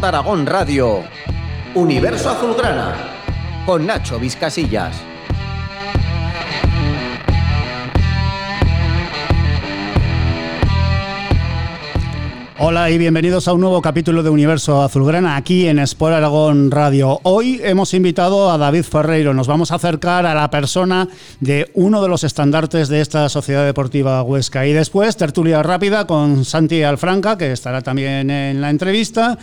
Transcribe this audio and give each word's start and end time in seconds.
Aragón 0.00 0.46
Radio, 0.46 1.02
Universo 1.74 2.30
Azulgrana, 2.30 2.94
con 3.66 3.84
Nacho 3.84 4.20
Vizcasillas. 4.20 4.94
Hola 12.60 12.90
y 12.90 12.98
bienvenidos 12.98 13.46
a 13.48 13.52
un 13.52 13.60
nuevo 13.60 13.80
capítulo 13.82 14.22
de 14.22 14.30
Universo 14.30 14.82
Azulgrana 14.82 15.36
aquí 15.36 15.66
en 15.66 15.78
Sport 15.80 16.14
Aragón 16.14 16.70
Radio. 16.70 17.20
Hoy 17.22 17.60
hemos 17.62 17.94
invitado 17.94 18.50
a 18.50 18.58
David 18.58 18.82
Ferreiro. 18.82 19.32
Nos 19.32 19.46
vamos 19.46 19.72
a 19.72 19.76
acercar 19.76 20.26
a 20.26 20.34
la 20.34 20.50
persona 20.50 21.08
de 21.40 21.70
uno 21.74 22.02
de 22.02 22.08
los 22.08 22.24
estandartes 22.24 22.88
de 22.88 23.00
esta 23.00 23.28
Sociedad 23.28 23.64
Deportiva 23.64 24.22
Huesca. 24.22 24.66
Y 24.66 24.72
después, 24.72 25.16
tertulia 25.16 25.62
rápida 25.62 26.06
con 26.06 26.44
Santi 26.44 26.82
Alfranca, 26.82 27.38
que 27.38 27.52
estará 27.52 27.80
también 27.80 28.30
en 28.30 28.60
la 28.60 28.70
entrevista. 28.70 29.38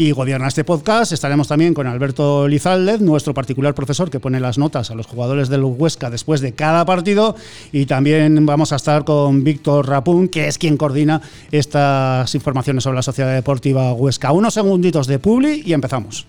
Y 0.00 0.12
gobierna 0.12 0.48
este 0.48 0.64
podcast. 0.64 1.12
Estaremos 1.12 1.46
también 1.46 1.74
con 1.74 1.86
Alberto 1.86 2.48
Lizaldez, 2.48 3.02
nuestro 3.02 3.34
particular 3.34 3.74
profesor 3.74 4.08
que 4.08 4.18
pone 4.18 4.40
las 4.40 4.56
notas 4.56 4.90
a 4.90 4.94
los 4.94 5.06
jugadores 5.06 5.50
del 5.50 5.62
Huesca 5.62 6.08
después 6.08 6.40
de 6.40 6.54
cada 6.54 6.86
partido. 6.86 7.36
Y 7.70 7.84
también 7.84 8.46
vamos 8.46 8.72
a 8.72 8.76
estar 8.76 9.04
con 9.04 9.44
Víctor 9.44 9.86
Rapún, 9.86 10.28
que 10.28 10.48
es 10.48 10.56
quien 10.56 10.78
coordina 10.78 11.20
estas 11.52 12.34
informaciones 12.34 12.82
sobre 12.82 12.96
la 12.96 13.02
Sociedad 13.02 13.34
Deportiva 13.34 13.92
Huesca. 13.92 14.32
Unos 14.32 14.54
segunditos 14.54 15.06
de 15.06 15.18
publi 15.18 15.62
y 15.66 15.74
empezamos. 15.74 16.26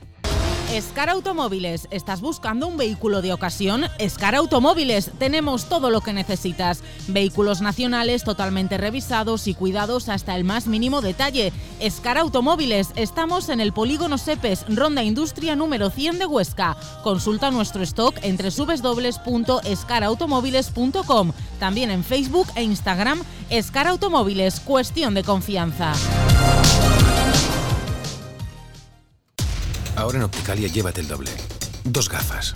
Escar 0.74 1.10
Automóviles, 1.10 1.90
¿estás 1.92 2.22
buscando 2.22 2.66
un 2.66 2.78
vehículo 2.78 3.22
de 3.22 3.34
ocasión? 3.34 3.88
Escar 4.00 4.36
Automóviles, 4.36 5.12
tenemos 5.20 5.66
todo 5.66 5.90
lo 5.90 6.00
que 6.00 6.14
necesitas. 6.14 6.82
Vehículos 7.10 7.60
nacionales 7.60 8.24
totalmente 8.24 8.78
revisados 8.78 9.48
y 9.48 9.54
cuidados 9.54 10.08
hasta 10.08 10.34
el 10.34 10.46
más 10.46 10.68
mínimo 10.68 11.02
detalle. 11.02 11.52
Escar 11.82 12.18
Automóviles, 12.18 12.92
estamos 12.96 13.50
en 13.50 13.60
el 13.60 13.74
Polígono 13.74 14.18
Sepes, 14.18 14.64
Ronda 14.70 15.04
Industria 15.04 15.58
número 15.58 15.90
100 15.90 16.20
de 16.20 16.26
Huesca. 16.26 16.78
Consulta 17.04 17.52
nuestro 17.52 17.84
stock 17.84 18.16
entre 18.22 18.50
www.escarautomóviles.com. 18.50 21.34
También 21.60 21.92
en 21.92 22.06
Facebook 22.06 22.48
e 22.56 22.64
Instagram, 22.64 23.22
Escar 23.50 23.88
Automóviles, 23.88 24.62
cuestión 24.62 25.16
de 25.16 25.26
confianza. 25.26 25.92
Ahora 30.02 30.18
en 30.18 30.24
Opticalia 30.24 30.68
llévate 30.68 31.02
el 31.02 31.08
doble. 31.08 31.30
Dos 31.84 32.10
gafas. 32.10 32.54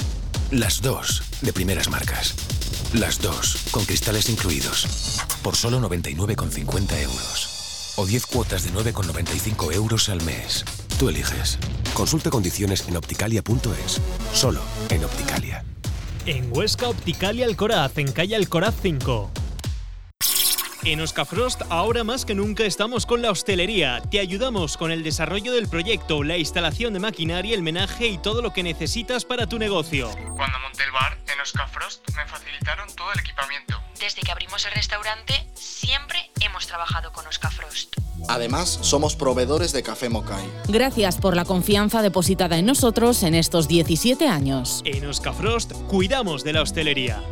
Las 0.50 0.82
dos 0.82 1.22
de 1.42 1.54
primeras 1.54 1.92
marcas. 1.92 2.34
Las 2.92 3.22
dos 3.22 3.58
con 3.70 3.86
cristales 3.86 4.30
incluidos. 4.30 5.20
Por 5.44 5.56
solo 5.56 5.80
99,50 5.80 7.02
euros. 7.04 7.94
O 7.98 8.08
10 8.08 8.26
cuotas 8.26 8.64
de 8.64 8.72
9,95 8.72 9.73
euros 9.76 10.10
al 10.10 10.23
mes. 10.23 10.66
Tú 10.98 11.10
eliges. 11.10 11.60
Consulta 11.94 12.32
condiciones 12.32 12.84
en 12.88 12.98
opticalia.es. 12.98 14.02
Solo 14.34 14.62
en 14.90 15.06
Opticalia. 15.06 15.64
En 16.26 16.52
Huesca 16.52 16.90
Opticalia 16.90 17.46
Alcoraz, 17.46 18.00
en 18.00 18.12
calle 18.12 18.36
Alcoraz 18.36 18.73
5. 18.82 19.30
En 20.86 21.02
Oscafrost, 21.02 21.64
ahora 21.70 22.04
más 22.04 22.26
que 22.26 22.36
nunca 22.36 22.64
estamos 22.64 23.08
con 23.08 23.23
la 23.23 23.32
hostelería. 23.32 24.04
Te 24.12 24.20
ayudamos 24.20 24.78
con 24.78 24.92
el 24.92 25.02
desarrollo 25.02 25.52
del 25.54 25.68
proyecto, 25.68 26.22
la 26.22 26.38
instalación 26.38 26.94
de 26.94 27.00
maquinaria, 27.00 27.56
el 27.56 27.64
menaje 27.64 28.06
y 28.06 28.20
todo 28.20 28.44
lo 28.44 28.54
que 28.54 28.62
necesitas 28.62 29.26
para 29.26 29.48
tu 29.48 29.58
negocio. 29.58 30.12
Cuando 30.36 30.60
monté 30.60 30.84
el 30.84 30.92
bar 30.92 31.18
en 31.34 31.42
Oscafrost 31.42 32.08
me 32.16 32.28
facilitaron 32.28 32.88
todo 32.96 33.12
el 33.14 33.20
equipamiento. 33.20 33.82
Desde 34.00 34.22
que 34.22 34.32
abrimos 34.32 34.64
el 34.68 34.73
restaurante, 34.73 35.34
siempre 35.56 36.30
hemos 36.42 36.68
trabajado 36.68 37.12
con 37.12 37.26
Oscafrost. 37.26 37.96
Además, 38.28 38.78
somos 38.84 39.16
proveedores 39.16 39.72
de 39.72 39.82
café 39.82 40.10
Mokai. 40.10 40.48
Gracias 40.67 41.17
por 41.17 41.36
la 41.36 41.46
confianza 41.46 42.04
depositada 42.04 42.60
en 42.60 42.67
nosotros 42.67 43.23
en 43.23 43.34
estos 43.34 43.67
17 43.67 44.28
años. 44.28 44.84
En 44.86 45.08
Oscafrost, 45.08 45.72
cuidamos 45.88 46.44
de 46.44 46.54
la 46.54 46.62
hostelería. 46.62 47.23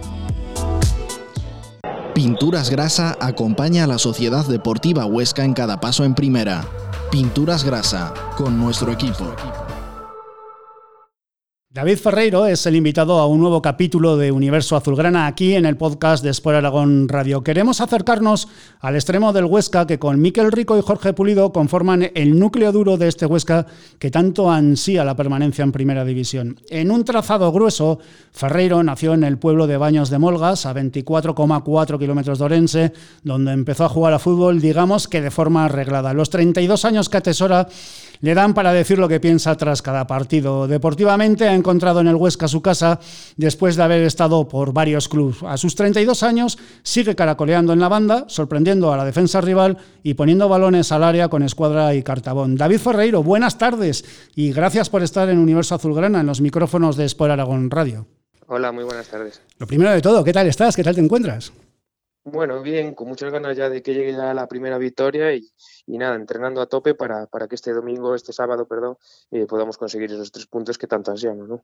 Pinturas 2.14 2.70
Grasa 2.70 3.18
acompaña 3.20 3.86
a 3.86 3.88
la 3.88 3.98
Sociedad 3.98 4.46
Deportiva 4.46 5.04
Huesca 5.06 5.44
en 5.46 5.54
cada 5.54 5.80
paso 5.80 6.04
en 6.04 6.14
primera. 6.14 6.64
Pinturas 7.10 7.64
Grasa, 7.64 8.14
con 8.38 8.60
nuestro 8.60 8.92
equipo. 8.92 9.34
David 11.74 11.98
Ferreiro 11.98 12.46
es 12.46 12.68
el 12.68 12.76
invitado 12.76 13.18
a 13.18 13.26
un 13.26 13.40
nuevo 13.40 13.60
capítulo 13.60 14.16
de 14.16 14.32
Universo 14.32 14.76
Azulgrana 14.76 15.26
aquí 15.26 15.56
en 15.56 15.66
el 15.66 15.76
podcast 15.76 16.24
de 16.24 16.30
Sport 16.30 16.58
Aragón 16.58 17.10
Radio. 17.10 17.44
Queremos 17.44 17.82
acercarnos 17.82 18.48
al 18.80 18.94
extremo 18.94 19.34
del 19.34 19.46
Huesca 19.46 19.88
que 19.88 19.98
con 19.98 20.22
Miquel 20.22 20.52
Rico 20.52 20.78
y 20.78 20.84
Jorge 20.84 21.14
Pulido 21.14 21.52
conforman 21.52 22.12
el 22.14 22.38
núcleo 22.38 22.72
duro 22.72 22.98
de 22.98 23.08
este 23.08 23.26
Huesca 23.26 23.66
que 23.98 24.12
tanto 24.12 24.52
ansía 24.52 25.04
la 25.04 25.16
permanencia 25.16 25.64
en 25.64 25.72
Primera 25.72 26.06
División. 26.06 26.60
En 26.70 26.92
un 26.92 27.04
trazado 27.06 27.52
grueso, 27.52 27.98
Ferreiro 28.32 28.84
nació 28.84 29.16
en 29.16 29.24
el 29.24 29.40
pueblo 29.40 29.66
de 29.66 29.78
Baños 29.78 30.12
de 30.12 30.20
Molgas, 30.20 30.68
a 30.68 30.76
24,4 30.76 31.98
kilómetros 31.98 32.38
de 32.38 32.46
Orense, 32.46 32.94
donde 33.24 33.52
empezó 33.52 33.86
a 33.86 33.90
jugar 33.90 34.14
a 34.14 34.20
fútbol, 34.20 34.62
digamos 34.62 35.08
que 35.08 35.22
de 35.22 35.32
forma 35.32 35.66
arreglada. 35.66 36.14
Los 36.14 36.30
32 36.30 36.86
años 36.86 37.10
que 37.10 37.18
atesora 37.18 37.68
le 38.24 38.34
dan 38.34 38.54
para 38.54 38.72
decir 38.72 39.00
lo 39.00 39.10
que 39.10 39.20
piensa 39.20 39.58
tras 39.58 39.82
cada 39.82 40.08
partido. 40.08 40.66
Deportivamente 40.66 41.50
ha 41.50 41.54
encontrado 41.54 42.00
en 42.00 42.08
el 42.08 42.16
Huesca 42.16 42.48
su 42.48 42.62
casa 42.62 43.02
después 43.36 43.76
de 43.76 43.84
haber 43.84 44.04
estado 44.04 44.48
por 44.48 44.72
varios 44.72 45.10
clubes. 45.10 45.44
A 45.44 45.58
sus 45.58 45.76
32 45.76 46.24
años 46.24 46.58
sigue 46.84 47.18
caracoleando 47.18 47.74
en 47.74 47.82
la 47.82 47.90
banda, 47.90 48.24
sorprendiendo 48.30 48.94
a 48.94 48.98
la 48.98 49.04
defensa 49.04 49.42
rival 49.42 49.78
y 50.04 50.14
poniendo 50.14 50.48
balones 50.48 50.94
al 50.94 51.04
área 51.04 51.28
con 51.28 51.44
escuadra 51.44 51.94
y 51.96 52.02
cartabón. 52.02 52.56
David 52.56 52.80
Ferreiro, 52.80 53.24
buenas 53.24 53.58
tardes 53.58 54.06
y 54.36 54.54
gracias 54.54 54.90
por 54.90 55.04
estar 55.04 55.28
en 55.28 55.38
Universo 55.38 55.76
Azulgrana 55.76 56.22
en 56.22 56.28
los 56.28 56.40
micrófonos 56.40 56.96
de 56.96 57.04
Sport 57.04 57.34
Aragón 57.34 57.70
Radio. 57.72 58.08
Hola, 58.48 58.72
muy 58.72 58.86
buenas 58.86 59.10
tardes. 59.10 59.42
Lo 59.58 59.68
primero 59.68 59.92
de 59.92 60.00
todo, 60.00 60.24
¿qué 60.24 60.32
tal 60.32 60.48
estás? 60.48 60.78
¿Qué 60.78 60.84
tal 60.84 60.96
te 60.96 61.02
encuentras? 61.02 61.52
Bueno, 62.26 62.62
bien, 62.62 62.94
con 62.94 63.10
muchas 63.10 63.34
ganas 63.34 63.58
ya 63.58 63.70
de 63.70 63.82
que 63.82 63.94
llegue 63.94 64.14
ya 64.14 64.34
la 64.34 64.48
primera 64.48 64.78
victoria 64.78 65.36
y, 65.36 65.44
nada, 65.88 66.16
entrenando 66.16 66.62
a 66.62 66.68
tope 66.68 66.96
para, 66.96 67.28
para, 67.28 67.50
que 67.50 67.56
este 67.56 67.74
domingo, 67.74 68.16
este 68.16 68.32
sábado, 68.32 68.66
perdón, 68.66 68.96
eh, 69.32 69.46
podamos 69.46 69.78
conseguir 69.78 70.10
esos 70.10 70.32
tres 70.32 70.46
puntos 70.46 70.78
que 70.78 70.88
tanto 70.88 71.12
ansiamos. 71.12 71.50
¿no? 71.50 71.64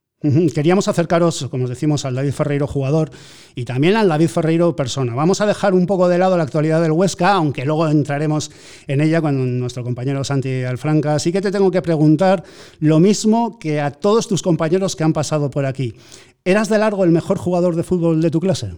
Queríamos 0.54 0.90
acercaros, 0.90 1.48
como 1.50 1.64
os 1.64 1.70
decimos, 1.70 2.04
al 2.04 2.16
David 2.16 2.34
Ferreiro 2.34 2.68
jugador 2.68 3.10
y 3.56 3.64
también 3.64 3.96
al 3.96 4.10
David 4.10 4.28
Ferreiro 4.28 4.76
persona. 4.76 5.16
Vamos 5.16 5.40
a 5.40 5.46
dejar 5.46 5.74
un 5.74 5.86
poco 5.86 6.10
de 6.10 6.18
lado 6.18 6.36
la 6.36 6.44
actualidad 6.44 6.82
del 6.82 6.92
Huesca, 6.92 7.32
aunque 7.32 7.64
luego 7.64 7.88
entraremos 7.88 8.52
en 8.88 9.00
ella 9.00 9.22
con 9.22 9.60
nuestro 9.62 9.86
compañero 9.86 10.26
Santi 10.26 10.64
Alfranca. 10.64 11.16
Así 11.16 11.32
que 11.32 11.40
te 11.40 11.52
tengo 11.52 11.72
que 11.72 11.82
preguntar 11.82 12.44
lo 12.82 13.00
mismo 13.00 13.60
que 13.60 13.80
a 13.80 13.92
todos 13.92 14.28
tus 14.28 14.42
compañeros 14.42 14.98
que 14.98 15.06
han 15.06 15.14
pasado 15.14 15.50
por 15.50 15.66
aquí. 15.66 15.96
¿Eras 16.44 16.68
de 16.68 16.80
largo 16.80 17.06
el 17.06 17.12
mejor 17.12 17.38
jugador 17.38 17.78
de 17.78 17.84
fútbol 17.84 18.22
de 18.22 18.30
tu 18.30 18.42
clase? 18.42 18.74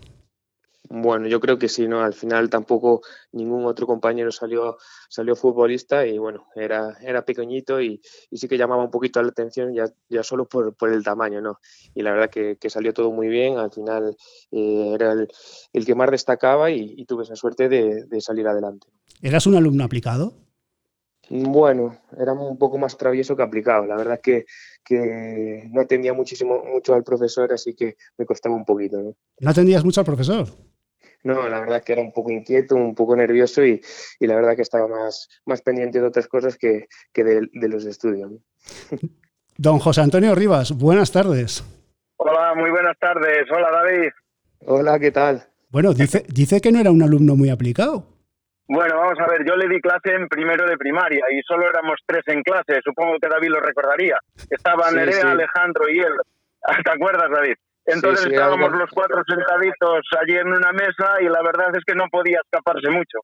Bueno, 0.94 1.28
yo 1.30 1.40
creo 1.40 1.58
que 1.58 1.70
sí, 1.70 1.88
¿no? 1.88 2.02
Al 2.02 2.14
final 2.14 2.50
tampoco 2.50 3.02
ningún 3.32 3.64
otro 3.64 3.88
compañero 3.88 4.30
salió, 4.30 4.78
salió 5.08 5.38
futbolista 5.38 6.06
y 6.06 6.18
bueno, 6.18 6.48
era, 6.54 6.98
era 7.02 7.24
pequeñito 7.24 7.80
y, 7.80 8.02
y 8.30 8.38
sí 8.38 8.50
que 8.50 8.58
llamaba 8.58 8.84
un 8.84 8.92
poquito 8.92 9.24
la 9.24 9.30
atención 9.30 9.74
ya, 9.74 9.86
ya 10.10 10.22
solo 10.22 10.50
por, 10.50 10.76
por 10.76 10.92
el 10.92 11.02
tamaño, 11.02 11.40
¿no? 11.40 11.60
Y 11.96 12.02
la 12.02 12.12
verdad 12.12 12.30
que, 12.30 12.58
que 12.58 12.70
salió 12.70 12.94
todo 12.94 13.10
muy 13.10 13.30
bien, 13.30 13.58
al 13.58 13.72
final 13.72 14.18
eh, 14.52 14.92
era 14.94 15.14
el, 15.14 15.30
el, 15.72 15.86
que 15.86 15.96
más 15.96 16.12
destacaba 16.12 16.70
y, 16.72 16.96
y 16.98 17.06
tuve 17.06 17.24
esa 17.24 17.38
suerte 17.38 17.70
de, 17.70 18.04
de, 18.04 18.20
salir 18.20 18.46
adelante. 18.50 18.88
¿Eras 19.22 19.48
un 19.48 19.56
alumno 19.56 19.86
aplicado? 19.86 20.34
Bueno, 21.30 22.02
era 22.20 22.34
un 22.34 22.58
poco 22.58 22.78
más 22.78 22.98
travieso 22.98 23.38
que 23.38 23.44
aplicado. 23.44 23.86
La 23.86 23.96
verdad 23.96 24.16
es 24.16 24.22
que, 24.22 24.46
que 24.84 25.70
no 25.72 25.80
atendía 25.80 26.12
muchísimo 26.12 26.62
mucho 26.66 26.94
al 26.94 27.06
profesor, 27.06 27.54
así 27.54 27.74
que 27.76 27.96
me 28.18 28.26
costaba 28.26 28.56
un 28.56 28.66
poquito. 28.66 28.98
¿no? 29.00 29.16
¿No 29.40 29.50
atendías 29.50 29.86
mucho 29.86 30.02
al 30.02 30.06
profesor? 30.06 30.50
No, 31.24 31.48
la 31.48 31.60
verdad 31.60 31.84
que 31.84 31.94
era 31.94 32.02
un 32.02 32.12
poco 32.12 32.32
inquieto, 32.32 32.76
un 32.76 32.96
poco 32.96 33.16
nervioso 33.16 33.64
y, 33.64 33.82
y 34.20 34.28
la 34.28 34.36
verdad 34.36 34.56
que 34.56 34.64
estaba 34.64 34.88
más, 34.88 35.30
más 35.46 35.62
pendiente 35.62 36.00
de 36.00 36.08
otras 36.08 36.28
cosas 36.28 36.58
que, 36.58 36.88
que 37.14 37.24
de, 37.24 37.48
de, 37.54 37.70
los 37.70 37.86
estudios. 37.86 38.32
Don 39.58 39.80
José 39.80 40.02
Antonio 40.02 40.34
Rivas, 40.34 40.72
buenas 40.72 41.12
tardes. 41.12 41.64
Hola, 42.18 42.54
muy 42.56 42.72
buenas 42.72 42.98
tardes. 42.98 43.46
Hola, 43.52 43.70
David. 43.72 44.10
Hola, 44.66 45.00
¿qué 45.00 45.12
tal? 45.12 45.44
Bueno, 45.70 45.94
dice, 45.94 46.26
dice 46.28 46.60
que 46.60 46.72
no 46.72 46.80
era 46.80 46.92
un 46.92 47.02
alumno 47.02 47.36
muy 47.36 47.50
aplicado. 47.50 48.06
Bueno, 48.68 48.96
vamos 48.96 49.20
a 49.20 49.30
ver, 49.30 49.46
yo 49.46 49.56
le 49.56 49.68
di 49.68 49.82
clase 49.82 50.16
en 50.16 50.30
primero 50.30 50.66
de 50.66 50.78
primaria 50.78 51.26
y 51.30 51.42
solo 51.42 51.70
éramos 51.70 52.00
tres 52.06 52.24
en 52.28 52.42
clase, 52.42 52.80
supongo 52.84 53.18
que 53.22 53.28
David 53.28 53.50
lo 53.50 53.60
recordaría. 53.60 54.18
Estaban 54.50 54.92
sí, 54.92 54.96
Nerea, 54.96 55.22
sí. 55.22 55.28
Alejandro 55.28 55.90
y 55.90 56.00
él. 56.00 56.14
¿Te 56.86 56.92
acuerdas, 56.92 57.30
David? 57.30 57.56
Entonces 57.86 58.28
estábamos 58.28 58.72
los 58.74 58.90
cuatro 58.92 59.24
sentaditos 59.28 60.06
allí 60.22 60.36
en 60.36 60.48
una 60.48 60.72
mesa 60.72 61.20
y 61.20 61.26
la 61.26 61.42
verdad 61.42 61.76
es 61.76 61.84
que 61.84 61.96
no 61.96 62.06
podía 62.12 62.40
escaparse 62.44 62.90
mucho. 62.90 63.20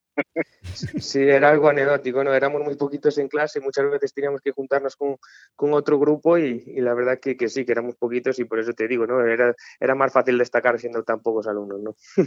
Sí, 0.74 1.22
era 1.22 1.50
algo 1.50 1.70
anecdótico, 1.70 2.24
¿no? 2.24 2.34
Éramos 2.34 2.64
muy 2.64 2.76
poquitos 2.76 3.18
en 3.18 3.28
clase, 3.28 3.60
muchas 3.60 3.90
veces 3.90 4.14
teníamos 4.14 4.42
que 4.42 4.52
juntarnos 4.52 4.96
con, 4.96 5.18
con 5.56 5.74
otro 5.74 6.00
grupo 6.00 6.38
y, 6.38 6.64
y, 6.68 6.82
la 6.82 6.94
verdad 6.94 7.20
que, 7.20 7.38
que, 7.38 7.50
sí, 7.50 7.66
que 7.66 7.72
éramos 7.72 7.96
poquitos 7.96 8.40
y 8.40 8.46
por 8.46 8.60
eso 8.60 8.74
te 8.74 8.88
digo, 8.88 9.06
¿no? 9.06 9.22
Era, 9.22 9.56
era 9.80 9.96
más 9.96 10.12
fácil 10.12 10.38
destacar 10.38 10.80
siendo 10.80 11.04
tan 11.04 11.20
pocos 11.20 11.48
alumnos, 11.48 11.82
¿no? 11.82 11.96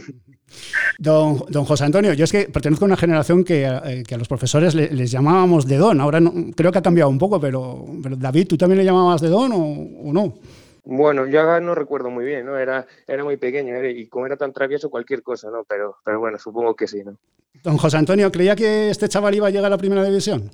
Don, 0.99 1.43
don 1.49 1.65
José 1.65 1.85
Antonio, 1.85 2.13
yo 2.13 2.25
es 2.25 2.31
que 2.31 2.45
pertenezco 2.49 2.85
a 2.85 2.87
una 2.87 2.97
generación 2.97 3.43
que, 3.43 3.65
eh, 3.65 4.03
que 4.07 4.15
a 4.15 4.17
los 4.17 4.27
profesores 4.27 4.75
le, 4.75 4.89
les 4.89 5.11
llamábamos 5.11 5.65
de 5.65 5.77
don, 5.77 5.99
ahora 5.99 6.19
no, 6.19 6.31
creo 6.55 6.71
que 6.71 6.77
ha 6.77 6.83
cambiado 6.83 7.09
un 7.09 7.17
poco, 7.17 7.39
pero, 7.39 7.85
pero 8.03 8.15
David, 8.15 8.47
¿tú 8.47 8.57
también 8.57 8.79
le 8.79 8.85
llamabas 8.85 9.21
de 9.21 9.29
don 9.29 9.51
o, 9.53 10.09
o 10.09 10.13
no? 10.13 10.35
Bueno, 10.83 11.27
yo 11.27 11.59
no 11.59 11.75
recuerdo 11.75 12.09
muy 12.09 12.25
bien, 12.25 12.45
¿no? 12.45 12.57
Era, 12.57 12.85
era 13.07 13.23
muy 13.23 13.37
pequeño 13.37 13.75
era, 13.75 13.89
y 13.89 14.07
como 14.07 14.25
era 14.25 14.35
tan 14.35 14.51
travieso 14.51 14.89
cualquier 14.89 15.21
cosa, 15.21 15.49
¿no? 15.51 15.63
Pero, 15.63 15.97
pero 16.03 16.19
bueno, 16.19 16.39
supongo 16.39 16.75
que 16.75 16.87
sí, 16.87 17.03
¿no? 17.03 17.17
Don 17.63 17.77
José 17.77 17.97
Antonio, 17.97 18.31
¿creía 18.31 18.55
que 18.55 18.89
este 18.89 19.07
chaval 19.07 19.35
iba 19.35 19.47
a 19.47 19.51
llegar 19.51 19.65
a 19.65 19.75
la 19.75 19.77
primera 19.77 20.03
división? 20.03 20.49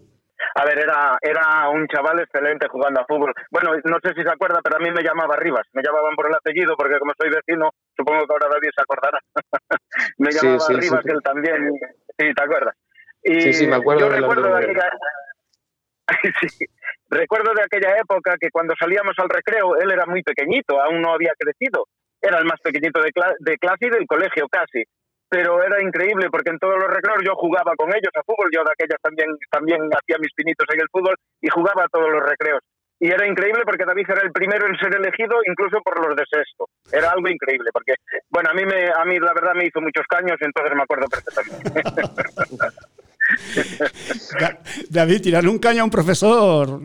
A 0.56 0.66
ver, 0.66 0.80
era, 0.80 1.18
era 1.22 1.70
un 1.70 1.88
chaval 1.88 2.20
excelente 2.20 2.68
jugando 2.68 3.00
a 3.00 3.06
fútbol. 3.06 3.34
Bueno, 3.52 3.72
no 3.86 3.98
sé 4.02 4.14
si 4.16 4.24
se 4.24 4.30
acuerda, 4.30 4.60
pero 4.64 4.78
a 4.78 4.80
mí 4.80 4.92
me 4.92 5.04
llamaba 5.04 5.36
Rivas. 5.36 5.68
Me 5.74 5.84
llamaban 5.84 6.16
por 6.16 6.28
el 6.28 6.36
apellido 6.36 6.76
porque 6.76 7.00
como 7.00 7.14
soy 7.18 7.30
vecino, 7.30 7.72
supongo 7.96 8.26
que 8.26 8.34
ahora 8.34 8.50
David 8.52 8.70
se 8.76 8.82
acordará. 8.82 9.20
me 10.18 10.32
llamaba 10.32 10.60
sí, 10.60 10.74
sí, 10.74 10.80
Rivas, 10.80 11.04
sí. 11.04 11.12
él 11.12 11.22
también. 11.24 11.72
Sí, 12.18 12.34
¿te 12.34 12.44
acuerdas? 12.44 12.76
Y 13.24 13.42
sí, 13.42 13.54
sí, 13.54 13.68
me 13.68 13.76
acuerdo. 13.76 14.02
Yo 14.02 14.10
recuerdo 14.10 14.56
de 14.56 14.64
aquella... 14.64 14.90
sí. 16.50 16.66
Recuerdo 17.10 17.54
de 17.54 17.64
aquella 17.64 17.98
época 17.98 18.36
que 18.40 18.50
cuando 18.52 18.74
salíamos 18.78 19.16
al 19.18 19.30
recreo, 19.30 19.78
él 19.78 19.92
era 19.92 20.06
muy 20.06 20.24
pequeñito, 20.24 20.82
aún 20.82 21.02
no 21.02 21.14
había 21.14 21.32
crecido. 21.38 21.86
Era 22.22 22.40
el 22.40 22.46
más 22.46 22.60
pequeñito 22.62 23.02
de, 23.02 23.12
cl 23.12 23.36
de 23.40 23.58
clase 23.58 23.88
y 23.88 23.90
del 23.90 24.08
colegio 24.08 24.48
casi. 24.50 24.84
Pero 25.30 25.62
era 25.64 25.82
increíble 25.82 26.30
porque 26.32 26.52
en 26.52 26.60
todos 26.60 26.76
los 26.76 26.88
recreos 26.88 27.20
yo 27.24 27.36
jugaba 27.36 27.76
con 27.76 27.90
ellos 27.90 28.12
a 28.16 28.24
fútbol. 28.24 28.50
Yo 28.52 28.64
de 28.64 28.72
aquellas 28.72 29.00
también, 29.02 29.30
también 29.52 29.82
hacía 29.92 30.18
mis 30.20 30.34
pinitos 30.34 30.66
en 30.74 30.82
el 30.82 30.90
fútbol 30.92 31.16
y 31.42 31.50
jugaba 31.50 31.84
a 31.84 31.90
todos 31.90 32.10
los 32.10 32.24
recreos. 32.24 32.62
Y 33.00 33.12
era 33.12 33.28
increíble 33.28 33.64
porque 33.64 33.86
David 33.86 34.10
era 34.10 34.22
el 34.24 34.32
primero 34.32 34.66
en 34.66 34.78
ser 34.80 34.96
elegido 34.96 35.38
incluso 35.46 35.80
por 35.84 36.04
los 36.04 36.16
de 36.16 36.24
sexto. 36.26 36.66
Era 36.92 37.12
algo 37.12 37.30
increíble 37.30 37.70
porque, 37.72 37.94
bueno, 38.30 38.50
a 38.50 38.54
mí, 38.54 38.66
me, 38.66 38.90
a 38.90 39.06
mí 39.06 39.20
la 39.20 39.34
verdad 39.34 39.54
me 39.54 39.66
hizo 39.66 39.80
muchos 39.82 40.06
caños, 40.08 40.38
entonces 40.42 40.76
me 40.76 40.82
acuerdo 40.82 41.06
perfectamente. 41.08 41.82
David, 44.90 45.22
tirar 45.22 45.48
un 45.48 45.60
caño 45.60 45.82
a 45.82 45.86
un 45.86 45.92
profesor 45.92 46.82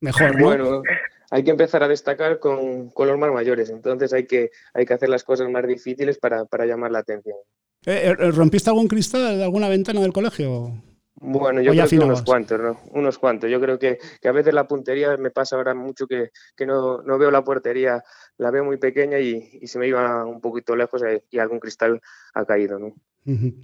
mejor, 0.00 0.38
¿no? 0.38 0.44
Bueno, 0.44 0.82
hay 1.30 1.44
que 1.44 1.50
empezar 1.50 1.82
a 1.82 1.88
destacar 1.88 2.38
con, 2.38 2.90
con, 2.90 3.08
los 3.08 3.18
más 3.18 3.32
mayores, 3.32 3.70
entonces 3.70 4.12
hay 4.12 4.26
que, 4.26 4.50
hay 4.74 4.86
que 4.86 4.94
hacer 4.94 5.08
las 5.08 5.24
cosas 5.24 5.48
más 5.50 5.66
difíciles 5.66 6.18
para, 6.18 6.44
para 6.44 6.66
llamar 6.66 6.90
la 6.90 7.00
atención. 7.00 7.36
¿Eh, 7.84 8.14
¿Rompiste 8.14 8.70
algún 8.70 8.88
cristal 8.88 9.38
de 9.38 9.44
alguna 9.44 9.68
ventana 9.68 10.00
del 10.00 10.12
colegio? 10.12 10.82
Bueno, 11.18 11.62
yo 11.62 11.72
creo 11.72 11.88
que 11.88 11.98
unos 11.98 12.22
cuantos, 12.22 12.60
¿no? 12.60 12.78
Unos 12.90 13.18
cuantos. 13.18 13.50
Yo 13.50 13.58
creo 13.58 13.78
que, 13.78 13.98
que, 14.20 14.28
a 14.28 14.32
veces 14.32 14.52
la 14.52 14.68
puntería 14.68 15.16
me 15.16 15.30
pasa 15.30 15.56
ahora 15.56 15.74
mucho 15.74 16.06
que, 16.06 16.30
que 16.54 16.66
no, 16.66 17.00
no, 17.02 17.16
veo 17.16 17.30
la 17.30 17.42
portería, 17.42 18.04
la 18.36 18.50
veo 18.50 18.64
muy 18.64 18.76
pequeña 18.76 19.18
y, 19.18 19.58
y, 19.62 19.66
se 19.66 19.78
me 19.78 19.88
iba 19.88 20.26
un 20.26 20.42
poquito 20.42 20.76
lejos 20.76 21.02
y 21.30 21.38
algún 21.38 21.58
cristal 21.58 22.00
ha 22.34 22.44
caído, 22.44 22.78
¿no? 22.78 22.94
Uh 23.28 23.32
-huh. 23.32 23.54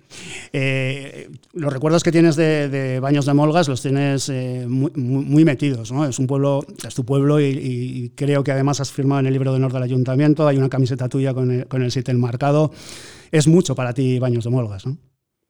eh, 0.53 1.29
los 1.53 1.73
recuerdos 1.73 2.03
que 2.03 2.11
tienes 2.11 2.35
de, 2.35 2.69
de, 2.69 2.99
Baños 2.99 3.27
de 3.27 3.35
Molgas 3.35 3.69
los 3.69 3.81
tienes 3.81 4.29
eh, 4.29 4.65
muy, 4.67 4.91
muy, 4.97 5.45
metidos, 5.45 5.93
¿no? 5.93 6.05
Es 6.05 6.19
un 6.19 6.27
pueblo, 6.27 6.65
es 6.85 6.95
tu 6.97 7.05
pueblo 7.05 7.39
y, 7.39 7.45
y, 7.45 8.11
creo 8.17 8.43
que 8.43 8.51
además 8.51 8.81
has 8.81 8.91
firmado 8.91 9.21
en 9.21 9.27
el 9.27 9.33
libro 9.35 9.53
de 9.53 9.59
honor 9.59 9.73
del 9.73 9.85
ayuntamiento, 9.85 10.49
hay 10.49 10.57
una 10.57 10.69
camiseta 10.69 11.09
tuya 11.09 11.33
con 11.33 11.51
el, 11.51 11.69
con 11.69 11.83
el 11.83 11.93
sitio. 11.93 12.13
Es 13.31 13.47
mucho 13.47 13.75
para 13.75 13.93
ti 13.95 14.19
Baños 14.19 14.45
de 14.45 14.51
Molgas, 14.51 14.87
¿no? 14.87 14.97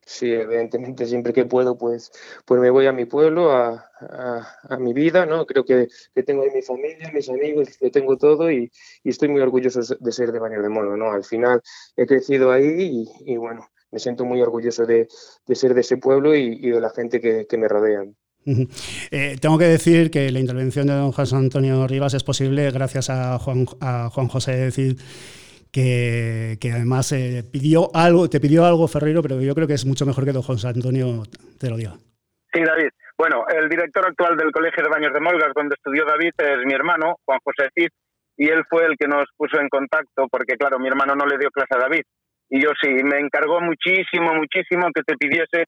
Sí, 0.04 0.32
evidentemente, 0.32 1.06
siempre 1.06 1.32
que 1.32 1.44
puedo, 1.44 1.78
pues, 1.78 2.10
pues 2.44 2.60
me 2.60 2.70
voy 2.70 2.86
a 2.86 2.92
mi 2.92 3.04
pueblo, 3.04 3.52
a, 3.52 3.88
a, 4.00 4.76
mi 4.76 4.92
vida, 4.92 5.26
¿no? 5.26 5.46
Creo 5.46 5.64
que, 5.64 5.88
que, 6.14 6.22
tengo 6.24 6.42
ahí 6.42 6.50
mi 6.52 6.62
familia, 6.62 7.10
mis 7.12 7.28
amigos, 7.28 7.76
que 7.78 7.90
tengo 7.90 8.16
todo 8.16 8.50
y, 8.50 8.70
y, 9.04 9.10
estoy 9.10 9.28
muy 9.28 9.40
orgulloso 9.40 9.80
de 10.00 10.12
ser 10.12 10.32
de 10.32 10.40
Baños 10.40 10.62
de 10.62 10.68
Molgas, 10.68 10.98
¿no? 10.98 11.12
Al 11.12 11.22
final 11.22 11.62
he 11.96 12.04
crecido 12.06 12.50
ahí 12.50 13.06
y, 13.24 13.36
bueno, 13.36 13.68
me 13.92 14.00
siento 14.00 14.24
muy 14.24 14.42
orgulloso 14.42 14.86
de, 14.86 15.06
de 15.46 15.54
ser 15.54 15.72
de 15.72 15.82
ese 15.82 15.98
pueblo 15.98 16.34
y, 16.34 16.58
de 16.58 16.80
la 16.80 16.90
gente 16.90 17.20
que, 17.20 17.46
que 17.46 17.56
me 17.56 17.68
rodea. 17.68 18.04
Eh, 18.44 19.36
tengo 19.40 19.56
que 19.56 19.66
decir 19.66 20.10
que 20.10 20.32
la 20.32 20.40
intervención 20.40 20.88
de 20.88 20.94
don 20.94 21.12
José 21.12 21.36
Antonio 21.36 21.86
Rivas 21.86 22.14
es 22.14 22.24
posible 22.24 22.72
gracias 22.72 23.08
a 23.08 23.38
Juan, 23.38 23.66
a 23.80 24.10
Juan 24.10 24.26
José 24.26 24.72
Cid, 24.72 24.98
que, 25.72 26.58
que, 26.60 26.70
además 26.70 27.10
eh, 27.12 27.42
pidió 27.50 27.88
algo, 27.94 28.28
te 28.28 28.40
pidió 28.40 28.64
algo 28.66 28.86
Ferreiro, 28.86 29.22
pero 29.22 29.40
yo 29.40 29.54
creo 29.54 29.66
que 29.66 29.74
es 29.74 29.86
mucho 29.86 30.04
mejor 30.04 30.24
que 30.24 30.32
don 30.32 30.42
José 30.42 30.68
Antonio 30.68 31.22
te 31.58 31.70
lo 31.70 31.76
diga. 31.76 31.94
Sí, 32.52 32.60
David. 32.62 32.90
Bueno, 33.16 33.44
el 33.48 33.68
director 33.68 34.04
actual 34.06 34.36
del 34.36 34.52
Colegio 34.52 34.82
de 34.82 34.90
Baños 34.90 35.12
de 35.12 35.20
Molgas, 35.20 35.52
donde 35.54 35.74
estudió 35.74 36.04
David, 36.04 36.32
es 36.36 36.66
mi 36.66 36.74
hermano, 36.74 37.16
Juan 37.24 37.38
José 37.44 37.70
Cid, 37.74 37.88
y 38.36 38.48
él 38.48 38.64
fue 38.68 38.84
el 38.84 38.96
que 38.98 39.08
nos 39.08 39.24
puso 39.36 39.60
en 39.60 39.68
contacto, 39.68 40.26
porque 40.30 40.56
claro, 40.56 40.78
mi 40.78 40.88
hermano 40.88 41.14
no 41.14 41.24
le 41.24 41.38
dio 41.38 41.50
clase 41.50 41.74
a 41.76 41.88
David, 41.88 42.02
y 42.50 42.60
yo 42.60 42.70
sí, 42.80 42.88
me 43.04 43.18
encargó 43.18 43.60
muchísimo, 43.60 44.34
muchísimo 44.34 44.88
que 44.94 45.02
te 45.06 45.16
pidiese 45.16 45.64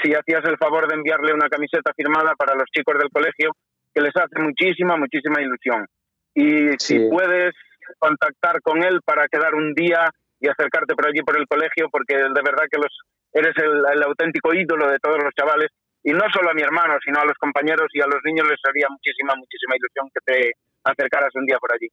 si 0.00 0.12
hacías 0.14 0.44
el 0.44 0.58
favor 0.58 0.86
de 0.86 0.94
enviarle 0.94 1.34
una 1.34 1.48
camiseta 1.48 1.92
firmada 1.96 2.34
para 2.38 2.54
los 2.54 2.66
chicos 2.70 2.94
del 2.98 3.10
colegio, 3.10 3.50
que 3.92 4.02
les 4.02 4.14
hace 4.14 4.38
muchísima, 4.40 4.96
muchísima 4.96 5.42
ilusión. 5.42 5.86
Y 6.34 6.76
sí. 6.78 6.78
si 6.78 7.08
puedes 7.08 7.54
contactar 7.98 8.60
con 8.62 8.82
él 8.82 9.00
para 9.04 9.28
quedar 9.28 9.54
un 9.54 9.74
día 9.74 10.08
y 10.40 10.48
acercarte 10.48 10.94
por 10.94 11.06
allí 11.06 11.22
por 11.22 11.36
el 11.36 11.46
colegio, 11.46 11.88
porque 11.90 12.16
de 12.16 12.42
verdad 12.44 12.66
que 12.70 12.78
los 12.78 12.92
eres 13.32 13.54
el, 13.56 13.82
el 13.92 14.02
auténtico 14.02 14.54
ídolo 14.54 14.88
de 14.88 14.98
todos 14.98 15.18
los 15.22 15.34
chavales, 15.34 15.68
y 16.02 16.12
no 16.12 16.24
solo 16.32 16.50
a 16.50 16.54
mi 16.54 16.62
hermano, 16.62 16.96
sino 17.04 17.20
a 17.20 17.24
los 17.24 17.36
compañeros 17.38 17.88
y 17.92 18.00
a 18.00 18.06
los 18.06 18.20
niños 18.24 18.48
les 18.48 18.60
haría 18.68 18.86
muchísima, 18.88 19.34
muchísima 19.36 19.76
ilusión 19.76 20.08
que 20.14 20.20
te 20.24 20.52
acercaras 20.84 21.34
un 21.34 21.44
día 21.44 21.58
por 21.58 21.72
allí. 21.72 21.88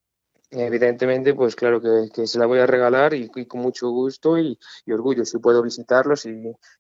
Evidentemente, 0.57 1.33
pues 1.33 1.55
claro 1.55 1.81
que, 1.81 2.09
que, 2.13 2.27
se 2.27 2.39
la 2.39 2.45
voy 2.45 2.59
a 2.59 2.65
regalar 2.65 3.13
y, 3.13 3.29
y 3.35 3.45
con 3.45 3.61
mucho 3.61 3.89
gusto 3.89 4.37
y, 4.37 4.57
y, 4.85 4.91
orgullo. 4.93 5.25
Si 5.25 5.37
puedo 5.37 5.61
visitarlos 5.61 6.25
y, 6.25 6.29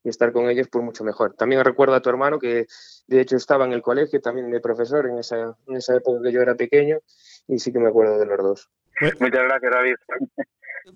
y, 0.03 0.09
estar 0.09 0.31
con 0.31 0.49
ellos, 0.49 0.67
pues 0.71 0.83
mucho 0.83 1.03
mejor. 1.03 1.33
También 1.33 1.63
recuerdo 1.63 1.93
a 1.93 2.01
tu 2.01 2.09
hermano 2.09 2.39
que 2.39 2.67
de 3.07 3.21
hecho 3.21 3.35
estaba 3.35 3.65
en 3.65 3.73
el 3.73 3.81
colegio, 3.81 4.21
también 4.21 4.49
de 4.49 4.61
profesor 4.61 5.07
en 5.07 5.19
esa, 5.19 5.57
en 5.67 5.75
esa 5.75 5.95
época 5.95 6.21
que 6.23 6.31
yo 6.31 6.41
era 6.41 6.55
pequeño 6.55 6.99
y 7.47 7.59
sí 7.59 7.73
que 7.73 7.79
me 7.79 7.89
acuerdo 7.89 8.17
de 8.17 8.25
los 8.25 8.37
dos. 8.37 8.69
Muchas 9.19 9.43
gracias, 9.43 9.71
David. 9.71 9.95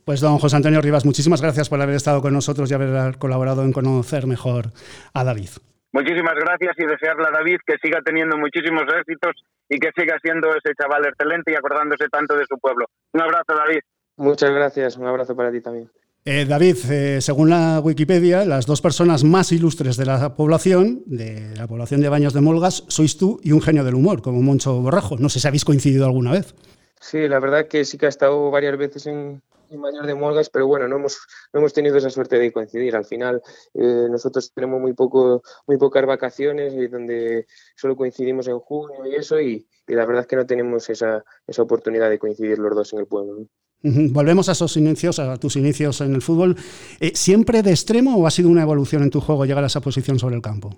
Pues 0.06 0.22
don 0.22 0.38
José 0.38 0.56
Antonio 0.56 0.82
Rivas, 0.82 1.04
muchísimas 1.04 1.42
gracias 1.42 1.68
por 1.68 1.82
haber 1.82 1.96
estado 1.96 2.22
con 2.22 2.34
nosotros 2.34 2.70
y 2.70 2.74
haber 2.76 3.18
colaborado 3.18 3.64
en 3.64 3.74
conocer 3.74 4.28
mejor 4.28 4.72
a 5.14 5.24
David. 5.24 5.50
Muchísimas 5.92 6.36
gracias 6.36 6.76
y 6.78 6.86
desearle 6.86 7.28
a 7.28 7.32
David 7.32 7.58
que 7.66 7.78
siga 7.82 8.02
teniendo 8.04 8.38
muchísimos 8.38 8.84
éxitos 9.00 9.34
y 9.68 9.80
que 9.80 9.90
siga 9.98 10.18
siendo 10.22 10.50
ese 10.50 10.74
chaval 10.80 11.06
excelente 11.06 11.52
y 11.52 11.56
acordándose 11.56 12.08
tanto 12.10 12.36
de 12.36 12.46
su 12.46 12.58
pueblo. 12.60 12.86
Un 13.14 13.22
abrazo, 13.22 13.56
David. 13.56 13.80
Muchas 14.18 14.52
gracias, 14.52 14.98
un 14.98 15.08
abrazo 15.08 15.36
para 15.36 15.52
ti 15.52 15.62
también. 15.62 15.90
Eh, 16.26 16.46
David, 16.46 16.76
eh, 16.92 17.22
según 17.22 17.50
la 17.50 17.80
Wikipedia, 17.80 18.46
las 18.46 18.66
dos 18.66 18.82
personas 18.82 19.24
más 19.24 19.52
ilustres 19.52 19.98
de 19.98 20.06
la 20.06 20.36
población, 20.36 21.02
de 21.06 21.56
la 21.56 21.66
población 21.66 22.02
de 22.02 22.10
Baños 22.10 22.34
de 22.34 22.42
Molgas, 22.42 22.84
sois 22.88 23.18
tú 23.18 23.40
y 23.42 23.54
un 23.54 23.62
genio 23.62 23.84
del 23.84 23.96
humor, 23.96 24.22
como 24.22 24.42
Moncho 24.42 24.82
Borrajo. 24.82 25.18
No 25.18 25.30
sé 25.30 25.40
si 25.40 25.48
habéis 25.48 25.66
coincidido 25.66 26.06
alguna 26.06 26.34
vez. 26.34 26.54
Sí, 27.00 27.28
la 27.28 27.40
verdad 27.40 27.68
que 27.68 27.86
sí 27.86 27.98
que 27.98 28.06
ha 28.06 28.10
estado 28.10 28.52
varias 28.52 28.78
veces 28.78 29.08
en, 29.08 29.42
Baños 29.78 30.08
de 30.08 30.16
Molgas, 30.16 30.50
pero 30.50 30.68
bueno, 30.68 30.88
no 30.88 30.98
hemos, 30.98 31.20
no 31.54 31.60
hemos 31.60 31.74
tenido 31.74 31.98
esa 31.98 32.10
suerte 32.10 32.38
de 32.38 32.52
coincidir. 32.52 32.96
Al 32.96 33.06
final, 33.06 33.42
eh, 33.74 34.08
nosotros 34.10 34.52
tenemos 34.54 34.80
muy, 34.82 34.94
poco, 34.94 35.42
muy 35.68 35.78
pocas 35.78 36.06
vacaciones 36.06 36.74
y 36.74 36.88
donde 36.88 37.46
solo 37.76 37.96
coincidimos 37.96 38.48
en 38.48 38.60
junio 38.60 39.06
y 39.06 39.16
eso, 39.16 39.40
y, 39.40 39.68
y 39.88 39.94
la 39.94 40.06
verdad 40.06 40.22
es 40.22 40.28
que 40.28 40.36
no 40.36 40.46
tenemos 40.46 40.90
esa, 40.90 41.24
esa 41.46 41.62
oportunidad 41.62 42.10
de 42.10 42.20
coincidir 42.20 42.60
los 42.60 42.76
dos 42.76 42.94
en 42.94 43.00
el 43.00 43.06
pueblo. 43.08 43.48
Volvemos 43.82 44.50
a 44.50 44.52
esos 44.52 44.76
inicios, 44.76 45.20
a 45.20 45.38
tus 45.38 45.56
inicios 45.56 46.02
en 46.02 46.14
el 46.14 46.22
fútbol. 46.22 46.58
Eh, 47.00 47.12
¿Siempre 47.16 47.64
de 47.64 47.72
extremo 47.72 48.18
o 48.18 48.28
ha 48.28 48.32
sido 48.32 48.50
una 48.50 48.62
evolución 48.62 49.04
en 49.04 49.10
tu 49.10 49.22
juego 49.22 49.46
llegar 49.46 49.64
a 49.64 49.68
esa 49.68 49.80
posición 49.80 50.20
sobre 50.20 50.36
el 50.36 50.42
campo? 50.42 50.76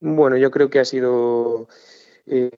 Bueno, 0.00 0.36
yo 0.36 0.50
creo 0.50 0.68
que 0.68 0.78
ha 0.78 0.84
sido 0.84 1.68
eh, 2.26 2.50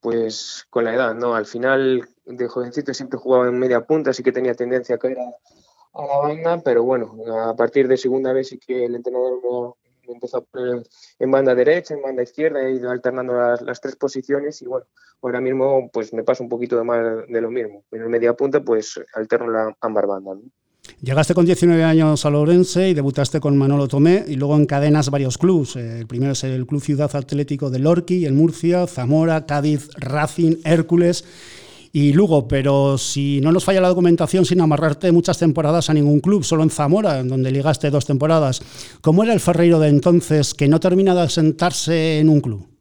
pues 0.00 0.66
con 0.68 0.84
la 0.84 0.94
edad, 0.94 1.14
¿no? 1.14 1.34
Al 1.34 1.46
final 1.46 2.06
de 2.26 2.48
jovencito 2.48 2.92
siempre 2.92 3.18
jugaba 3.18 3.48
en 3.48 3.58
media 3.58 3.86
punta, 3.86 4.10
así 4.10 4.22
que 4.22 4.32
tenía 4.32 4.54
tendencia 4.54 4.96
a 4.96 4.98
caer 4.98 5.18
a, 5.18 6.02
a 6.02 6.06
la 6.06 6.16
banda, 6.18 6.60
pero 6.64 6.82
bueno, 6.82 7.14
a 7.48 7.54
partir 7.54 7.88
de 7.88 7.96
segunda 7.96 8.32
vez 8.32 8.48
sí 8.48 8.58
que 8.58 8.84
el 8.84 8.94
entrenador 8.96 9.76
me 10.06 10.14
empezó 10.14 10.38
a 10.38 10.40
poner 10.42 10.86
en 11.18 11.30
banda 11.30 11.54
derecha, 11.54 11.94
en 11.94 12.02
banda 12.02 12.22
izquierda, 12.22 12.62
he 12.62 12.72
ido 12.72 12.90
alternando 12.90 13.34
las, 13.34 13.62
las, 13.62 13.80
tres 13.80 13.96
posiciones 13.96 14.60
y 14.62 14.66
bueno, 14.66 14.86
ahora 15.22 15.40
mismo 15.40 15.90
pues 15.92 16.12
me 16.12 16.22
pasa 16.22 16.42
un 16.42 16.48
poquito 16.48 16.76
de 16.76 16.84
más 16.84 17.26
de 17.28 17.40
lo 17.40 17.50
mismo. 17.50 17.84
En 17.90 18.08
media 18.08 18.34
punta 18.34 18.60
pues 18.60 19.00
alterno 19.14 19.50
la 19.50 19.76
ambas 19.80 20.06
bandas. 20.06 20.36
¿no? 20.36 20.42
Llegaste 21.00 21.34
con 21.34 21.44
19 21.44 21.82
años 21.82 22.24
a 22.24 22.30
Lorense 22.30 22.88
y 22.88 22.94
debutaste 22.94 23.40
con 23.40 23.56
Manolo 23.56 23.88
Tomé 23.88 24.24
y 24.26 24.36
luego 24.36 24.56
encadenas 24.56 25.10
varios 25.10 25.36
clubes. 25.36 25.76
El 25.76 26.06
primero 26.06 26.32
es 26.32 26.44
el 26.44 26.66
Club 26.66 26.80
Ciudad 26.80 27.14
Atlético 27.14 27.70
de 27.70 27.80
Lorqui, 27.80 28.24
el 28.24 28.32
Murcia, 28.32 28.86
Zamora, 28.86 29.46
Cádiz, 29.46 29.90
Racing, 29.96 30.56
Hércules 30.64 31.24
y 31.96 32.12
Lugo, 32.12 32.46
pero 32.46 32.98
si 32.98 33.40
no 33.40 33.50
nos 33.50 33.64
falla 33.64 33.80
la 33.80 33.88
documentación 33.88 34.44
sin 34.44 34.60
amarrarte 34.60 35.12
muchas 35.12 35.38
temporadas 35.38 35.88
a 35.88 35.94
ningún 35.94 36.20
club, 36.20 36.44
solo 36.44 36.62
en 36.62 36.68
Zamora, 36.68 37.24
donde 37.24 37.50
ligaste 37.50 37.88
dos 37.88 38.04
temporadas, 38.04 38.60
¿cómo 39.00 39.24
era 39.24 39.32
el 39.32 39.40
Ferreiro 39.40 39.80
de 39.80 39.88
entonces 39.88 40.52
que 40.52 40.68
no 40.68 40.78
termina 40.78 41.14
de 41.14 41.30
sentarse 41.30 42.18
en 42.18 42.28
un 42.28 42.42
club? 42.42 42.75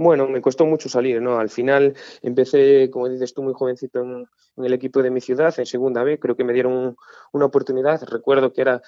Bueno, 0.00 0.28
me 0.28 0.40
costó 0.40 0.64
mucho 0.64 0.88
salir, 0.88 1.20
¿no? 1.20 1.40
Al 1.40 1.48
final 1.48 1.92
empecé, 2.22 2.88
como 2.88 3.08
dices 3.08 3.34
tú, 3.34 3.42
muy 3.42 3.52
jovencito 3.52 4.00
en, 4.00 4.28
el 4.64 4.72
equipo 4.72 5.02
de 5.02 5.10
mi 5.10 5.20
ciudad, 5.20 5.52
en 5.58 5.66
segunda 5.66 6.04
B, 6.04 6.20
creo 6.20 6.36
que 6.36 6.44
me 6.44 6.52
dieron 6.52 6.96
una 7.32 7.46
oportunidad. 7.46 8.00
Recuerdo 8.04 8.52
que 8.52 8.60
era 8.60 8.80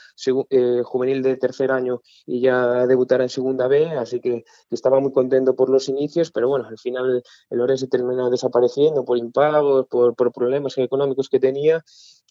eh, 0.50 0.82
juvenil 0.84 1.22
de 1.22 1.36
tercer 1.36 1.72
año 1.72 2.00
y 2.26 2.40
ya 2.40 2.86
debutar 2.86 3.22
en 3.22 3.28
segunda 3.28 3.66
B, 3.66 3.86
así 3.98 4.20
que, 4.20 4.44
estaba 4.70 5.00
muy 5.00 5.10
contento 5.12 5.56
por 5.56 5.68
los 5.68 5.88
inicios, 5.88 6.30
pero 6.30 6.48
bueno, 6.48 6.68
al 6.68 6.78
final 6.78 7.24
el 7.50 7.60
Orense 7.60 7.88
terminó 7.88 8.30
desapareciendo 8.30 9.04
por 9.04 9.18
impagos, 9.18 9.88
por, 9.88 10.14
problemas 10.14 10.78
económicos 10.78 11.28
que 11.28 11.40
tenía 11.40 11.84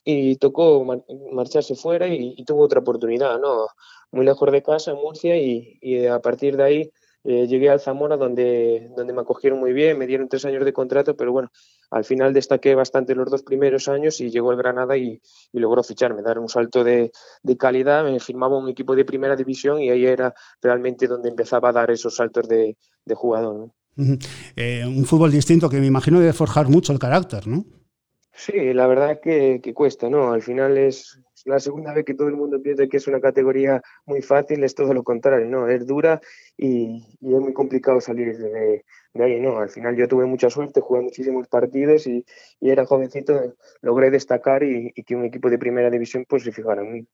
y 0.05 0.37
tocó 0.37 0.85
marcharse 1.33 1.75
fuera 1.75 2.07
y, 2.07 2.45
tuvo 2.45 2.63
otra 2.63 2.79
oportunidad, 2.79 3.39
¿no? 3.39 3.67
Muy 4.11 4.25
lejos 4.25 4.49
de 4.53 4.63
casa, 4.63 4.91
en 4.91 4.97
Murcia, 4.97 5.35
y 5.37 6.07
a 6.07 6.19
partir 6.21 6.55
de 6.55 6.63
ahí 6.63 6.91
eh, 7.25 7.47
llegué 7.47 7.69
al 7.69 7.81
Zamora 7.81 8.15
donde, 8.15 8.89
donde 8.95 9.13
me 9.13 9.21
acogieron 9.21 9.59
muy 9.59 9.73
bien, 9.73 9.97
me 9.97 10.07
dieron 10.07 10.29
tres 10.29 10.45
años 10.45 10.63
de 10.63 10.71
contrato, 10.71 11.15
pero 11.15 11.33
bueno, 11.33 11.51
al 11.91 12.05
final 12.05 12.33
destaqué 12.33 12.75
bastante 12.75 13.13
los 13.13 13.29
dos 13.29 13.43
primeros 13.43 13.89
años 13.89 14.21
y 14.21 14.29
llegó 14.29 14.51
el 14.51 14.57
Granada 14.57 14.95
y, 14.97 15.21
logró 15.51 15.83
ficharme, 15.83 16.21
dar 16.21 16.39
un 16.39 16.47
salto 16.47 16.83
de, 16.83 17.11
calidad, 17.57 18.05
me 18.05 18.19
firmaba 18.19 18.57
un 18.57 18.69
equipo 18.69 18.95
de 18.95 19.03
primera 19.03 19.35
división 19.35 19.81
y 19.81 19.89
ahí 19.89 20.05
era 20.05 20.33
realmente 20.61 21.07
donde 21.07 21.29
empezaba 21.29 21.69
a 21.69 21.73
dar 21.73 21.91
esos 21.91 22.15
saltos 22.15 22.47
de, 22.47 22.77
jugador. 23.15 23.71
Eh, 24.55 24.83
un 24.85 25.03
fútbol 25.03 25.31
distinto 25.31 25.69
que 25.69 25.79
me 25.79 25.87
imagino 25.87 26.19
debe 26.19 26.31
forjar 26.31 26.69
mucho 26.69 26.93
el 26.93 26.99
carácter, 26.99 27.47
¿no? 27.47 27.65
Sí, 28.31 28.73
la 28.73 28.87
verdad 28.87 29.19
que, 29.21 29.59
que 29.61 29.73
cuesta, 29.73 30.09
¿no? 30.09 30.31
Al 30.31 30.41
final 30.41 30.77
es, 30.77 31.19
la 31.45 31.59
segunda 31.59 31.93
vez 31.93 32.05
que 32.05 32.13
todo 32.13 32.27
el 32.27 32.35
mundo 32.35 32.61
piensa 32.61 32.87
que 32.87 32.97
es 32.97 33.07
una 33.07 33.19
categoría 33.19 33.81
muy 34.05 34.21
fácil, 34.21 34.63
es 34.63 34.75
todo 34.75 34.93
lo 34.93 35.03
contrario, 35.03 35.47
¿no? 35.47 35.67
Es 35.67 35.85
dura 35.85 36.21
y, 36.57 37.03
es 37.21 37.39
muy 37.39 37.53
complicado 37.53 38.01
salir 38.01 38.37
de, 38.37 38.83
ahí, 39.15 39.39
¿no? 39.39 39.59
Al 39.59 39.69
final 39.69 39.95
yo 39.95 40.07
tuve 40.07 40.25
mucha 40.25 40.49
suerte, 40.49 40.81
jugué 40.81 41.01
muchísimos 41.01 41.47
partidos 41.47 42.07
y, 42.07 42.25
era 42.61 42.85
jovencito, 42.85 43.55
logré 43.81 44.11
destacar 44.11 44.63
y, 44.63 44.91
que 44.93 45.15
un 45.15 45.25
equipo 45.25 45.49
de 45.49 45.57
primera 45.57 45.89
división 45.89 46.25
pues 46.27 46.43
se 46.43 46.51
fijara 46.51 46.81
en 46.81 46.93
mí. 46.93 47.07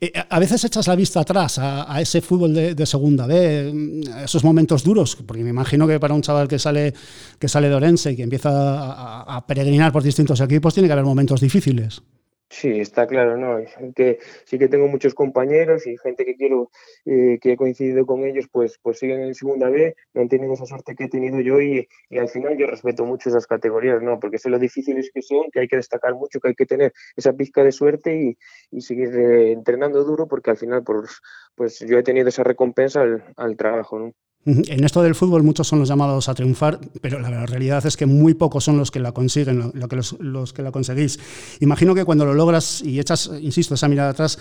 Eh, 0.00 0.12
a 0.28 0.38
veces 0.38 0.62
echas 0.64 0.86
la 0.86 0.94
vista 0.94 1.20
atrás 1.20 1.58
a, 1.58 2.00
ese 2.00 2.20
fútbol 2.20 2.54
de, 2.54 2.86
segunda 2.86 3.26
B, 3.26 4.02
esos 4.22 4.44
momentos 4.44 4.84
duros, 4.84 5.16
porque 5.16 5.42
me 5.42 5.50
imagino 5.50 5.88
que 5.88 5.98
para 5.98 6.14
un 6.14 6.22
chaval 6.22 6.48
que 6.48 6.58
sale, 6.58 6.92
que 7.38 7.48
sale 7.48 7.68
de 7.68 7.74
Orense 7.74 8.12
y 8.12 8.16
que 8.16 8.22
empieza 8.22 8.50
a, 8.50 9.36
a 9.36 9.46
peregrinar 9.46 9.92
por 9.92 10.02
distintos 10.02 10.40
equipos, 10.40 10.74
tiene 10.74 10.88
que 10.88 10.92
haber 10.92 11.04
momentos 11.04 11.40
difíciles. 11.40 12.02
Sí, 12.48 12.80
está 12.80 13.06
claro, 13.08 13.36
¿no? 13.36 13.58
Que 13.94 14.18
sí 14.44 14.56
que 14.58 14.68
tengo 14.68 14.86
muchos 14.86 15.14
compañeros 15.14 15.84
y 15.86 15.96
gente 15.98 16.24
que 16.24 16.36
quiero, 16.36 16.70
eh, 17.04 17.38
que 17.40 17.52
he 17.52 17.56
coincidido 17.56 18.06
con 18.06 18.24
ellos, 18.24 18.46
pues, 18.50 18.78
pues 18.80 19.00
siguen 19.00 19.20
en 19.20 19.34
segunda 19.34 19.68
B, 19.68 19.96
no 20.14 20.22
han 20.22 20.28
tenido 20.28 20.52
esa 20.52 20.64
suerte 20.64 20.94
que 20.94 21.04
he 21.04 21.08
tenido 21.08 21.40
yo 21.40 21.60
y, 21.60 21.88
al 22.16 22.28
final 22.28 22.56
yo 22.56 22.68
respeto 22.68 23.04
mucho 23.04 23.30
esas 23.30 23.46
categorías, 23.48 24.00
¿no? 24.00 24.20
Porque 24.20 24.38
sé 24.38 24.48
lo 24.48 24.60
difíciles 24.60 25.10
que 25.12 25.22
son, 25.22 25.50
que 25.50 25.60
hay 25.60 25.68
que 25.68 25.76
destacar 25.76 26.14
mucho, 26.14 26.38
que 26.40 26.48
hay 26.48 26.54
que 26.54 26.66
tener 26.66 26.92
esa 27.16 27.32
pizca 27.32 27.64
de 27.64 27.72
suerte 27.72 28.36
y, 28.70 28.80
seguir 28.80 29.08
eh, 29.18 29.52
entrenando 29.52 30.04
duro 30.04 30.28
porque 30.28 30.50
al 30.50 30.56
final, 30.56 30.84
pues, 30.84 31.20
pues 31.56 31.80
yo 31.80 31.98
he 31.98 32.02
tenido 32.04 32.28
esa 32.28 32.44
recompensa 32.44 33.02
al, 33.02 33.24
al 33.36 33.56
trabajo, 33.56 33.98
¿no? 33.98 34.12
En 34.46 34.84
esto 34.84 35.02
del 35.02 35.16
fútbol 35.16 35.42
muchos 35.42 35.66
son 35.66 35.80
los 35.80 35.88
llamados 35.88 36.28
a 36.28 36.34
triunfar, 36.34 36.78
pero 37.00 37.18
la 37.18 37.46
realidad 37.46 37.84
es 37.84 37.96
que 37.96 38.06
muy 38.06 38.32
pocos 38.34 38.62
son 38.62 38.78
los 38.78 38.92
que 38.92 39.00
la 39.00 39.10
consiguen, 39.10 39.72
lo, 39.74 39.88
que 39.88 39.96
los, 39.96 40.52
que 40.52 40.62
la 40.62 40.70
conseguís. 40.70 41.18
Imagino 41.58 41.96
que 41.96 42.04
cuando 42.04 42.24
lo 42.24 42.32
logras 42.32 42.80
y 42.80 43.00
echas, 43.00 43.28
insisto, 43.40 43.74
esa 43.74 43.88
mirada 43.88 44.10
atrás, 44.10 44.38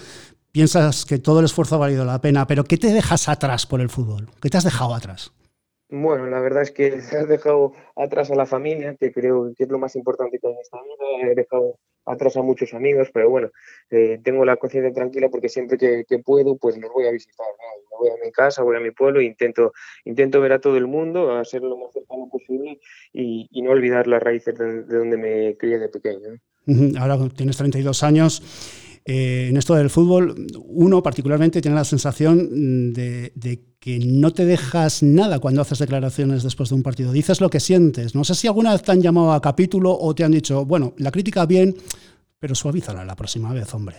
piensas 0.51 1.05
que 1.05 1.17
todo 1.17 1.39
el 1.39 1.45
esfuerzo 1.45 1.75
ha 1.75 1.79
valido 1.79 2.05
la 2.05 2.21
pena, 2.21 2.45
pero 2.45 2.65
¿qué 2.65 2.77
te 2.77 2.93
dejas 2.93 3.27
atrás 3.27 3.65
por 3.65 3.81
el 3.81 3.89
fútbol? 3.89 4.29
¿Qué 4.39 4.49
te 4.51 4.57
has 4.57 4.63
dejado 4.63 4.93
atrás? 4.93 5.31
Bueno, 5.89 6.27
la 6.27 6.39
verdad 6.39 6.61
es 6.61 6.69
que 6.69 6.93
has 7.19 7.27
dejado 7.27 7.73
atrás 7.95 8.29
a 8.29 8.35
la 8.35 8.45
familia, 8.45 8.95
que 8.95 9.11
creo 9.11 9.53
que 9.57 9.63
es 9.63 9.69
lo 9.69 9.79
más 9.79 9.95
importante 9.95 10.37
que 10.37 10.47
en 10.47 10.57
esta 10.59 10.77
vida. 10.83 11.31
He 11.31 11.35
dejado 11.35 11.79
atrás 12.05 12.37
a 12.37 12.41
muchos 12.41 12.73
amigos, 12.73 13.09
pero 13.13 13.29
bueno, 13.29 13.51
eh, 13.89 14.19
tengo 14.23 14.45
la 14.45 14.57
conciencia 14.57 14.93
tranquila 14.93 15.29
porque 15.29 15.49
siempre 15.49 15.77
que, 15.77 16.19
puedo, 16.19 16.57
pues 16.57 16.77
los 16.77 16.91
voy 16.91 17.07
a 17.07 17.11
visitar. 17.11 17.45
voy 17.99 18.09
a 18.09 18.23
mi 18.23 18.31
casa, 18.31 18.63
voy 18.63 18.77
a 18.77 18.79
mi 18.79 18.91
pueblo, 18.91 19.19
e 19.19 19.25
intento, 19.25 19.73
intento 20.03 20.39
ver 20.41 20.53
a 20.53 20.59
todo 20.59 20.77
el 20.77 20.87
mundo, 20.87 21.35
a 21.35 21.43
ser 21.45 21.61
lo 21.61 21.77
más 21.77 21.93
cercano 21.93 22.27
posible 22.31 22.79
y, 23.13 23.61
no 23.61 23.71
olvidar 23.71 24.07
las 24.07 24.21
raíces 24.21 24.55
de, 24.55 24.83
donde 24.83 25.17
me 25.17 25.57
crié 25.57 25.79
de 25.79 25.89
pequeño. 25.89 26.39
Ahora 26.99 27.17
tienes 27.35 27.57
32 27.57 28.03
años. 28.03 28.84
Eh, 29.07 29.49
en 29.49 29.57
esto 29.57 29.75
del 29.75 29.91
fútbol, 29.91 30.35
uno 30.65 31.03
particularmente 31.03 31.61
tiene 31.61 31.77
la 31.77 31.83
sensación 31.83 32.91
de, 32.91 33.31
de, 33.35 33.59
que 33.79 33.99
no 33.99 34.33
te 34.33 34.45
dejas 34.45 35.03
nada 35.03 35.37
cuando 35.39 35.61
haces 35.61 35.77
declaraciones 35.77 36.41
después 36.41 36.69
de 36.69 36.75
un 36.75 36.81
partido. 36.81 37.11
Dices 37.11 37.39
lo 37.39 37.51
que 37.51 37.59
sientes. 37.59 38.15
No 38.15 38.23
sé 38.23 38.33
si 38.33 38.47
alguna 38.47 38.71
vez 38.71 38.81
te 38.81 38.91
han 38.91 39.03
llamado 39.03 39.31
a 39.33 39.41
capítulo 39.41 39.95
o 39.95 40.15
te 40.15 40.23
han 40.23 40.31
dicho, 40.31 40.65
bueno, 40.65 40.93
la 40.97 41.11
crítica 41.11 41.45
bien, 41.45 41.75
pero 42.39 42.55
suavízala 42.55 43.05
la 43.05 43.15
próxima 43.15 43.53
vez, 43.53 43.71
hombre. 43.75 43.97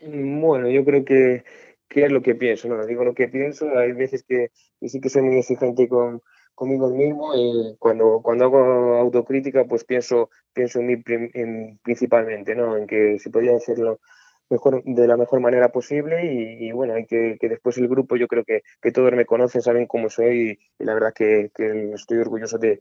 Bueno, 0.00 0.70
yo 0.70 0.84
creo 0.84 1.04
que, 1.04 1.42
que 1.88 2.04
es 2.04 2.12
lo 2.12 2.22
que 2.22 2.36
pienso, 2.36 2.68
¿no? 2.68 2.86
Digo 2.86 3.02
lo 3.02 3.14
que 3.14 3.26
pienso. 3.26 3.68
Hay 3.76 3.92
veces 3.92 4.22
que, 4.22 4.52
sí 4.80 5.00
que 5.00 5.08
soy 5.08 5.22
muy 5.22 5.38
exigente 5.38 5.88
con, 5.88 6.22
conmigo 6.54 6.88
mismo 6.88 7.32
y 7.34 7.76
cuando, 7.80 8.20
cuando 8.22 8.44
hago 8.44 8.94
autocrítica 8.94 9.64
pues 9.64 9.82
pienso, 9.82 10.30
pienso 10.52 10.78
en 10.78 10.86
mí 10.86 10.96
principalmente, 11.82 12.54
¿no? 12.54 12.76
En 12.76 12.86
que 12.86 13.18
se 13.18 13.30
podía 13.30 13.56
hacerlo 13.56 13.98
mejor, 14.50 14.82
de 14.84 15.06
la 15.06 15.16
mejor 15.16 15.40
manera 15.40 15.70
posible 15.70 16.32
y, 16.32 16.70
bueno, 16.72 16.94
hay 16.94 17.06
que, 17.06 17.38
que, 17.40 17.48
después 17.48 17.78
el 17.78 17.88
grupo, 17.88 18.16
yo 18.16 18.28
creo 18.28 18.44
que, 18.44 18.62
que, 18.82 18.92
todos 18.92 19.12
me 19.12 19.24
conocen, 19.24 19.62
saben 19.62 19.86
cómo 19.86 20.10
soy 20.10 20.58
y, 20.78 20.84
la 20.84 20.94
verdad 20.94 21.14
que, 21.14 21.50
que, 21.54 21.92
estoy 21.94 22.18
orgulloso 22.18 22.58
de, 22.58 22.80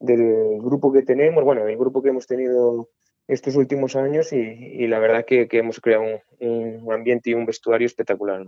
del 0.00 0.58
grupo 0.60 0.92
que 0.92 1.02
tenemos, 1.02 1.44
bueno, 1.44 1.66
el 1.66 1.76
grupo 1.76 2.02
que 2.02 2.08
hemos 2.08 2.26
tenido 2.26 2.88
estos 3.30 3.54
últimos 3.54 3.94
años 3.96 4.32
y, 4.32 4.86
la 4.88 4.98
verdad 4.98 5.24
que, 5.24 5.48
hemos 5.52 5.80
creado 5.80 6.04
un, 6.40 6.92
ambiente 6.92 7.30
y 7.30 7.34
un 7.34 7.46
vestuario 7.46 7.86
espectacular. 7.86 8.44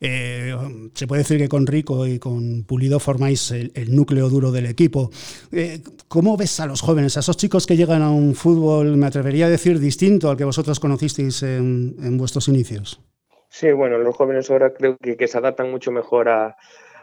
Eh, 0.00 0.54
se 0.94 1.06
puede 1.06 1.22
decir 1.22 1.38
que 1.38 1.48
con 1.48 1.66
Rico 1.66 2.06
y 2.06 2.18
con 2.18 2.64
Pulido 2.64 3.00
formáis 3.00 3.50
el, 3.50 3.94
núcleo 3.94 4.28
duro 4.28 4.50
del 4.50 4.66
equipo. 4.66 5.10
Eh, 5.52 5.82
¿Cómo 6.08 6.36
ves 6.36 6.58
a 6.60 6.66
los 6.66 6.80
jóvenes, 6.80 7.16
a 7.16 7.20
esos 7.20 7.36
chicos 7.36 7.66
que 7.66 7.76
llegan 7.76 8.02
a 8.02 8.10
un 8.10 8.34
fútbol, 8.34 8.96
me 8.96 9.06
atrevería 9.06 9.46
a 9.46 9.50
decir, 9.50 9.78
distinto 9.78 10.30
al 10.30 10.36
que 10.36 10.44
vosotros 10.44 10.80
conocisteis 10.80 11.42
en, 11.42 12.16
vuestros 12.16 12.48
inicios? 12.48 13.00
Sí, 13.50 13.72
bueno, 13.72 13.98
los 13.98 14.16
jóvenes 14.16 14.50
ahora 14.50 14.72
creo 14.72 14.96
que, 14.96 15.26
se 15.26 15.38
adaptan 15.38 15.70
mucho 15.70 15.90
mejor 15.90 16.28
a, 16.28 16.56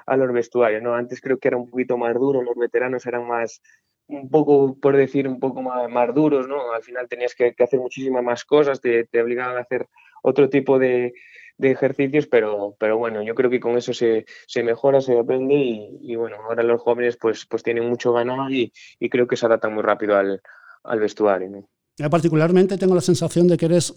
los 0.07 0.33
vestuarios. 0.33 0.81
¿no? 0.81 0.95
Antes 0.95 1.21
creo 1.21 1.37
que 1.37 1.49
era 1.49 1.57
un 1.57 1.69
poquito 1.69 1.97
más 1.97 2.15
duro, 2.15 2.41
los 2.41 2.55
veteranos 2.55 3.05
eran 3.05 3.27
más, 3.27 3.61
un 4.07 4.29
poco, 4.29 4.77
por 4.79 4.95
decir, 4.95 5.27
un 5.27 5.39
poco 5.39 5.61
más, 5.61 5.89
más 5.89 6.13
duros, 6.13 6.47
¿no? 6.47 6.71
Al 6.71 6.83
final 6.83 7.07
tenías 7.07 7.35
que, 7.35 7.55
hacer 7.57 7.79
muchísimas 7.79 8.23
más 8.23 8.45
cosas, 8.45 8.81
te, 8.81 9.05
te, 9.05 9.21
obligaban 9.21 9.57
a 9.57 9.61
hacer 9.61 9.87
otro 10.21 10.49
tipo 10.49 10.77
de, 10.79 11.13
de, 11.57 11.71
ejercicios, 11.71 12.27
pero, 12.27 12.75
pero 12.79 12.97
bueno, 12.97 13.23
yo 13.23 13.35
creo 13.35 13.49
que 13.49 13.59
con 13.59 13.77
eso 13.77 13.93
se, 13.93 14.25
se 14.47 14.63
mejora, 14.63 15.01
se 15.01 15.17
aprende 15.17 15.55
y, 15.55 16.15
bueno, 16.15 16.37
ahora 16.47 16.63
los 16.63 16.81
jóvenes 16.81 17.17
pues, 17.17 17.45
pues 17.45 17.63
tienen 17.63 17.87
mucho 17.89 18.13
ganado 18.13 18.49
y, 18.49 18.71
y 18.99 19.09
creo 19.09 19.27
que 19.27 19.37
se 19.37 19.45
adaptan 19.45 19.73
muy 19.73 19.83
rápido 19.83 20.15
al, 20.17 20.41
al 20.83 20.99
vestuario. 20.99 21.67
particularmente 22.09 22.77
tengo 22.77 22.95
la 22.95 23.01
sensación 23.01 23.47
de 23.47 23.57
que 23.57 23.65
eres 23.65 23.93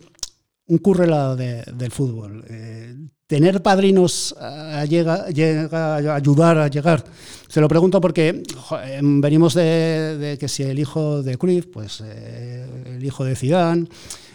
un 0.69 0.79
currela 0.79 1.35
del 1.35 1.91
fútbol. 1.91 2.45
Eh, 2.49 2.95
tener 3.27 3.63
padrinos 3.63 4.35
a, 4.39 4.85
llega, 4.85 5.29
llega, 5.29 5.97
a 5.97 6.15
ayudar 6.15 6.59
a 6.59 6.69
llegar. 6.69 7.05
Se 7.49 7.61
lo 7.61 7.69
pregunto 7.69 8.01
porque 8.01 8.43
em, 8.85 9.21
venimos 9.21 9.55
de, 9.55 10.37
que 10.39 10.49
si 10.49 10.63
el 10.63 10.79
hijo 10.79 11.23
de 11.23 11.37
Cruyff, 11.37 11.67
pues 11.67 12.03
eh, 12.05 12.67
el 12.97 13.05
hijo 13.05 13.25
de 13.25 13.35
Zidane, 13.35 13.89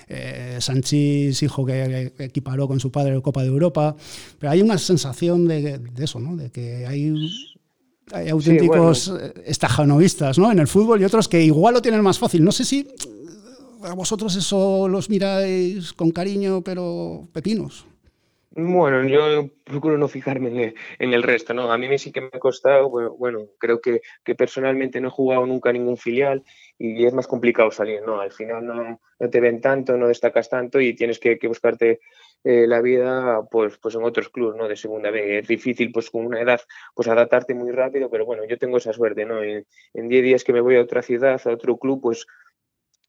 eh, 0.07 0.57
Sanchís, 0.59 1.41
hijo 1.43 1.65
que 1.65 2.13
equiparó 2.19 2.67
con 2.67 2.79
su 2.79 2.91
padre 2.91 3.13
la 3.13 3.21
Copa 3.21 3.41
de 3.41 3.47
Europa, 3.47 3.95
pero 4.39 4.51
hay 4.51 4.61
una 4.61 4.77
sensación 4.77 5.47
de, 5.47 5.81
eso, 5.97 6.19
¿no? 6.19 6.35
de 6.35 6.51
que 6.51 6.85
hay, 6.87 7.13
hay 8.11 8.29
auténticos 8.29 9.13
estajanoístas 9.45 10.37
¿no? 10.39 10.51
en 10.51 10.59
el 10.59 10.67
fútbol 10.67 11.01
y 11.01 11.05
otros 11.05 11.27
que 11.27 11.43
igual 11.43 11.75
lo 11.75 11.81
tienen 11.81 12.01
más 12.01 12.17
fácil. 12.17 12.43
No 12.43 12.51
sé 12.51 12.65
si 12.65 12.87
a 13.83 13.93
vosotros 13.93 14.35
eso 14.35 14.87
los 14.87 15.09
miráis 15.09 15.93
con 15.93 16.11
cariño, 16.11 16.61
pero 16.61 17.27
pepinos. 17.33 17.85
Bueno, 18.55 19.03
yo 19.07 19.49
procuro 19.63 19.97
no 19.97 20.07
fijarme 20.07 20.75
en 20.99 21.13
el, 21.13 21.23
resto, 21.23 21.55
¿no? 21.55 21.71
A 21.71 21.77
mí 21.79 21.97
sí 21.97 22.11
que 22.11 22.21
me 22.21 22.29
ha 22.31 22.39
costado, 22.39 22.87
bueno, 22.87 23.47
creo 23.57 23.81
que, 23.81 24.01
personalmente 24.37 25.01
no 25.01 25.07
he 25.07 25.11
jugado 25.11 25.43
nunca 25.47 25.73
ningún 25.73 25.97
filial 25.97 26.43
y 26.77 27.03
es 27.03 27.13
más 27.13 27.25
complicado 27.25 27.71
salir, 27.71 28.03
¿no? 28.03 28.21
Al 28.21 28.31
final 28.31 28.63
no, 28.63 29.01
te 29.31 29.39
ven 29.39 29.59
tanto, 29.59 29.97
no 29.97 30.07
destacas 30.07 30.49
tanto 30.49 30.79
y 30.79 30.93
tienes 30.95 31.17
que, 31.17 31.39
buscarte 31.47 31.99
eh, 32.43 32.67
la 32.67 32.79
vida 32.81 33.41
pues, 33.49 33.79
pues 33.79 33.95
en 33.95 34.03
otros 34.03 34.29
clubes, 34.29 34.55
¿no? 34.55 34.67
De 34.67 34.75
segunda 34.75 35.09
vez. 35.09 35.41
Es 35.41 35.47
difícil, 35.47 35.91
pues 35.91 36.11
con 36.11 36.23
una 36.23 36.39
edad, 36.39 36.61
pues 36.93 37.07
adaptarte 37.07 37.55
muy 37.55 37.71
rápido, 37.71 38.11
pero 38.11 38.23
bueno, 38.23 38.43
yo 38.47 38.59
tengo 38.59 38.77
esa 38.77 38.93
suerte, 38.93 39.25
¿no? 39.25 39.41
En 39.41 40.09
10 40.09 40.23
días 40.23 40.43
que 40.43 40.53
me 40.53 40.61
voy 40.61 40.75
a 40.75 40.81
otra 40.81 41.01
ciudad, 41.01 41.41
a 41.43 41.49
otro 41.49 41.77
club, 41.77 42.01
pues 42.03 42.27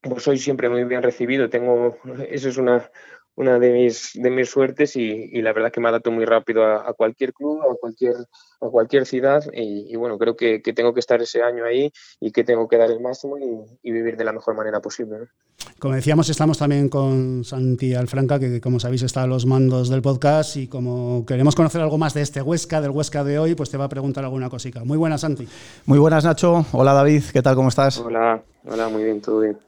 pues 0.09 0.23
soy 0.23 0.39
siempre 0.39 0.69
muy 0.69 0.85
bien 0.85 1.03
recibido. 1.03 1.49
Tengo, 1.49 1.97
eso 2.29 2.49
es 2.49 2.57
una, 2.57 2.91
una 3.37 3.59
de 3.59 3.73
mis, 3.73 4.13
de 4.15 4.31
mis 4.31 4.49
suertes 4.49 4.97
y, 4.97 5.41
la 5.43 5.53
verdad 5.53 5.73
que 5.73 5.81
me 5.81 5.89
adapto 5.89 6.11
muy 6.11 6.25
rápido 6.25 6.65
a, 6.65 6.93
cualquier 6.95 7.33
club, 7.33 7.61
a 7.63 7.75
cualquier, 7.81 8.15
a 8.61 8.69
cualquier 8.69 9.07
ciudad 9.07 9.43
y, 9.53 9.95
bueno, 9.97 10.19
creo 10.19 10.37
que, 10.37 10.61
tengo 10.61 10.95
que 10.95 11.01
estar 11.01 11.21
ese 11.21 11.43
año 11.43 11.65
ahí 11.65 11.93
y 12.21 12.31
que 12.31 12.45
tengo 12.45 12.69
que 12.69 12.77
dar 12.77 12.91
el 12.91 13.01
máximo 13.01 13.37
y, 13.39 13.91
vivir 13.91 14.17
de 14.17 14.25
la 14.25 14.33
mejor 14.33 14.55
manera 14.55 14.81
posible. 14.81 15.29
Como 15.79 15.95
decíamos, 15.95 16.29
estamos 16.29 16.59
también 16.59 16.89
con 16.89 17.45
Santi 17.45 17.95
Alfranca, 17.95 18.39
que 18.39 18.61
como 18.61 18.81
sabéis 18.81 19.03
está 19.03 19.23
a 19.23 19.27
los 19.27 19.47
mandos 19.47 19.89
del 19.89 20.03
podcast 20.03 20.57
y 20.57 20.69
como 20.69 21.25
queremos 21.27 21.55
conocer 21.55 21.81
algo 21.81 21.99
más 21.99 22.15
de 22.15 22.23
este 22.23 22.43
Huesca, 22.43 22.81
del 22.81 22.91
Huesca 22.91 23.25
de 23.25 23.39
hoy, 23.39 23.55
pues 23.55 23.71
te 23.71 23.77
va 23.77 23.85
a 23.85 23.89
preguntar 23.89 24.25
alguna 24.25 24.49
cosica. 24.49 24.85
Muy 24.85 24.99
buenas, 24.99 25.21
Santi. 25.21 25.47
Muy 25.87 25.99
buenas, 25.99 26.25
Nacho. 26.25 26.65
Hola, 26.73 26.93
David. 26.93 27.23
¿Qué 27.33 27.43
tal? 27.43 27.55
¿Cómo 27.55 27.69
estás? 27.69 27.99
Hola, 27.99 28.43
hola, 28.65 28.89
muy 28.89 29.05
bien, 29.05 29.21
todo 29.21 29.41
bien. 29.41 29.59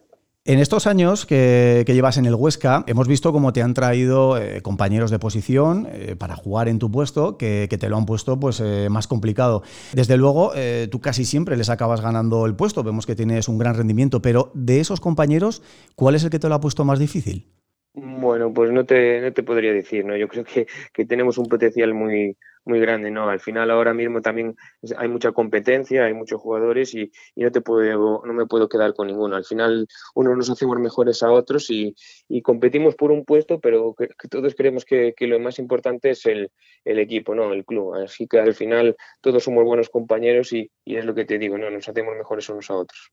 En 0.49 0.61
estos 0.61 0.87
años 0.87 1.27
que, 1.27 1.83
llevas 1.89 2.19
en 2.19 2.27
el 2.27 2.37
Huesca, 2.37 2.85
hemos 2.87 3.09
visto 3.09 3.33
cómo 3.33 3.53
te 3.53 3.63
han 3.63 3.75
traído 3.75 4.39
eh, 4.39 4.63
compañeros 4.63 5.11
de 5.11 5.19
posición 5.19 5.89
eh, 5.91 6.15
para 6.17 6.37
jugar 6.37 6.69
en 6.69 6.79
tu 6.79 6.89
puesto, 6.89 7.37
que, 7.37 7.67
te 7.67 7.89
lo 7.89 7.97
han 7.97 8.07
puesto 8.07 8.39
pues, 8.39 8.61
eh, 8.61 8.87
más 8.89 9.09
complicado. 9.09 9.65
Desde 9.93 10.17
luego, 10.17 10.53
tú 10.89 11.01
casi 11.01 11.25
siempre 11.25 11.57
les 11.57 11.69
acabas 11.69 12.01
ganando 12.01 12.47
el 12.47 12.55
puesto, 12.55 12.85
vemos 12.85 13.07
que 13.07 13.17
tienes 13.17 13.49
un 13.49 13.59
gran 13.59 13.75
rendimiento, 13.75 14.23
pero 14.23 14.53
de 14.55 14.79
esos 14.79 15.01
compañeros, 15.01 15.65
¿cuál 15.97 16.15
es 16.15 16.23
el 16.23 16.31
que 16.31 16.39
te 16.39 16.49
lo 16.49 16.55
ha 16.55 16.61
puesto 16.61 16.85
más 16.85 17.01
difícil? 17.01 17.47
Bueno, 17.95 18.53
pues 18.53 18.71
no 18.71 18.85
te, 18.85 19.21
no 19.23 19.33
te 19.33 19.43
podría 19.43 19.73
decir, 19.73 20.05
¿no? 20.05 20.17
Yo 20.17 20.29
creo 20.29 20.45
que, 20.45 20.69
que 20.93 21.05
tenemos 21.05 21.39
un 21.39 21.47
potencial 21.47 21.93
muy, 21.93 22.37
muy 22.67 22.81
grande, 22.81 23.11
¿no? 23.11 23.29
Al 23.29 23.41
final 23.41 23.71
ahora 23.71 23.95
mismo 23.95 24.21
también 24.21 24.57
hay 24.99 25.09
mucha 25.09 25.33
competencia, 25.33 26.05
hay 26.05 26.15
muchos 26.15 26.41
jugadores 26.41 26.95
y, 26.95 27.13
no 27.37 27.51
te 27.53 27.61
puedo, 27.61 28.23
no 28.25 28.33
me 28.33 28.47
puedo 28.47 28.69
quedar 28.69 28.93
con 28.95 29.07
ninguno. 29.07 29.37
Al 29.37 29.45
final 29.45 29.87
uno 30.15 30.35
nos 30.35 30.51
hacemos 30.51 30.79
mejores 30.79 31.23
a 31.23 31.31
otros 31.31 31.71
y, 31.71 31.95
competimos 32.43 32.95
por 32.95 33.13
un 33.13 33.25
puesto, 33.25 33.61
pero 33.61 33.95
que, 33.95 34.09
todos 34.29 34.55
creemos 34.55 34.85
que, 34.85 35.15
lo 35.21 35.39
más 35.41 35.59
importante 35.59 36.11
es 36.11 36.27
el, 36.27 36.51
equipo, 36.85 37.35
¿no? 37.35 37.53
El 37.53 37.65
club. 37.65 37.95
Así 37.95 38.27
que 38.27 38.41
al 38.41 38.55
final 38.55 38.97
todos 39.21 39.45
somos 39.45 39.65
buenos 39.65 39.89
compañeros 39.89 40.53
y, 40.53 40.71
es 40.85 41.05
lo 41.05 41.15
que 41.15 41.25
te 41.25 41.39
digo, 41.39 41.57
¿no? 41.57 41.71
Nos 41.71 41.89
hacemos 41.89 42.17
mejores 42.17 42.49
unos 42.49 42.71
a 42.71 42.75
otros. 42.75 43.13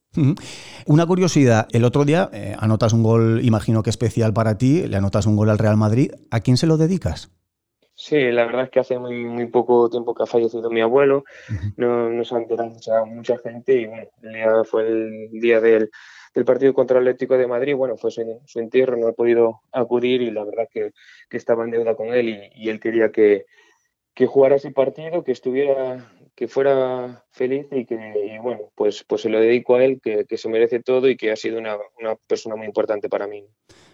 Una 0.87 1.05
curiosidad, 1.05 1.67
el 1.71 1.85
otro 1.85 2.05
día 2.05 2.29
eh, 2.33 2.55
anotas 2.57 2.93
un 2.93 3.03
gol, 3.03 3.41
imagino 3.43 3.83
que 3.83 3.89
especial 3.89 4.33
para 4.33 4.57
ti, 4.57 4.87
le 4.87 4.97
anotas 4.97 5.25
un 5.25 5.35
gol 5.35 5.49
al 5.49 5.59
Real 5.59 5.77
Madrid. 5.77 6.11
¿A 6.31 6.39
quién 6.39 6.57
se 6.57 6.67
lo 6.67 6.77
dedicas? 6.77 7.31
Sí, 8.05 8.17
la 8.33 8.43
verdad 8.45 8.65
es 8.65 8.69
que 8.69 8.81
hace 8.81 8.99
muy, 8.99 9.23
muy 9.23 9.45
poco 9.47 9.89
tiempo 9.89 10.13
que 10.13 10.23
ha 10.23 10.25
fallecido 10.25 10.69
mi 10.69 10.81
abuelo, 10.81 11.23
no, 11.77 12.09
nos 12.09 12.33
ha 12.33 12.37
enterado 12.37 12.69
mucha, 12.69 13.05
mucha 13.05 13.37
gente 13.37 13.75
y 13.75 13.85
bueno, 13.85 14.09
el 14.23 14.33
día, 14.33 14.63
fue 14.65 14.87
el 14.89 15.29
día 15.31 15.61
del, 15.61 15.89
del 16.35 16.43
partido 16.43 16.73
contra 16.73 16.99
el 16.99 17.07
Atlético 17.07 17.37
de 17.37 17.47
Madrid, 17.47 17.75
bueno, 17.77 17.95
fue 17.95 18.11
su, 18.11 18.59
entierro, 18.59 18.97
no 18.97 19.07
he 19.07 19.13
podido 19.13 19.61
acudir 19.71 20.21
y 20.21 20.31
la 20.31 20.43
verdad 20.43 20.67
que, 20.69 20.91
que 21.29 21.37
estaba 21.37 21.63
en 21.63 21.71
deuda 21.71 21.95
con 21.95 22.13
él 22.13 22.27
y, 22.27 22.65
y 22.65 22.69
él 22.69 22.81
quería 22.81 23.09
que, 23.09 23.45
que 24.13 24.27
jugara 24.27 24.57
ese 24.57 24.71
partido, 24.71 25.23
que 25.23 25.31
estuviera, 25.31 26.11
que 26.35 26.49
fuera 26.49 27.22
feliz 27.33 27.67
y 27.71 27.85
que, 27.85 28.39
bueno, 28.41 28.69
pues, 28.75 29.03
pues 29.03 29.21
se 29.23 29.29
lo 29.29 29.39
dedico 29.39 29.75
a 29.75 29.83
él, 29.83 29.99
que, 30.01 30.25
que 30.25 30.37
se 30.37 30.49
merece 30.49 30.79
todo 30.79 31.09
y 31.09 31.17
que 31.17 31.31
ha 31.31 31.35
sido 31.35 31.57
una, 31.57 31.77
una 31.99 32.15
persona 32.15 32.55
muy 32.55 32.67
importante 32.67 33.09
para 33.09 33.27
mí. 33.27 33.43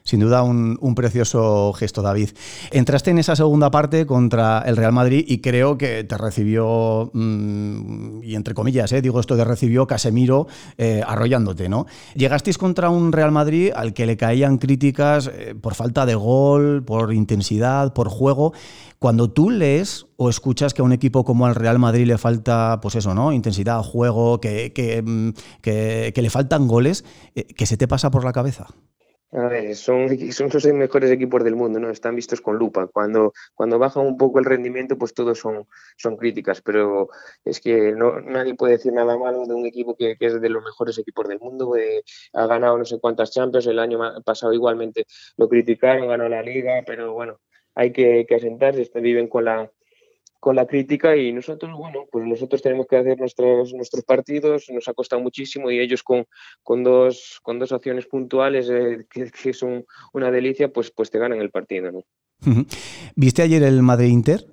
Sin 0.03 0.21
duda 0.21 0.41
un, 0.41 0.95
precioso 0.95 1.71
gesto, 1.73 2.01
David. 2.01 2.29
Entraste 2.71 3.11
en 3.11 3.19
esa 3.19 3.35
segunda 3.35 3.69
parte 3.69 4.05
contra 4.05 4.63
el 4.65 4.75
Real 4.75 4.91
Madrid 4.91 5.23
y 5.27 5.39
creo 5.39 5.77
que 5.77 6.03
te 6.03 6.17
recibió, 6.17 7.11
mm, 7.13 8.23
y 8.23 8.35
entre 8.35 8.53
comillas, 8.53 8.91
eh, 8.91 9.01
digo 9.01 9.19
esto 9.19 9.35
de 9.35 9.45
recibió 9.45 9.85
Casemiro 9.85 10.47
eh, 10.77 11.03
arrollándote, 11.05 11.69
¿no? 11.69 11.85
Llegasteis 12.15 12.57
contra 12.57 12.89
un 12.89 13.11
Real 13.11 13.31
Madrid 13.31 13.71
al 13.75 13.93
que 13.93 14.05
le 14.05 14.17
caían 14.17 14.57
críticas 14.57 15.29
eh, 15.31 15.53
por 15.53 15.75
falta 15.75 16.05
de 16.05 16.15
gol, 16.15 16.83
por 16.83 17.13
intensidad, 17.13 17.93
por 17.93 18.09
juego. 18.09 18.53
Cuando 18.97 19.31
tú 19.31 19.49
lees 19.49 20.07
o 20.17 20.29
escuchas 20.29 20.73
que 20.73 20.81
a 20.81 20.85
un 20.85 20.91
equipo 20.91 21.23
como 21.23 21.45
al 21.45 21.55
Real 21.55 21.79
Madrid 21.79 22.05
le 22.05 22.17
falta, 22.17 22.79
pues 22.81 22.95
eso, 22.95 23.13
¿no? 23.13 23.28
Intensidad, 23.31 23.81
juego, 23.81 24.39
que, 24.39 24.73
que, 24.73 25.01
mm, 25.01 25.33
que 25.61 26.13
le 26.15 26.29
faltan 26.29 26.67
goles, 26.67 27.05
¿qué 27.33 27.65
se 27.65 27.77
te 27.77 27.87
pasa 27.87 28.11
por 28.11 28.23
la 28.23 28.33
cabeza? 28.33 28.67
Son, 29.75 30.09
son 30.31 30.49
los 30.51 30.65
mejores 30.73 31.11
equipos 31.11 31.43
del 31.43 31.55
mundo, 31.55 31.79
¿no? 31.79 31.91
Están 31.91 32.15
vistos 32.15 32.41
con 32.41 32.57
lupa. 32.57 32.87
Cuando, 32.87 33.33
cuando 33.53 33.77
baja 33.77 33.99
un 33.99 34.17
poco 34.17 34.39
el 34.39 34.45
rendimiento, 34.45 34.97
pues 34.97 35.13
todos 35.13 35.37
son, 35.37 35.67
son 35.97 36.17
críticas, 36.17 36.61
pero 36.61 37.09
es 37.45 37.59
que 37.59 37.91
no, 37.91 38.19
nadie 38.21 38.55
puede 38.55 38.73
decir 38.73 38.91
nada 38.91 39.17
malo 39.19 39.45
de 39.45 39.53
un 39.53 39.67
equipo 39.67 39.95
que, 39.95 40.15
que 40.17 40.25
es 40.25 40.41
de 40.41 40.49
los 40.49 40.63
mejores 40.63 40.97
equipos 40.97 41.27
del 41.27 41.39
mundo, 41.39 41.73
ha 42.33 42.47
ganado 42.47 42.77
no 42.79 42.85
sé 42.85 42.99
cuántas 42.99 43.31
Champions, 43.31 43.67
el 43.67 43.77
año 43.77 43.99
pasado 44.25 44.51
igualmente 44.51 45.05
lo 45.37 45.47
criticaron, 45.47 46.07
ganó 46.07 46.27
la 46.27 46.41
liga, 46.41 46.83
pero 46.85 47.13
bueno, 47.13 47.39
hay 47.75 47.91
que, 47.93 48.25
que 48.27 48.35
asentarse, 48.35 48.89
viven 48.99 49.27
con 49.27 49.45
la, 49.45 49.71
con 50.39 50.55
la 50.55 50.65
crítica 50.65 51.15
y 51.15 51.33
nosotros, 51.33 51.77
bueno, 51.77 52.05
pues 52.11 52.25
nosotros 52.25 52.61
tenemos 52.61 52.87
que 52.87 52.97
hacer 52.97 53.19
nuestros, 53.19 53.73
nuestros 53.73 54.03
partidos, 54.05 54.69
nos 54.69 54.87
ha 54.87 54.93
costado 54.93 55.21
muchísimo 55.21 55.69
y 55.69 55.79
ellos 55.79 56.01
con, 56.01 56.25
con, 56.63 56.83
dos, 56.83 57.39
con 57.43 57.59
dos 57.59 57.71
acciones 57.71 58.07
puntuales 58.07 58.69
eh, 58.69 59.05
que, 59.09 59.53
son 59.53 59.85
una 60.13 60.31
delicia, 60.31 60.71
pues, 60.71 60.91
pues 60.91 61.11
te 61.11 61.19
ganan 61.19 61.41
el 61.41 61.51
partido. 61.51 61.91
¿no? 61.91 62.03
¿Viste 63.15 63.41
ayer 63.41 63.63
el 63.63 63.81
Madrid-Inter? 63.81 64.45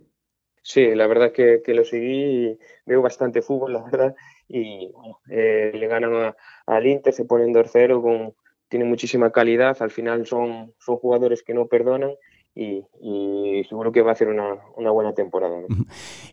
Sí, 0.63 0.95
la 0.97 1.07
verdad 1.07 1.31
que, 1.31 1.63
que, 1.65 1.75
lo 1.75 1.85
seguí 1.85 2.49
y 2.49 2.59
veo 2.85 3.01
bastante 3.01 3.41
fútbol, 3.41 3.75
la 3.75 3.85
verdad, 3.85 4.17
y 4.49 4.91
eh, 5.31 5.71
le 5.73 5.87
ganan 5.87 6.35
al 6.67 6.87
Inter, 6.87 7.13
se 7.13 7.25
ponen 7.25 7.55
2-0, 7.55 8.03
con, 8.03 8.35
tiene 8.69 8.85
muchísima 8.85 9.31
calidad, 9.31 9.77
al 9.81 9.93
final 9.93 10.27
son, 10.27 10.75
son 10.81 10.97
jugadores 10.97 11.45
que 11.45 11.55
no 11.55 11.69
perdonan 11.69 12.11
y, 12.57 13.63
seguro 13.69 13.93
que 13.93 14.01
va 14.03 14.13
a 14.13 14.15
ser 14.15 14.29
una, 14.29 14.91
buena 14.91 15.13
temporada. 15.13 15.57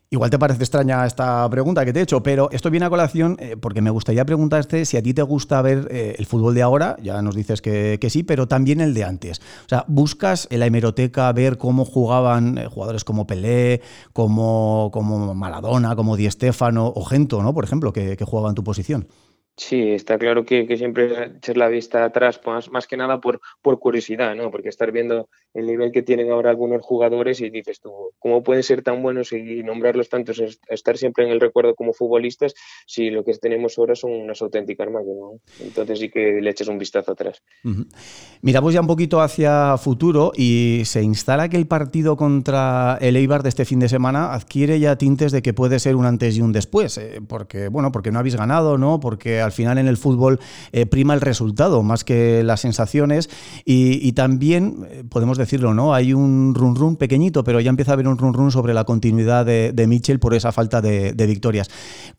Igual 0.09 0.29
te 0.29 0.39
parece 0.39 0.63
extraña 0.63 1.05
esta 1.05 1.49
pregunta 1.49 1.83
que 1.83 1.91
te 1.91 1.99
he 1.99 2.03
hecho, 2.03 2.23
pero 2.23 2.49
esto 2.51 2.69
viene 2.69 2.85
a 2.85 2.89
colación 2.89 3.35
eh, 3.39 3.57
porque 3.59 3.81
me 3.81 3.89
gustaría 3.89 4.23
preguntarte 4.23 4.85
si 4.85 4.95
a 4.95 5.01
ti 5.01 5.13
te 5.13 5.21
gusta 5.21 5.61
ver 5.61 5.87
eh, 5.91 6.15
el 6.17 6.25
fútbol 6.25 6.53
de 6.53 6.61
ahora, 6.61 6.95
ya 7.01 7.21
nos 7.21 7.35
dices 7.35 7.61
que, 7.61 7.99
sí, 8.09 8.23
pero 8.23 8.47
también 8.47 8.79
el 8.79 8.93
de 8.93 9.03
antes. 9.03 9.39
O 9.65 9.69
sea, 9.69 9.83
¿buscas 9.87 10.47
en 10.51 10.59
la 10.59 10.67
hemeroteca 10.67 11.31
ver 11.33 11.57
cómo 11.57 11.83
jugaban 11.83 12.57
eh, 12.57 12.67
jugadores 12.67 13.03
como 13.03 13.27
Pelé, 13.27 13.81
como, 14.13 14.91
como 14.93 15.33
Maradona, 15.33 15.95
como 15.95 16.15
Di 16.15 16.29
Stéfano 16.29 16.87
o 16.87 17.03
Gento, 17.03 17.41
¿no? 17.41 17.53
por 17.53 17.65
ejemplo, 17.65 17.91
que, 17.91 18.15
que 18.15 18.25
jugaban 18.25 18.51
en 18.51 18.55
tu 18.55 18.63
posición? 18.63 19.07
Sí, 19.55 19.91
está 19.91 20.17
claro 20.17 20.45
que, 20.45 20.65
siempre 20.77 21.25
echar 21.37 21.57
la 21.57 21.67
vista 21.67 22.03
atrás, 22.05 22.39
pues, 22.39 22.71
más 22.71 22.87
que 22.87 22.97
nada 22.97 23.21
por, 23.21 23.39
por 23.61 23.79
curiosidad, 23.79 24.33
¿no? 24.35 24.49
Porque 24.49 24.69
estar 24.69 24.91
viendo 24.91 25.29
el 25.53 25.65
nivel 25.65 25.91
que 25.91 26.01
tienen 26.01 26.31
ahora 26.31 26.49
algunos 26.49 26.81
jugadores 26.81 27.41
y 27.41 27.49
dices 27.49 27.79
tú, 27.79 27.91
¿cómo 28.19 28.43
pueden 28.43 28.63
ser 28.63 28.81
tan 28.81 29.01
buenos 29.01 29.31
y 29.33 29.63
nombrarlos 29.63 30.09
tantos, 30.09 30.41
estar 30.67 30.97
siempre 30.97 31.25
en 31.25 31.31
el 31.31 31.39
recuerdo 31.39 31.75
como 31.75 31.93
futbolistas 31.93 32.53
si 32.85 33.09
lo 33.09 33.23
que 33.23 33.33
tenemos 33.33 33.77
ahora 33.77 33.95
son 33.95 34.11
unas 34.11 34.41
auténticas 34.41 34.89
máquinas, 34.89 35.17
¿no? 35.17 35.39
Entonces 35.59 35.99
sí 35.99 36.09
que 36.09 36.39
le 36.41 36.49
eches 36.49 36.67
un 36.67 36.77
vistazo 36.77 37.11
atrás. 37.11 37.41
Miramos 38.41 38.73
ya 38.73 38.81
un 38.81 38.87
poquito 38.87 39.21
hacia 39.21 39.77
futuro 39.77 40.31
y 40.35 40.81
se 40.85 41.03
instala 41.03 41.49
que 41.49 41.57
el 41.57 41.67
partido 41.67 42.17
contra 42.17 42.97
el 43.01 43.15
Eibar 43.15 43.43
de 43.43 43.49
este 43.49 43.65
fin 43.65 43.79
de 43.79 43.89
semana 43.89 44.33
adquiere 44.33 44.79
ya 44.79 44.97
tintes 44.97 45.31
de 45.31 45.41
que 45.41 45.53
puede 45.53 45.79
ser 45.79 45.95
un 45.95 46.05
antes 46.05 46.37
y 46.37 46.41
un 46.41 46.51
después, 46.51 46.97
eh, 46.97 47.21
porque, 47.27 47.67
bueno, 47.67 47.91
porque 47.91 48.11
no 48.11 48.19
habéis 48.19 48.35
ganado, 48.35 48.77
¿no? 48.77 48.99
Porque 48.99 49.41
al 49.41 49.51
final 49.51 49.77
en 49.77 49.87
el 49.87 49.97
fútbol 49.97 50.39
eh, 50.71 50.85
prima 50.85 51.13
el 51.13 51.21
resultado 51.21 51.83
más 51.83 52.03
que 52.03 52.43
las 52.43 52.61
sensaciones 52.61 53.29
y, 53.65 54.11
también, 54.13 54.87
eh, 54.89 55.03
podemos 55.09 55.37
decirlo, 55.43 55.73
¿no? 55.73 55.93
Hay 55.93 56.13
un 56.13 56.53
run 56.55 56.75
run 56.75 56.95
pequeñito, 56.97 57.43
pero 57.43 57.59
ya 57.59 57.69
empieza 57.69 57.91
a 57.91 57.93
haber 57.93 58.07
un 58.07 58.17
run 58.17 58.33
run 58.33 58.51
sobre 58.51 58.73
la 58.73 58.83
continuidad 58.83 59.45
de, 59.45 59.71
de 59.73 59.87
Mitchell 59.87 60.19
por 60.19 60.33
esa 60.33 60.51
falta 60.51 60.81
de, 60.81 61.13
victorias. 61.27 61.69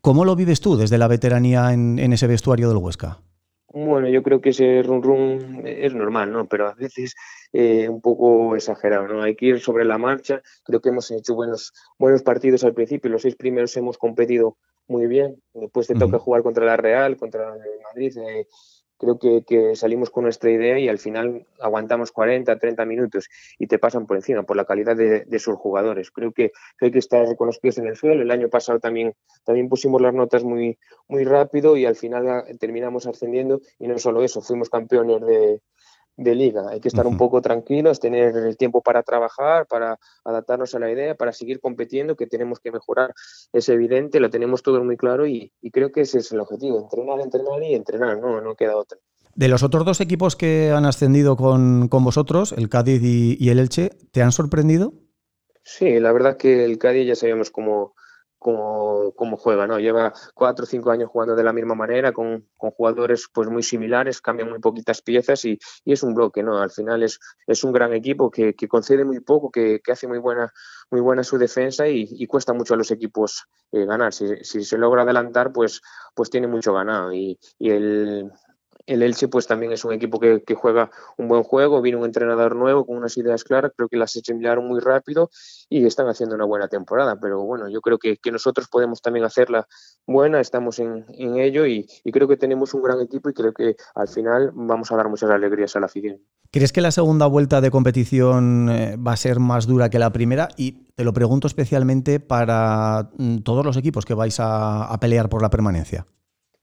¿Cómo 0.01 0.25
lo 0.25 0.37
vives 0.37 0.61
tú 0.61 0.77
desde 0.77 0.99
la 0.99 1.09
veteranía 1.09 1.73
en, 1.73 1.99
ese 2.13 2.27
vestuario 2.27 2.69
del 2.69 2.79
Huesca? 2.79 3.19
Bueno, 3.73 4.09
yo 4.09 4.23
creo 4.23 4.41
que 4.41 4.51
ese 4.51 4.83
run 4.83 5.03
run 5.03 5.63
es 5.65 5.95
normal, 5.95 6.31
¿no? 6.33 6.47
Pero 6.47 6.69
a 6.69 6.75
veces 6.75 7.15
eh, 7.53 7.89
un 7.89 8.01
poco 8.01 8.55
exagerado, 8.55 9.09
¿no? 9.09 9.23
Hay 9.23 9.35
que 9.35 9.47
ir 9.47 9.61
sobre 9.61 9.85
la 9.85 9.99
marcha. 9.99 10.43
Creo 10.65 10.81
que 10.81 10.91
hemos 10.91 11.11
hecho 11.11 11.35
buenos, 11.35 11.73
buenos 11.99 12.23
partidos 12.23 12.63
al 12.63 12.75
principio. 12.75 13.11
Los 13.11 13.23
seis 13.23 13.35
primeros 13.35 13.77
hemos 13.77 13.99
competido 13.99 14.57
muy 14.87 15.07
bien. 15.07 15.43
Después 15.55 15.87
te 15.87 15.95
toca 15.95 16.19
jugar 16.19 16.43
contra 16.43 16.65
la 16.65 16.77
Real, 16.77 17.17
contra 17.17 17.55
el 17.55 17.83
Madrid. 17.83 18.17
Eh, 18.19 18.47
creo 18.99 19.19
que, 19.19 19.77
salimos 19.77 20.11
con 20.11 20.25
nuestra 20.25 20.51
idea 20.51 20.79
y 20.79 20.89
al 20.89 20.99
final 20.99 21.47
aguantamos 21.61 22.13
40, 22.13 22.59
30 22.59 22.85
minutos 22.85 23.29
y 23.59 23.67
te 23.67 23.79
pasan 23.79 24.07
por 24.07 24.17
encima 24.17 24.43
por 24.43 24.57
la 24.57 24.65
calidad 24.65 24.97
de, 24.97 25.39
sus 25.39 25.57
jugadores. 25.57 26.11
Creo 26.11 26.33
que, 26.33 26.53
hay 26.81 26.91
que 26.91 26.99
estar 26.99 27.37
con 27.37 27.47
los 27.47 27.59
pies 27.59 27.79
en 27.79 27.87
el 27.87 27.97
suelo. 27.97 28.23
El 28.23 28.31
año 28.31 28.49
pasado 28.49 28.81
también, 28.81 29.15
también 29.45 29.69
pusimos 29.69 30.01
las 30.01 30.15
notas 30.15 30.45
muy, 30.45 30.79
muy 31.09 31.25
rápido 31.25 31.77
y 31.77 31.87
al 31.87 31.97
final 31.97 32.29
ah, 32.29 32.45
terminamos 32.59 33.07
ascendiendo 33.07 33.61
y 33.79 33.89
no 33.89 33.99
solo 33.99 34.23
eso, 34.23 34.41
fuimos 34.41 34.71
campeones 34.71 35.21
de, 35.21 35.61
de 36.17 36.35
liga. 36.35 36.69
Hay 36.71 36.81
que 36.81 36.89
estar 36.89 37.07
un 37.07 37.17
poco 37.17 37.41
tranquilos, 37.41 38.01
tener 38.01 38.37
el 38.37 38.57
tiempo 38.57 38.83
para 38.83 39.03
trabajar, 39.03 39.67
para 39.67 39.99
adaptarnos 40.25 40.75
a 40.75 40.79
la 40.79 40.91
idea, 40.91 41.15
para 41.15 41.33
seguir 41.33 41.61
compitiendo, 41.61 42.17
que 42.17 42.27
tenemos 42.27 42.61
que 42.61 42.71
mejorar. 42.71 43.13
Es 43.53 43.69
evidente, 43.69 44.21
lo 44.21 44.31
tenemos 44.31 44.63
todo 44.63 44.83
muy 44.85 44.97
claro 44.97 45.27
y, 45.27 45.53
creo 45.73 45.91
que 45.91 46.03
ese 46.03 46.19
es 46.19 46.31
el 46.33 46.41
objetivo, 46.41 46.79
entrenar, 46.79 47.21
entrenar 47.21 47.63
y 47.63 47.75
entrenar, 47.75 48.19
no, 48.19 48.41
no 48.41 48.55
queda 48.55 48.77
otra. 48.77 48.99
De 49.35 49.49
los 49.49 49.65
otros 49.65 49.85
dos 49.85 50.01
equipos 50.01 50.37
que 50.37 50.71
han 50.71 50.87
ascendido 50.87 51.37
con, 51.37 51.89
vosotros, 51.89 52.53
el 52.53 52.69
Cádiz 52.69 53.03
y, 53.03 53.49
el 53.49 53.59
Elche, 53.59 53.91
¿te 54.13 54.23
han 54.23 54.31
sorprendido? 54.31 54.93
Sí, 55.65 55.99
la 55.99 56.13
verdad 56.13 56.37
que 56.37 56.65
el 56.65 56.79
Cádiz 56.79 57.09
ya 57.09 57.17
sabemos 57.17 57.51
cómo, 57.51 57.95
cómo, 58.45 59.37
juega, 59.39 59.67
¿no? 59.67 59.79
Lleva 59.79 60.13
cuatro 60.35 60.65
o 60.65 60.67
cinco 60.67 60.91
años 60.91 61.09
jugando 61.11 61.35
de 61.35 61.43
la 61.43 61.53
misma 61.53 61.75
manera, 61.75 62.13
con, 62.13 62.47
jugadores 62.57 63.29
pues 63.33 63.49
muy 63.49 63.63
similares, 63.63 64.21
cambian 64.21 64.51
muy 64.51 64.59
poquitas 64.59 65.01
piezas 65.01 65.45
y, 65.47 65.59
es 65.87 66.03
un 66.03 66.15
bloque, 66.15 66.43
¿no? 66.43 66.59
Al 66.59 66.71
final 66.71 67.03
es, 67.03 67.21
es 67.47 67.65
un 67.65 67.73
gran 67.73 67.95
equipo 67.95 68.31
que, 68.31 68.55
concede 68.69 69.05
muy 69.05 69.21
poco, 69.21 69.51
que, 69.51 69.81
hace 69.91 70.07
muy 70.07 70.19
buena, 70.19 70.53
muy 70.91 71.01
buena 71.01 71.25
su 71.25 71.39
defensa 71.39 71.89
y, 71.89 72.27
cuesta 72.27 72.53
mucho 72.53 72.75
a 72.75 72.77
los 72.77 72.91
equipos 72.91 73.47
eh, 73.73 73.87
ganar. 73.87 74.13
Si, 74.13 74.45
se 74.45 74.79
logra 74.79 75.03
adelantar, 75.03 75.53
pues, 75.53 75.81
pues 76.15 76.29
tiene 76.29 76.47
mucho 76.47 76.75
ganado. 76.75 77.13
Y, 77.13 77.39
y 77.59 77.71
el, 77.71 78.31
el 78.87 79.03
Elche 79.03 79.29
pues 79.29 79.47
también 79.47 79.73
es 79.73 79.85
un 79.85 79.93
equipo 79.93 80.21
que, 80.21 80.43
juega 80.55 80.91
un 81.17 81.29
buen 81.29 81.43
juego, 81.43 81.81
viene 81.81 81.99
un 81.99 82.05
entrenador 82.05 82.55
nuevo 82.57 82.85
con 82.87 82.97
unas 82.97 83.17
ideas 83.17 83.45
claras, 83.45 83.73
creo 83.77 83.89
que 83.89 83.97
las 83.97 84.17
asimilaron 84.17 84.67
muy 84.67 84.81
rápido 84.81 85.31
y 85.69 85.85
están 85.87 86.09
haciendo 86.09 86.35
una 86.35 86.45
buena 86.45 86.69
temporada, 86.69 87.19
pero 87.21 87.43
bueno, 87.43 87.69
yo 87.69 87.81
creo 87.81 87.99
que, 87.99 88.19
nosotros 88.31 88.67
podemos 88.69 89.01
también 89.01 89.25
hacerla 89.25 89.69
buena, 90.07 90.41
estamos 90.41 90.81
en, 90.81 91.05
ello 91.09 91.67
y, 91.67 91.87
creo 92.13 92.27
que 92.27 92.37
tenemos 92.37 92.75
un 92.75 92.83
gran 92.83 93.01
equipo 93.01 93.31
y 93.31 93.33
creo 93.33 93.53
que 93.53 93.77
al 93.95 94.09
final 94.09 94.51
vamos 94.55 94.91
a 94.91 94.97
dar 94.97 95.09
muchas 95.09 95.31
alegrías 95.31 95.77
a 95.77 95.81
la 95.81 95.87
afición. 95.87 96.21
¿Crees 96.51 96.73
que 96.73 96.81
la 96.81 96.91
segunda 96.91 97.27
vuelta 97.27 97.61
de 97.61 97.71
competición 97.71 98.69
eh, 98.71 98.97
va 98.97 99.13
a 99.13 99.17
ser 99.17 99.41
más 99.41 99.67
dura 99.67 99.91
que 99.91 99.99
la 99.99 100.13
primera? 100.13 100.49
Y 100.57 100.93
te 100.95 101.05
lo 101.05 101.13
pregunto 101.13 101.47
especialmente 101.47 102.21
para 102.21 103.11
mm, 103.19 103.39
todos 103.39 103.65
los 103.65 103.77
equipos 103.77 104.05
que 104.05 104.15
vais 104.15 104.37
a 104.39 104.97
pelear 105.01 105.29
por 105.29 105.43
la 105.43 105.51
permanencia 105.51 106.07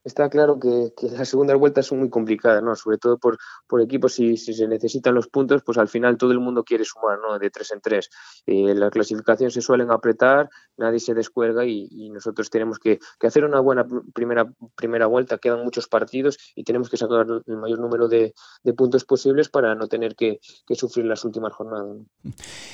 está 0.04 0.30
claro 0.30 0.60
que, 0.60 0.92
las 1.12 1.30
segundas 1.30 1.58
vueltas 1.58 1.86
son 1.86 2.00
muy 2.00 2.10
complicadas, 2.10 2.64
¿no? 2.64 2.76
Sobre 2.76 2.98
todo 2.98 3.18
por, 3.18 3.38
por 3.68 3.82
equipos, 3.82 4.14
si, 4.14 4.38
si, 4.38 4.54
se 4.54 4.68
necesitan 4.68 5.14
los 5.14 5.28
puntos, 5.28 5.62
pues 5.64 5.78
al 5.78 5.88
final 5.88 6.18
todo 6.18 6.32
el 6.32 6.40
mundo 6.40 6.64
quiere 6.64 6.86
sumar, 6.86 7.20
¿no? 7.20 7.38
De 7.38 7.50
tres 7.50 7.72
en 7.72 7.82
tres. 7.82 8.10
Eh, 8.46 8.74
la 8.76 8.90
clasificación 8.90 9.52
se 9.52 9.62
suelen 9.62 9.92
apretar, 9.92 10.50
nadie 10.78 11.00
se 11.00 11.14
descuelga 11.14 11.66
y, 11.66 12.10
nosotros 12.12 12.50
tenemos 12.50 12.80
que, 12.80 13.00
hacer 13.22 13.46
una 13.46 13.60
buena 13.60 13.86
primera, 14.14 14.52
primera 14.76 15.06
vuelta. 15.06 15.38
Quedan 15.38 15.64
muchos 15.64 15.88
partidos 15.88 16.38
y 16.56 16.64
tenemos 16.64 16.90
que 16.90 16.98
sacar 16.98 17.26
el 17.46 17.58
mayor 17.58 17.80
número 17.80 18.08
de, 18.08 18.34
puntos 18.76 19.06
posibles 19.06 19.50
para 19.50 19.76
no 19.76 19.88
tener 19.88 20.16
que, 20.16 20.40
sufrir 20.72 21.06
las 21.06 21.24
últimas 21.26 21.54
jornadas. 21.54 21.98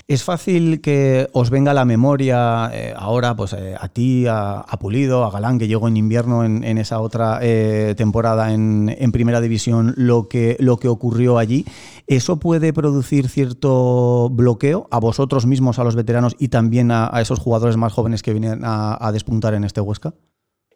Es 0.08 0.24
fácil 0.24 0.82
que 0.82 1.28
os 1.34 1.50
venga 1.50 1.72
a 1.72 1.74
la 1.74 1.84
memoria 1.84 2.70
eh, 2.72 2.94
ahora, 2.96 3.36
pues 3.36 3.54
eh, 3.54 3.76
a 3.78 3.90
ti, 3.90 4.26
a, 4.30 4.64
Pulido, 4.80 5.26
a 5.26 5.32
Galán, 5.32 5.58
que 5.58 5.68
llegó 5.68 5.88
en 5.88 5.98
invierno 5.98 6.46
en 6.46 6.78
esa 6.78 7.02
otra 7.02 7.17
eh, 7.42 7.94
temporada 7.98 8.54
en, 8.54 8.96
Primera 9.12 9.42
División 9.42 9.94
lo 9.98 10.28
que, 10.28 10.58
lo 10.60 10.78
que 10.78 10.88
ocurrió 10.88 11.38
allí. 11.38 11.66
¿Eso 12.08 12.40
puede 12.40 12.74
producir 12.74 13.30
cierto 13.30 14.30
bloqueo 14.30 14.88
a 14.92 15.00
vosotros 15.00 15.46
mismos, 15.46 15.80
a 15.80 15.84
los 15.84 15.96
veteranos 15.96 16.36
y 16.38 16.50
también 16.50 16.92
a, 16.92 17.10
esos 17.20 17.40
jugadores 17.40 17.78
más 17.78 17.94
jóvenes 17.94 18.22
que 18.22 18.34
vienen 18.34 18.62
a 18.64 19.12
despuntar 19.12 19.54
en 19.54 19.64
este 19.64 19.82
Huesca? 19.82 20.14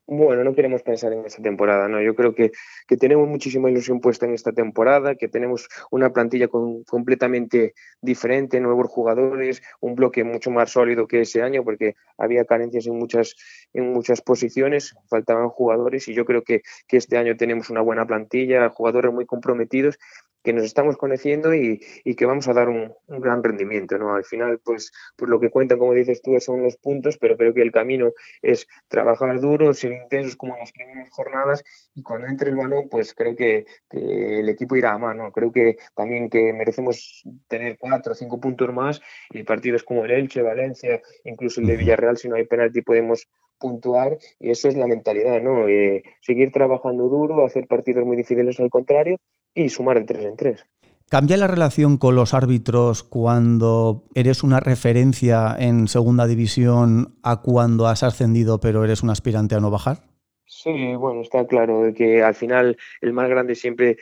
Bueno, 0.07 0.43
no 0.43 0.53
queremos 0.53 0.83
pensar 0.83 1.13
en 1.13 1.25
esta 1.25 1.41
temporada, 1.41 1.87
¿no? 1.87 2.01
Yo 2.01 2.15
creo 2.15 2.35
que, 2.35 2.51
que 2.87 2.97
tenemos 2.97 3.29
muchísima 3.29 3.69
ilusión 3.69 4.01
puesta 4.01 4.25
en 4.25 4.33
esta 4.33 4.51
temporada, 4.51 5.15
que 5.15 5.29
tenemos 5.29 5.69
una 5.89 6.11
plantilla 6.11 6.49
completamente 6.49 7.73
diferente, 8.01 8.59
nuevos 8.59 8.89
jugadores, 8.89 9.61
un 9.79 9.95
bloque 9.95 10.23
mucho 10.23 10.51
más 10.51 10.71
sólido 10.71 11.07
que 11.07 11.21
ese 11.21 11.41
año, 11.41 11.63
porque 11.63 11.95
había 12.17 12.43
carencias 12.43 12.87
en 12.87 12.97
muchas, 12.97 13.35
en 13.73 13.93
muchas 13.93 14.21
posiciones, 14.21 14.95
faltaban 15.07 15.47
jugadores 15.47 16.07
y 16.09 16.13
yo 16.13 16.25
creo 16.25 16.43
que, 16.43 16.61
que 16.87 16.97
este 16.97 17.17
año 17.17 17.37
tenemos 17.37 17.69
una 17.69 17.81
buena 17.81 18.05
plantilla, 18.05 18.69
jugadores 18.69 19.13
muy 19.13 19.25
comprometidos 19.25 19.97
que 20.43 20.53
nos 20.53 20.63
estamos 20.63 20.97
conociendo 20.97 21.53
y, 21.53 21.79
que 22.15 22.25
vamos 22.25 22.47
a 22.47 22.53
dar 22.53 22.69
un, 22.69 22.93
gran 23.07 23.43
rendimiento, 23.43 23.97
¿no? 23.97 24.13
Al 24.13 24.23
final, 24.23 24.59
pues, 24.63 24.91
pues 25.15 25.29
lo 25.29 25.39
que 25.39 25.49
cuentan, 25.49 25.79
como 25.79 25.93
dices 25.93 26.21
tú, 26.21 26.39
son 26.39 26.63
los 26.63 26.77
puntos, 26.77 27.17
pero 27.17 27.37
creo 27.37 27.53
que 27.53 27.61
el 27.61 27.71
camino 27.71 28.11
es 28.41 28.67
trabajar 28.87 29.39
duro, 29.39 29.73
ser 29.73 29.93
intensos 29.93 30.35
como 30.35 30.53
en 30.53 30.59
las 30.59 30.71
primeras 30.71 31.09
jornadas 31.11 31.63
y 31.95 32.03
cuando 32.03 32.27
entre 32.27 32.49
el 32.49 32.55
balón, 32.55 32.89
pues 32.89 33.13
creo 33.13 33.35
que, 33.35 33.65
el 33.91 34.49
equipo 34.49 34.75
irá 34.75 34.93
a 34.93 34.97
mano. 34.97 35.31
Creo 35.31 35.51
que 35.51 35.77
también 35.95 36.29
que 36.29 36.53
merecemos 36.53 37.23
tener 37.47 37.77
cuatro 37.77 38.13
o 38.13 38.15
cinco 38.15 38.39
puntos 38.39 38.73
más 38.73 39.01
y 39.31 39.43
partidos 39.43 39.83
como 39.83 40.05
el 40.05 40.11
Elche, 40.11 40.41
Valencia, 40.41 41.01
incluso 41.23 41.61
el 41.61 41.67
de 41.67 41.77
Villarreal, 41.77 42.17
si 42.17 42.29
no 42.29 42.35
hay 42.35 42.45
penalti 42.45 42.81
podemos 42.81 43.27
puntuar 43.59 44.17
y 44.39 44.49
eso 44.49 44.67
es 44.67 44.75
la 44.75 44.87
mentalidad, 44.87 45.41
¿no? 45.41 45.67
Eh, 45.67 46.03
seguir 46.21 46.51
trabajando 46.51 47.07
duro, 47.07 47.45
hacer 47.45 47.67
partidos 47.67 48.05
muy 48.05 48.17
difíciles 48.17 48.59
al 48.59 48.69
contrario 48.69 49.17
y 49.53 49.69
sumar 49.69 49.97
en 49.97 50.05
tres 50.05 50.25
en 50.25 50.35
tres. 50.35 50.65
¿Cambia 51.09 51.35
la 51.35 51.47
relación 51.47 51.97
con 51.97 52.15
los 52.15 52.33
árbitros 52.33 53.03
cuando 53.03 54.05
eres 54.15 54.43
una 54.43 54.61
referencia 54.61 55.53
en 55.59 55.89
segunda 55.89 56.25
división 56.25 57.15
a 57.21 57.41
cuando 57.41 57.87
has 57.87 58.03
ascendido 58.03 58.61
pero 58.61 58.85
eres 58.85 59.03
un 59.03 59.09
aspirante 59.09 59.55
a 59.55 59.59
no 59.59 59.69
bajar? 59.69 60.05
Sí, 60.45 60.95
bueno, 60.95 61.21
está 61.21 61.45
claro 61.47 61.91
que 61.93 62.23
al 62.23 62.35
final 62.35 62.77
el 63.01 63.11
más 63.11 63.27
grande 63.27 63.55
siempre 63.55 63.97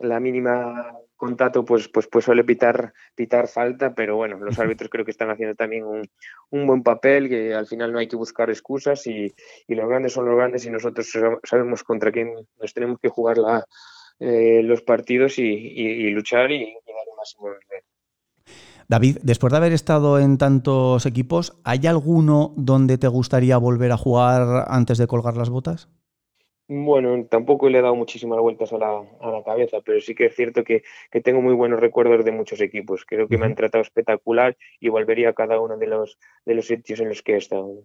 la 0.00 0.20
mínima 0.20 0.94
contacto 1.16 1.64
pues, 1.64 1.88
pues, 1.88 2.06
pues 2.08 2.24
suele 2.24 2.44
pitar, 2.44 2.92
pitar 3.14 3.48
falta, 3.48 3.94
pero 3.94 4.16
bueno, 4.16 4.38
los 4.38 4.58
árbitros 4.58 4.90
creo 4.90 5.04
que 5.04 5.10
están 5.10 5.30
haciendo 5.30 5.54
también 5.54 5.84
un, 5.84 6.02
un 6.50 6.66
buen 6.66 6.82
papel, 6.82 7.28
que 7.28 7.54
al 7.54 7.66
final 7.66 7.92
no 7.92 7.98
hay 7.98 8.08
que 8.08 8.16
buscar 8.16 8.50
excusas 8.50 9.06
y, 9.06 9.34
y, 9.66 9.74
los 9.74 9.88
grandes 9.88 10.12
son 10.12 10.26
los 10.26 10.36
grandes 10.36 10.64
y 10.66 10.70
nosotros 10.70 11.10
sabemos 11.44 11.84
contra 11.84 12.10
quién 12.10 12.34
nos 12.60 12.74
tenemos 12.74 12.98
que 13.00 13.08
jugar 13.08 13.38
la, 13.38 13.64
eh, 14.20 14.62
los 14.62 14.82
partidos 14.82 15.38
y, 15.38 16.10
luchar 16.10 16.50
y, 16.50 16.58
dar 16.58 17.06
el 17.10 17.16
máximo 17.16 17.48
David, 18.86 19.18
después 19.22 19.50
de 19.50 19.56
haber 19.56 19.72
estado 19.72 20.18
en 20.18 20.36
tantos 20.36 21.06
equipos, 21.06 21.58
¿hay 21.64 21.86
alguno 21.86 22.52
donde 22.56 22.98
te 22.98 23.08
gustaría 23.08 23.56
volver 23.56 23.92
a 23.92 23.96
jugar 23.96 24.66
antes 24.68 24.98
de 24.98 25.06
colgar 25.06 25.36
las 25.36 25.48
botas? 25.48 25.88
Bueno, 26.66 27.26
tampoco 27.26 27.68
le 27.68 27.78
he 27.78 27.82
dado 27.82 27.94
muchísimas 27.94 28.40
vueltas 28.40 28.72
a 28.72 28.78
la, 28.78 29.04
a 29.20 29.30
la 29.30 29.42
cabeza, 29.42 29.78
pero 29.84 30.00
sí 30.00 30.14
que 30.14 30.26
es 30.26 30.34
cierto 30.34 30.64
que, 30.64 30.82
tengo 31.22 31.42
muy 31.42 31.54
buenos 31.54 31.78
recuerdos 31.78 32.24
de 32.24 32.32
muchos 32.32 32.60
equipos. 32.62 33.04
Creo 33.04 33.28
que 33.28 33.36
me 33.36 33.44
han 33.44 33.54
tratado 33.54 33.82
espectacular 33.82 34.56
y 34.80 34.88
volvería 34.88 35.30
a 35.30 35.34
cada 35.34 35.60
uno 35.60 35.76
de 35.76 35.86
los, 35.86 36.18
de 36.46 36.54
los 36.54 36.66
sitios 36.66 37.00
en 37.00 37.08
los 37.08 37.22
que 37.22 37.34
he 37.34 37.36
estado. 37.36 37.84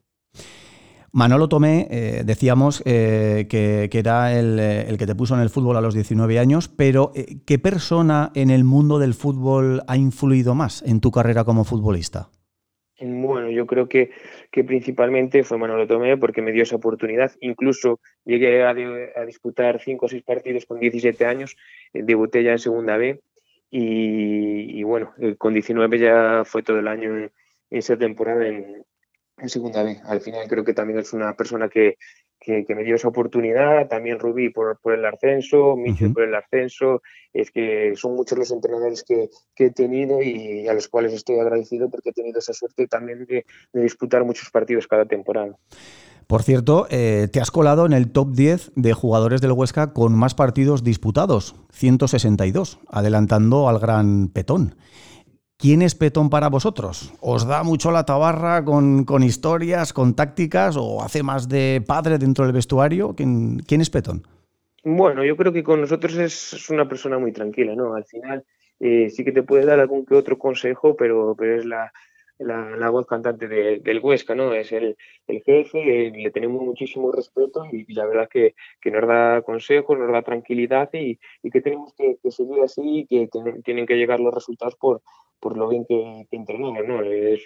Manolo 1.11 1.49
Tomé, 1.49 1.87
eh, 1.89 2.21
decíamos 2.25 2.83
eh, 2.85 3.47
que, 3.49 3.89
era 3.91 4.33
eh, 4.33 4.85
el, 4.87 4.97
que 4.97 5.05
te 5.05 5.15
puso 5.15 5.35
en 5.35 5.41
el 5.41 5.49
fútbol 5.49 5.77
a 5.77 5.81
los 5.81 5.93
19 5.93 6.39
años, 6.39 6.67
pero 6.67 7.11
¿qué 7.45 7.59
persona 7.59 8.31
en 8.35 8.51
el 8.51 8.63
mundo 8.63 8.99
del 8.99 9.13
fútbol 9.13 9.81
ha 9.87 9.97
influido 9.97 10.55
más 10.55 10.83
en 10.83 11.01
tu 11.01 11.11
carrera 11.11 11.43
como 11.43 11.63
futbolista? 11.63 12.29
Bueno, 13.01 13.49
yo 13.49 13.65
creo 13.65 13.87
que, 13.87 14.11
principalmente 14.51 15.43
fue 15.43 15.57
Manolo 15.57 15.87
Tomé 15.87 16.17
porque 16.17 16.41
me 16.41 16.51
dio 16.51 16.63
esa 16.63 16.75
oportunidad. 16.75 17.31
Incluso 17.39 18.01
llegué 18.25 18.63
a, 18.63 18.73
disputar 19.25 19.79
5 19.79 20.05
o 20.05 20.09
6 20.09 20.23
partidos 20.23 20.65
con 20.65 20.79
17 20.79 21.25
años, 21.25 21.55
debuté 21.93 22.43
ya 22.43 22.51
en 22.51 22.59
Segunda 22.59 22.97
B 22.97 23.21
y, 23.71 24.83
bueno, 24.83 25.13
con 25.37 25.53
19 25.53 25.97
ya 25.97 26.43
fue 26.43 26.61
todo 26.61 26.79
el 26.79 26.87
año 26.87 27.17
en, 27.17 27.31
esa 27.69 27.97
temporada 27.97 28.47
en, 28.47 28.83
en 29.41 29.49
segunda 29.49 29.83
B. 29.83 29.99
Al 30.05 30.21
final 30.21 30.47
creo 30.47 30.63
que 30.63 30.73
también 30.73 30.99
es 30.99 31.13
una 31.13 31.35
persona 31.35 31.69
que, 31.69 31.97
me 32.47 32.83
dio 32.83 32.95
esa 32.95 33.07
oportunidad, 33.07 33.87
también 33.87 34.17
Rubí 34.17 34.49
por, 34.49 34.79
por 34.79 34.93
el 34.93 35.05
ascenso, 35.05 35.75
Michel 35.75 36.13
por 36.13 36.23
el 36.23 36.33
ascenso, 36.33 37.01
es 37.33 37.51
que 37.51 37.93
son 37.95 38.15
muchos 38.15 38.37
los 38.37 38.51
entrenadores 38.51 39.03
que, 39.03 39.29
he 39.57 39.71
tenido 39.71 40.21
y 40.21 40.67
a 40.67 40.73
los 40.73 40.87
cuales 40.87 41.13
estoy 41.13 41.39
agradecido 41.39 41.89
porque 41.89 42.09
he 42.09 42.13
tenido 42.13 42.39
esa 42.39 42.53
suerte 42.53 42.87
también 42.87 43.25
de, 43.25 43.45
disputar 43.73 44.23
muchos 44.23 44.49
partidos 44.49 44.87
cada 44.87 45.05
temporada. 45.05 45.55
Por 46.27 46.43
cierto, 46.43 46.85
eh, 46.91 47.27
te 47.31 47.41
has 47.41 47.49
colado 47.49 47.87
en 47.87 47.93
el 47.93 48.11
top 48.11 48.33
10 48.33 48.73
de 48.75 48.93
jugadores 48.93 49.41
del 49.41 49.51
Huesca 49.51 49.93
con 49.93 50.13
más 50.13 50.35
partidos 50.35 50.83
disputados, 50.83 51.55
162, 51.71 52.79
adelantando 52.87 53.67
al 53.67 53.79
gran 53.79 54.27
Petón. 54.27 54.75
¿Quién 55.61 55.81
es 55.81 55.93
Petón 55.93 56.29
para 56.29 56.47
vosotros? 56.47 57.11
¿Os 57.19 57.45
da 57.45 57.63
mucho 57.63 57.91
la 57.91 58.05
tabarra 58.05 58.63
con, 58.63 59.05
historias, 59.23 59.91
con 59.91 60.15
tácticas 60.15 60.77
o 60.77 61.03
hace 61.03 61.21
más 61.21 61.49
de 61.49 61.83
padre 61.85 62.17
dentro 62.17 62.45
del 62.45 62.53
vestuario? 62.53 63.13
¿Quién, 63.13 63.61
es 63.69 63.89
Petón? 63.89 64.23
Bueno, 64.85 65.25
yo 65.25 65.35
creo 65.35 65.51
que 65.51 65.61
con 65.61 65.81
nosotros 65.81 66.15
es, 66.15 66.69
una 66.69 66.87
persona 66.87 67.19
muy 67.19 67.33
tranquila, 67.33 67.75
¿no? 67.75 67.93
Al 67.93 68.05
final 68.05 68.45
eh, 68.79 69.09
sí 69.09 69.25
que 69.25 69.33
te 69.33 69.43
puede 69.43 69.65
dar 69.65 69.81
algún 69.81 70.05
que 70.05 70.15
otro 70.15 70.39
consejo, 70.39 70.95
pero, 70.95 71.35
pero 71.37 71.57
es 71.57 71.65
la, 71.65 71.91
la, 72.39 72.89
voz 72.89 73.05
cantante 73.05 73.49
del 73.49 73.99
Huesca, 73.99 74.35
¿no? 74.35 74.53
Es 74.53 74.71
el, 74.71 74.95
jefe, 75.27 76.07
eh, 76.07 76.11
le 76.11 76.31
tenemos 76.31 76.61
muchísimo 76.61 77.11
respeto 77.11 77.65
y, 77.69 77.93
la 77.93 78.05
verdad 78.05 78.29
que, 78.29 78.55
que, 78.79 78.91
nos 78.91 79.05
da 79.05 79.41
consejos, 79.41 79.99
nos 79.99 80.09
da 80.09 80.21
tranquilidad 80.21 80.89
y, 80.93 81.19
que 81.51 81.61
tenemos 81.61 81.93
que, 81.95 82.17
seguir 82.31 82.61
así 82.63 82.81
y 82.81 83.05
que 83.07 83.29
tienen 83.63 83.85
que 83.85 83.95
llegar 83.95 84.21
los 84.21 84.33
resultados 84.33 84.75
por, 84.77 85.01
por 85.39 85.57
lo 85.57 85.67
bien 85.69 85.85
que, 85.85 86.27
entrenamos, 86.31 86.85
¿no? 86.87 87.01
Es 87.03 87.43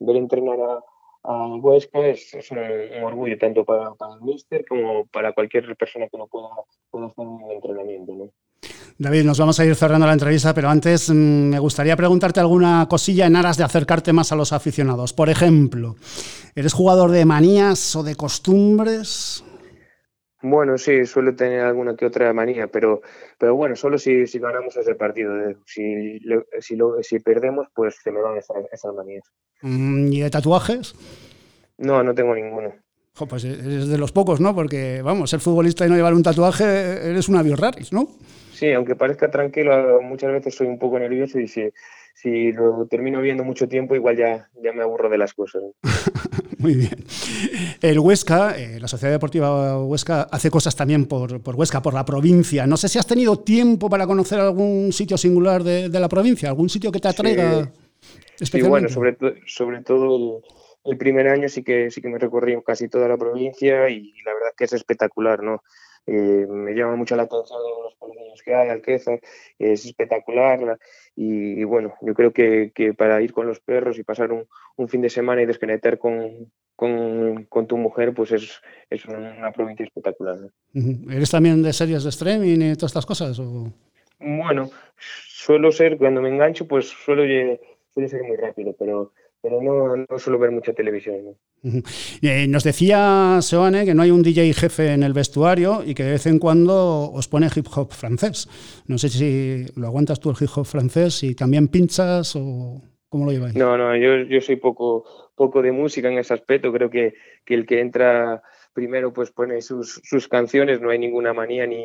ver 0.00 0.16
entrenar 0.16 0.58
a, 0.60 0.80
a 1.24 1.46
Huesca 1.56 2.06
es, 2.06 2.32
un, 2.50 2.58
orgullo 3.04 3.36
tanto 3.38 3.64
para, 3.64 3.90
el 4.14 4.22
míster 4.22 4.64
como 4.68 5.06
para 5.06 5.32
cualquier 5.32 5.76
persona 5.76 6.08
que 6.08 6.18
no 6.18 6.26
pueda, 6.26 6.48
pueda 6.90 7.06
hacer 7.06 7.26
un 7.26 7.50
entrenamiento. 7.50 8.12
¿no? 8.12 8.30
David, 9.00 9.24
nos 9.24 9.38
vamos 9.38 9.60
a 9.60 9.64
ir 9.64 9.76
cerrando 9.76 10.06
la 10.06 10.12
entrevista, 10.12 10.52
pero 10.52 10.68
antes 10.68 11.08
mm, 11.08 11.14
me 11.14 11.58
gustaría 11.58 11.96
preguntarte 11.96 12.40
alguna 12.40 12.86
cosilla 12.88 13.26
en 13.26 13.36
aras 13.36 13.56
de 13.56 13.64
acercarte 13.64 14.12
más 14.12 14.32
a 14.32 14.36
los 14.36 14.52
aficionados. 14.52 15.12
Por 15.12 15.28
ejemplo, 15.28 15.96
¿eres 16.54 16.72
jugador 16.72 17.10
de 17.12 17.24
manías 17.24 17.94
o 17.94 18.02
de 18.02 18.16
costumbres? 18.16 19.44
Bueno, 20.40 20.78
sí, 20.78 21.04
suelo 21.04 21.34
tener 21.34 21.60
alguna 21.60 21.96
que 21.96 22.06
otra 22.06 22.32
manía, 22.32 22.68
pero, 22.68 23.02
pero 23.38 23.56
bueno, 23.56 23.74
solo 23.74 23.98
si, 23.98 24.26
si 24.26 24.38
ganamos 24.38 24.76
ese 24.76 24.94
partido. 24.94 25.36
Eh, 25.36 25.56
si, 25.66 26.20
si, 26.60 26.78
si 27.02 27.18
perdemos, 27.20 27.66
pues 27.74 27.96
se 28.02 28.12
me 28.12 28.20
van 28.20 28.38
esas, 28.38 28.94
manías. 28.94 29.24
Mm, 29.62 30.12
¿Y 30.12 30.20
de 30.20 30.30
tatuajes? 30.30 30.94
No, 31.78 32.04
no 32.04 32.14
tengo 32.14 32.34
ninguno. 32.34 32.72
pues 33.28 33.44
eres 33.44 33.88
de 33.88 33.98
los 33.98 34.12
pocos, 34.12 34.40
¿no? 34.40 34.54
Porque, 34.54 35.02
vamos, 35.02 35.30
ser 35.30 35.40
futbolista 35.40 35.86
y 35.86 35.88
no 35.88 35.96
llevar 35.96 36.14
un 36.14 36.22
tatuaje, 36.22 36.64
eres 37.10 37.28
una 37.28 37.42
biorraris, 37.42 37.92
¿no? 37.92 38.08
Sí, 38.52 38.72
aunque 38.72 38.94
parezca 38.94 39.30
tranquilo, 39.30 40.00
muchas 40.02 40.32
veces 40.32 40.54
soy 40.54 40.68
un 40.68 40.78
poco 40.78 40.98
nervioso 41.00 41.40
y 41.40 41.48
si, 41.48 41.68
si 42.14 42.52
lo 42.52 42.86
termino 42.88 43.20
viendo 43.20 43.42
mucho 43.44 43.68
tiempo, 43.68 43.96
igual 43.96 44.16
ya, 44.16 44.48
ya 44.62 44.72
me 44.72 44.82
aburro 44.82 45.08
de 45.08 45.18
las 45.18 45.34
cosas. 45.34 45.62
Muy 46.62 46.74
bien. 46.74 47.04
El 47.80 48.00
Huesca, 48.00 48.58
eh, 48.58 48.80
la 48.80 48.88
Sociedad 48.88 49.12
Deportiva 49.12 49.80
Huesca, 49.84 50.22
hace 50.22 50.50
cosas 50.50 50.74
también 50.74 51.06
por, 51.06 51.40
por, 51.40 51.54
Huesca, 51.54 51.80
por 51.80 51.94
la 51.94 52.04
provincia. 52.04 52.66
No 52.66 52.76
sé 52.76 52.88
si 52.88 52.98
has 52.98 53.06
tenido 53.06 53.38
tiempo 53.38 53.88
para 53.88 54.06
conocer 54.06 54.40
algún 54.40 54.92
sitio 54.92 55.16
singular 55.16 55.62
de, 55.62 55.88
la 55.88 56.08
provincia, 56.08 56.48
algún 56.48 56.68
sitio 56.68 56.90
que 56.90 56.98
te 56.98 57.08
atraiga. 57.08 57.70
Sí, 58.40 58.62
bueno, 58.62 58.88
sobre, 58.88 59.16
sobre 59.46 59.82
todo 59.82 60.42
el, 60.84 60.98
primer 60.98 61.28
año 61.28 61.48
sí 61.48 61.62
que 61.62 61.90
sí 61.90 62.00
que 62.00 62.08
me 62.08 62.18
recorrí 62.18 62.56
casi 62.64 62.88
toda 62.88 63.08
la 63.08 63.16
provincia 63.16 63.88
y 63.88 64.12
la 64.24 64.32
verdad 64.34 64.50
que 64.56 64.64
es 64.64 64.72
espectacular, 64.72 65.42
¿no? 65.42 65.62
Eh, 66.06 66.46
me 66.48 66.72
llama 66.72 66.96
mucho 66.96 67.16
la 67.16 67.24
atención 67.24 67.58
los 67.84 67.94
colegios 67.96 68.42
que 68.42 68.54
hay, 68.54 68.70
Alquezar, 68.70 69.20
es 69.58 69.84
espectacular. 69.84 70.78
Y, 71.20 71.64
bueno, 71.64 71.94
yo 72.00 72.14
creo 72.14 72.32
que, 72.32 72.70
para 72.96 73.20
ir 73.20 73.32
con 73.32 73.48
los 73.48 73.58
perros 73.58 73.98
y 73.98 74.04
pasar 74.04 74.30
un, 74.30 74.88
fin 74.88 75.00
de 75.00 75.10
semana 75.10 75.42
y 75.42 75.46
desconectar 75.46 75.98
con, 75.98 76.52
con, 76.76 77.66
tu 77.66 77.76
mujer, 77.76 78.14
pues 78.14 78.30
es, 78.30 78.62
es 78.88 79.04
una, 79.04 79.50
provincia 79.50 79.84
espectacular. 79.84 80.38
¿Eres 81.10 81.32
también 81.32 81.60
de 81.60 81.72
series 81.72 82.04
de 82.04 82.10
streaming 82.10 82.60
y 82.60 82.74
todas 82.76 82.90
estas 82.90 83.04
cosas? 83.04 83.36
Bueno, 84.20 84.70
suelo 84.96 85.72
ser, 85.72 85.98
cuando 85.98 86.22
me 86.22 86.28
engancho, 86.28 86.68
pues 86.68 86.86
suelo, 86.86 87.24
suele 87.92 88.08
ser 88.08 88.22
muy 88.22 88.36
rápido, 88.36 88.76
pero 88.78 89.12
pero 89.40 89.62
no, 89.62 89.96
no 90.08 90.18
suelo 90.18 90.38
ver 90.38 90.50
mucha 90.50 90.72
televisión. 90.72 91.36
Eh, 92.22 92.46
nos 92.48 92.64
decía 92.64 93.38
Seoane 93.40 93.84
que 93.84 93.94
no 93.94 94.02
hay 94.02 94.10
un 94.10 94.22
DJ 94.22 94.52
jefe 94.52 94.92
en 94.92 95.02
el 95.02 95.12
vestuario 95.12 95.82
y 95.84 95.94
que 95.94 96.04
de 96.04 96.12
vez 96.12 96.26
en 96.26 96.38
cuando 96.38 97.10
os 97.10 97.28
pone 97.28 97.48
hip 97.54 97.66
hop 97.74 97.92
francés. 97.92 98.48
No 98.86 98.98
sé 98.98 99.08
si 99.08 99.66
lo 99.76 99.86
aguantas 99.86 100.20
tú 100.20 100.30
el 100.30 100.36
hip 100.40 100.50
hop 100.54 100.66
francés 100.66 101.22
y 101.22 101.34
también 101.34 101.68
pinchas 101.68 102.34
o 102.36 102.82
cómo 103.08 103.26
lo 103.26 103.32
lleváis. 103.32 103.54
No, 103.54 103.76
no, 103.76 103.96
yo, 103.96 104.22
yo 104.28 104.40
soy 104.40 104.56
poco, 104.56 105.04
poco 105.34 105.62
de 105.62 105.72
música 105.72 106.08
en 106.08 106.18
ese 106.18 106.34
aspecto. 106.34 106.72
Creo 106.72 106.90
que, 106.90 107.14
que 107.44 107.54
el 107.54 107.66
que 107.66 107.80
entra 107.80 108.42
primero 108.78 109.12
pues 109.12 109.32
pone 109.32 109.60
sus, 109.60 110.00
sus 110.04 110.28
canciones, 110.28 110.80
no 110.80 110.90
hay 110.90 111.00
ninguna 111.00 111.32
manía 111.32 111.66
ni, 111.66 111.84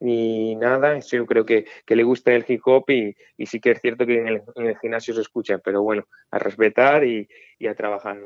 ni 0.00 0.56
nada. 0.56 0.98
Yo 0.98 1.26
creo 1.26 1.46
que, 1.46 1.64
que, 1.86 1.94
le 1.94 2.02
gusta 2.02 2.32
el 2.32 2.44
hip 2.48 2.60
hop 2.64 2.90
y, 2.90 3.14
y 3.36 3.46
sí 3.46 3.60
que 3.60 3.70
es 3.70 3.80
cierto 3.80 4.04
que 4.04 4.18
en 4.18 4.26
el, 4.26 4.42
en 4.56 4.66
el, 4.66 4.76
gimnasio 4.78 5.14
se 5.14 5.20
escucha, 5.20 5.58
pero 5.58 5.82
bueno, 5.82 6.08
a 6.32 6.40
respetar 6.40 7.04
y, 7.04 7.28
y 7.64 7.66
a 7.66 7.74
trabajar. 7.74 8.18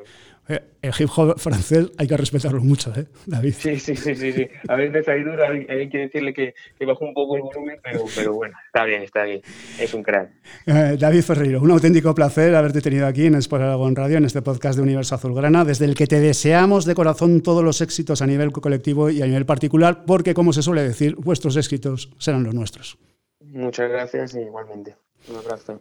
Eh, 0.48 0.61
el 0.83 0.92
hip 0.98 1.09
hop 1.16 1.38
francés 1.38 1.90
hay 1.96 2.09
que 2.09 2.16
respetarlo 2.16 2.61
mucho, 2.61 2.92
¿eh, 2.96 3.07
David? 3.27 3.55
Sí, 3.57 3.79
sí, 3.79 3.94
sí, 3.94 4.14
sí. 4.14 4.33
sí. 4.33 4.48
A 4.66 4.74
veces 4.74 5.07
hay 5.09 5.22
duda, 5.22 5.48
hay, 5.48 5.88
que 5.88 5.98
decirle 5.98 6.35
que, 6.35 6.55
que 6.77 6.87
bajó 6.87 7.05
un 7.05 7.14
poco 7.14 7.37
el 7.37 7.42
volumen, 7.42 7.79
pero, 7.83 8.05
pero, 8.16 8.35
bueno, 8.35 8.57
está 8.66 8.85
bien, 8.85 9.03
está 9.03 9.24
bien. 9.24 9.40
Es 9.79 9.94
un 9.94 10.03
crack. 10.03 10.31
Eh, 10.66 10.96
David 10.98 11.22
Ferreiro, 11.22 11.61
un 11.61 11.70
auténtico 11.70 12.14
placer 12.14 12.55
haberte 12.55 12.81
tenido 12.81 13.07
aquí 13.07 13.27
en 13.27 13.37
Sport 13.37 13.62
Aragón 13.62 13.94
Radio, 13.94 14.18
en 14.18 14.24
este 14.24 14.42
podcast 14.42 14.77
de 14.77 14.83
Universo 14.83 15.14
Azulgrana, 15.14 15.64
desde 15.64 15.85
el 15.85 15.94
que 15.94 16.07
te 16.07 16.18
deseamos 16.18 16.85
de 16.85 16.94
corazón 16.94 17.42
todos 17.42 17.62
los 17.62 17.81
éxitos 17.81 18.22
a 18.22 18.27
nivel 18.27 18.51
colectivo 18.51 19.11
y 19.11 19.22
a 19.22 19.27
nivel 19.27 19.46
particular, 19.46 20.05
porque, 20.05 20.35
como 20.35 20.53
se 20.53 20.62
suele 20.62 20.83
decir, 20.83 21.14
vuestros 21.16 21.57
éxitos 21.57 22.11
serán 22.18 22.42
los 22.42 22.55
nuestros. 22.55 22.98
Muchas 23.40 23.88
gracias 23.88 24.35
y 24.35 24.40
igualmente. 24.40 24.96
Un 25.29 25.37
abrazo. 25.37 25.81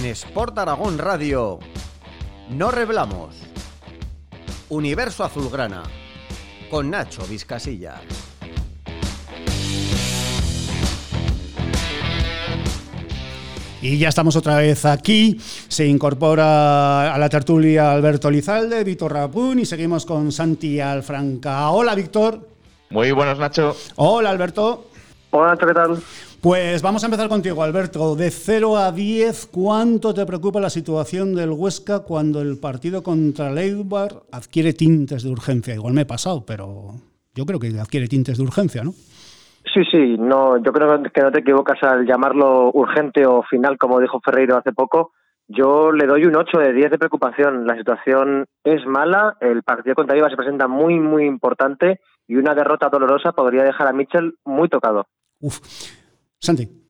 En 0.00 0.06
Sport 0.06 0.56
Aragón 0.56 0.96
Radio, 0.96 1.58
no 2.48 2.70
revelamos. 2.70 3.36
Universo 4.70 5.24
Azulgrana, 5.24 5.82
con 6.70 6.88
Nacho 6.88 7.22
Vizcasilla. 7.26 8.00
Y 13.82 13.98
ya 13.98 14.08
estamos 14.08 14.36
otra 14.36 14.56
vez 14.56 14.86
aquí. 14.86 15.38
Se 15.68 15.86
incorpora 15.86 17.14
a 17.14 17.18
la 17.18 17.28
tertulia 17.28 17.92
Alberto 17.92 18.30
Lizalde, 18.30 18.82
Víctor 18.84 19.12
Rapún 19.12 19.58
y 19.58 19.66
seguimos 19.66 20.06
con 20.06 20.32
Santi 20.32 20.80
Alfranca. 20.80 21.68
Hola, 21.68 21.94
Víctor. 21.94 22.48
Muy 22.88 23.12
buenos, 23.12 23.38
Nacho. 23.38 23.76
Hola, 23.96 24.30
Alberto. 24.30 24.86
Hola, 25.32 25.50
Nacho, 25.50 25.66
¿qué 25.66 25.74
tal? 25.74 26.02
Pues 26.42 26.80
vamos 26.80 27.02
a 27.02 27.06
empezar 27.06 27.28
contigo, 27.28 27.62
Alberto. 27.62 28.16
De 28.16 28.30
0 28.30 28.78
a 28.78 28.92
10, 28.92 29.50
¿cuánto 29.52 30.14
te 30.14 30.24
preocupa 30.24 30.58
la 30.58 30.70
situación 30.70 31.34
del 31.34 31.50
Huesca 31.50 32.00
cuando 32.00 32.40
el 32.40 32.58
partido 32.58 33.02
contra 33.02 33.50
Leibar 33.50 34.22
adquiere 34.32 34.72
tintes 34.72 35.22
de 35.22 35.28
urgencia? 35.28 35.74
Igual 35.74 35.92
me 35.92 36.02
he 36.02 36.06
pasado, 36.06 36.42
pero 36.46 36.94
yo 37.34 37.44
creo 37.44 37.60
que 37.60 37.78
adquiere 37.78 38.08
tintes 38.08 38.38
de 38.38 38.44
urgencia, 38.44 38.82
¿no? 38.82 38.92
Sí, 39.74 39.82
sí, 39.90 40.16
no, 40.18 40.56
yo 40.56 40.72
creo 40.72 41.02
que 41.12 41.20
no 41.20 41.30
te 41.30 41.40
equivocas 41.40 41.82
al 41.82 42.06
llamarlo 42.06 42.70
urgente 42.72 43.26
o 43.26 43.42
final, 43.42 43.76
como 43.76 44.00
dijo 44.00 44.18
Ferreiro 44.24 44.56
hace 44.56 44.72
poco. 44.72 45.12
Yo 45.46 45.92
le 45.92 46.06
doy 46.06 46.24
un 46.24 46.36
8 46.36 46.56
de 46.56 46.72
10 46.72 46.92
de 46.92 46.98
preocupación. 46.98 47.66
La 47.66 47.76
situación 47.76 48.46
es 48.64 48.86
mala, 48.86 49.36
el 49.42 49.62
partido 49.62 49.94
contra 49.94 50.14
Leibar 50.14 50.30
se 50.30 50.38
presenta 50.38 50.68
muy, 50.68 50.98
muy 51.00 51.26
importante 51.26 52.00
y 52.26 52.36
una 52.36 52.54
derrota 52.54 52.88
dolorosa 52.88 53.32
podría 53.32 53.62
dejar 53.62 53.88
a 53.88 53.92
Mitchell 53.92 54.36
muy 54.46 54.70
tocado. 54.70 55.06
Uf, 55.42 55.58
Santi. 56.40 56.80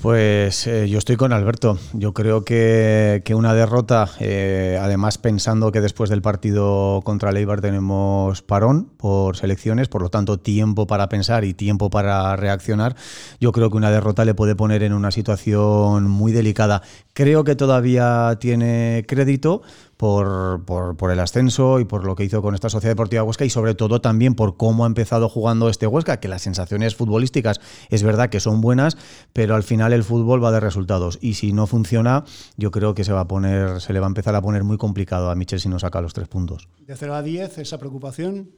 Pues 0.00 0.66
eh, 0.66 0.88
yo 0.88 0.98
estoy 0.98 1.16
con 1.16 1.32
Alberto. 1.32 1.78
Yo 1.92 2.14
creo 2.14 2.44
que, 2.44 3.22
una 3.34 3.52
derrota, 3.52 4.08
eh, 4.20 4.78
además 4.80 5.18
pensando 5.18 5.70
que 5.72 5.80
después 5.80 6.08
del 6.08 6.22
partido 6.22 7.00
contra 7.04 7.32
Leibar 7.32 7.60
tenemos 7.60 8.42
parón 8.42 8.90
por 8.96 9.36
selecciones, 9.36 9.88
por 9.88 10.02
lo 10.02 10.08
tanto 10.08 10.38
tiempo 10.38 10.86
para 10.86 11.08
pensar 11.08 11.44
y 11.44 11.52
tiempo 11.52 11.90
para 11.90 12.34
reaccionar, 12.36 12.96
yo 13.40 13.52
creo 13.52 13.70
que 13.70 13.76
una 13.76 13.90
derrota 13.90 14.24
le 14.24 14.34
puede 14.34 14.54
poner 14.54 14.82
en 14.82 14.92
una 14.92 15.10
situación 15.10 16.08
muy 16.08 16.32
delicada. 16.32 16.82
Creo 17.12 17.44
que 17.44 17.54
todavía 17.54 18.38
tiene 18.40 19.04
crédito, 19.06 19.62
por, 20.02 20.64
por, 20.96 21.12
el 21.12 21.20
ascenso 21.20 21.78
y 21.78 21.84
por 21.84 22.04
lo 22.04 22.16
que 22.16 22.24
hizo 22.24 22.42
con 22.42 22.56
esta 22.56 22.68
Sociedad 22.68 22.90
Deportiva 22.90 23.22
Huesca 23.22 23.44
y 23.44 23.50
sobre 23.50 23.76
todo 23.76 24.00
también 24.00 24.34
por 24.34 24.56
cómo 24.56 24.82
ha 24.82 24.88
empezado 24.88 25.28
jugando 25.28 25.68
este 25.68 25.86
Huesca, 25.86 26.18
que 26.18 26.26
las 26.26 26.42
sensaciones 26.42 26.96
futbolísticas 26.96 27.60
es 27.88 28.02
verdad 28.02 28.28
que 28.28 28.40
son 28.40 28.60
buenas, 28.60 28.96
pero 29.32 29.54
al 29.54 29.62
final 29.62 29.92
el 29.92 30.02
fútbol 30.02 30.42
va 30.42 30.50
de 30.50 30.58
resultados 30.58 31.20
y 31.20 31.34
si 31.34 31.52
no 31.52 31.68
funciona, 31.68 32.24
yo 32.56 32.72
creo 32.72 32.96
que 32.96 33.04
se 33.04 33.12
va 33.12 33.20
a 33.20 33.28
poner, 33.28 33.80
se 33.80 33.92
le 33.92 34.00
va 34.00 34.06
a 34.06 34.08
empezar 34.08 34.34
a 34.34 34.42
poner 34.42 34.64
muy 34.64 34.76
complicado 34.76 35.30
a 35.30 35.36
Michel 35.36 35.60
si 35.60 35.68
no 35.68 35.78
saca 35.78 36.00
los 36.00 36.14
tres 36.14 36.26
puntos. 36.26 36.68
De 36.80 36.96
0 36.96 37.14
a 37.14 37.22
10, 37.22 37.58
esa 37.58 37.78
preocupación. 37.78 38.50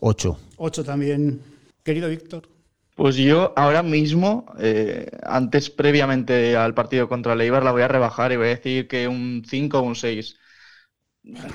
8. 0.00 0.38
8 0.58 0.84
también. 0.84 1.40
Querido 1.82 2.10
Víctor. 2.10 2.50
Pues 2.96 3.16
yo 3.16 3.54
ahora 3.56 3.82
mismo, 3.82 4.44
eh, 4.58 5.06
antes 5.22 5.70
previamente 5.70 6.54
al 6.54 6.74
partido 6.74 7.08
contra 7.08 7.34
Leibar, 7.34 7.64
la 7.64 7.72
voy 7.72 7.80
a 7.80 7.88
rebajar 7.88 8.32
y 8.32 8.36
voy 8.36 8.48
a 8.48 8.50
decir 8.50 8.88
que 8.88 9.08
un 9.08 9.42
5 9.48 9.78
o 9.78 9.82
un 9.82 9.96
6. 9.96 10.36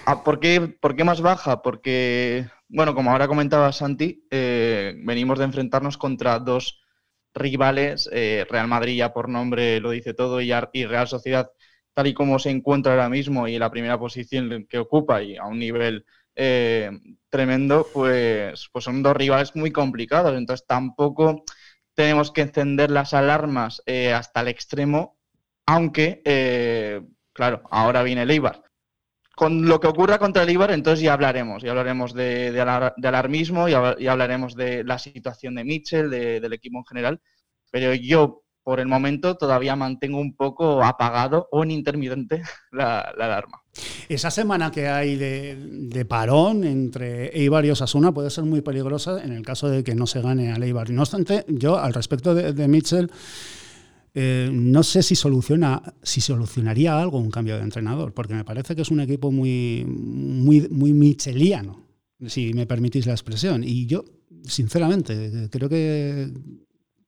Ah, 0.06 0.24
¿Por 0.24 0.40
qué, 0.40 0.62
¿Por 0.62 0.96
qué, 0.96 1.04
más 1.04 1.22
baja? 1.22 1.62
Porque, 1.62 2.48
bueno, 2.68 2.94
como 2.94 3.12
ahora 3.12 3.28
comentaba 3.28 3.72
Santi, 3.72 4.26
eh, 4.30 4.94
venimos 5.04 5.40
de 5.40 5.46
enfrentarnos 5.46 5.98
contra 5.98 6.40
dos 6.40 6.82
rivales, 7.34 8.10
eh, 8.14 8.46
Real 8.50 8.68
Madrid 8.68 8.98
ya 8.98 9.14
por 9.14 9.28
nombre 9.30 9.80
lo 9.82 9.92
dice 9.92 10.14
todo 10.14 10.40
y, 10.42 10.52
Real 10.86 11.08
Sociedad 11.08 11.52
tal 11.94 12.08
y 12.08 12.14
como 12.14 12.40
se 12.40 12.50
encuentra 12.50 12.94
ahora 12.94 13.10
mismo 13.10 13.48
y 13.48 13.58
la 13.58 13.72
primera 13.72 13.98
posición 14.00 14.68
que 14.70 14.78
ocupa 14.80 15.22
y 15.24 15.38
a 15.38 15.46
un 15.46 15.60
nivel 15.60 16.06
eh, 16.36 16.92
tremendo, 17.30 17.88
pues, 17.94 18.70
pues 18.72 18.86
son 18.86 19.02
dos 19.04 19.16
rivales 19.16 19.56
muy 19.56 19.72
complicados. 19.72 20.38
Entonces 20.38 20.66
tampoco 20.68 21.44
tenemos 21.96 22.32
que 22.32 22.42
encender 22.42 22.92
las 22.92 23.14
alarmas 23.14 23.82
hasta 24.14 24.42
el 24.42 24.50
extremo, 24.50 25.18
aunque, 25.66 26.22
claro, 27.34 27.64
ahora 27.72 28.04
viene 28.04 28.24
el 28.24 28.32
Eibar 28.32 28.66
con 29.36 29.68
lo 29.68 29.80
que 29.80 29.88
ocurra 29.88 30.18
contra 30.18 30.44
el 30.44 30.50
Ibar, 30.50 30.72
entonces 30.72 31.04
ya 31.04 31.14
hablaremos, 31.14 31.62
ya 31.62 31.72
hablaremos 31.72 32.14
de, 32.14 32.58
alarmismo, 33.04 33.68
y 33.68 33.74
hablaremos 34.08 34.56
de 34.56 34.84
la 34.84 34.98
situación 34.98 35.56
de 35.56 35.66
Mitchell, 35.66 36.10
del 36.10 36.54
equipo 36.54 36.78
en 36.78 36.86
general. 36.86 37.22
Pero 37.70 37.94
yo, 37.94 38.44
por 38.64 38.80
el 38.80 38.88
momento 38.88 39.36
todavía 39.36 39.76
mantengo 39.76 40.20
un 40.20 40.36
poco 40.36 40.84
apagado 40.84 41.48
o 41.52 41.64
en 41.64 41.72
intermitente 41.72 42.42
la, 42.72 43.00
alarma. 43.00 43.62
Esa 44.10 44.32
semana 44.32 44.72
que 44.72 44.88
hay 44.88 45.16
de, 45.16 46.06
parón 46.06 46.64
entre 46.64 47.28
Eibar 47.38 47.66
y 47.66 47.72
Osasuna 47.72 48.14
puede 48.14 48.30
ser 48.30 48.46
muy 48.46 48.62
peligrosa 48.62 49.24
en 49.24 49.34
el 49.34 49.44
caso 49.44 49.70
de 49.70 49.84
que 49.84 49.96
no 49.96 50.08
se 50.08 50.22
gane 50.22 50.52
al 50.52 50.64
Eibar. 50.64 50.90
No 50.90 51.02
obstante, 51.02 51.46
yo 51.48 51.78
al 51.78 51.94
respecto 51.94 52.34
de, 52.34 52.68
Mitchell, 52.68 53.12
eh, 54.18 54.50
no 54.50 54.82
sé 54.82 55.04
si, 55.04 55.14
soluciona, 55.14 55.94
si 56.02 56.22
solucionaría 56.22 56.98
algo 56.98 57.20
un 57.20 57.30
cambio 57.30 57.58
de 57.58 57.64
entrenador, 57.64 58.14
porque 58.14 58.34
me 58.34 58.46
parece 58.46 58.74
que 58.74 58.82
es 58.82 58.90
un 58.90 59.02
equipo 59.02 59.30
muy, 59.30 59.86
muy, 59.86 60.70
muy 60.70 60.94
micheliano, 60.94 61.86
si 62.26 62.54
me 62.54 62.66
permitís 62.66 63.06
la 63.06 63.12
expresión. 63.12 63.66
Y 63.66 63.88
yo, 63.88 64.06
sinceramente, 64.44 65.50
creo 65.52 65.68
que 65.68 66.32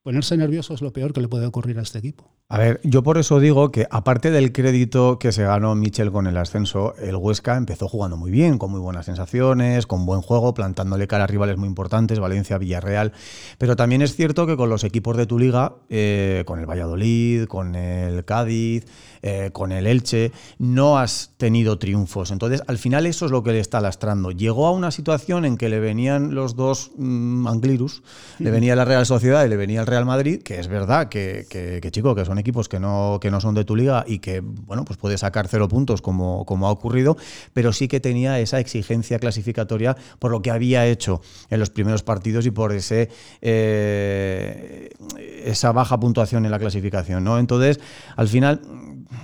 ponerse 0.03 0.35
nervioso 0.35 0.73
es 0.73 0.81
lo 0.81 0.91
peor 0.91 1.13
que 1.13 1.21
le 1.21 1.29
puede 1.29 1.45
ocurrir 1.45 1.79
a 1.79 1.83
este 1.83 1.99
equipo. 1.99 2.36
A 2.49 2.59
ver, 2.59 2.79
yo 2.85 3.03
por 3.03 3.17
eso 3.17 3.41
digo 3.41 3.71
que 3.71 3.87
aparte 3.91 4.31
del 4.31 4.53
crédito 4.53 5.19
que 5.19 5.33
se 5.33 5.43
ganó 5.43 5.75
Michel 5.75 6.13
con 6.13 6.27
el 6.27 6.37
ascenso, 6.37 6.95
el 6.95 7.17
Huesca 7.17 7.57
empezó 7.57 7.89
jugando 7.89 8.15
muy 8.15 8.31
bien, 8.31 8.57
con 8.57 8.71
muy 8.71 8.79
buenas 8.79 9.07
sensaciones, 9.07 9.85
con 9.85 10.05
buen 10.05 10.21
juego, 10.21 10.53
plantándole 10.53 11.07
cara 11.07 11.25
a 11.25 11.27
rivales 11.27 11.57
muy 11.57 11.67
importantes, 11.67 12.21
Valencia, 12.21 12.57
Villarreal. 12.57 13.11
Pero 13.57 13.75
también 13.75 14.01
es 14.01 14.15
cierto 14.15 14.47
que 14.47 14.55
con 14.55 14.69
los 14.69 14.85
equipos 14.85 15.17
de 15.17 15.25
tu 15.25 15.37
liga, 15.37 15.73
eh, 15.89 16.43
con 16.47 16.59
el 16.59 16.65
Valladolid, 16.65 17.47
con 17.47 17.75
el 17.75 18.23
Cádiz, 18.23 18.85
eh, 19.23 19.49
con 19.51 19.73
el 19.73 19.85
Elche, 19.85 20.31
no 20.57 20.97
has 20.99 21.33
tenido 21.35 21.77
triunfos. 21.79 22.31
Entonces, 22.31 22.63
al 22.67 22.77
final 22.77 23.07
eso 23.07 23.25
es 23.25 23.31
lo 23.33 23.43
que 23.43 23.51
le 23.51 23.59
está 23.59 23.81
lastrando. 23.81 24.31
Llegó 24.31 24.67
a 24.67 24.71
una 24.71 24.91
situación 24.91 25.43
en 25.43 25.57
que 25.57 25.67
le 25.67 25.81
venían 25.81 26.33
los 26.33 26.55
dos 26.55 26.91
mm, 26.95 27.45
Anglirus, 27.45 28.03
le 28.39 28.51
venía 28.51 28.73
la 28.77 28.85
Real 28.85 29.05
Sociedad 29.05 29.45
y 29.45 29.49
le 29.49 29.57
venía 29.57 29.81
el 29.81 29.85
Real 29.85 30.05
Madrid, 30.05 30.41
que 30.41 30.61
es 30.61 30.69
verdad 30.69 31.09
que, 31.09 31.45
que, 31.49 31.79
que 31.81 31.91
chico, 31.91 32.15
que 32.15 32.23
son 32.23 32.36
equipos 32.37 32.69
que 32.69 32.79
no, 32.79 33.19
que 33.21 33.31
no 33.31 33.41
son 33.41 33.55
de 33.55 33.65
tu 33.65 33.75
liga 33.75 34.03
y 34.07 34.19
que, 34.19 34.41
bueno, 34.41 34.85
pues 34.85 34.97
puede 34.97 35.17
sacar 35.17 35.47
cero 35.47 35.67
puntos 35.67 36.01
como, 36.01 36.45
como 36.45 36.67
ha 36.67 36.71
ocurrido, 36.71 37.17
pero 37.53 37.73
sí 37.73 37.87
que 37.87 37.99
tenía 37.99 38.39
esa 38.39 38.59
exigencia 38.59 39.19
clasificatoria 39.19 39.95
por 40.19 40.31
lo 40.31 40.41
que 40.41 40.51
había 40.51 40.85
hecho 40.85 41.21
en 41.49 41.59
los 41.59 41.69
primeros 41.69 42.03
partidos 42.03 42.45
y 42.45 42.51
por 42.51 42.71
ese 42.71 43.09
eh, 43.41 44.89
esa 45.43 45.71
baja 45.71 45.99
puntuación 45.99 46.45
en 46.45 46.51
la 46.51 46.59
clasificación, 46.59 47.23
¿no? 47.23 47.39
Entonces, 47.39 47.79
al 48.15 48.27
final, 48.27 48.61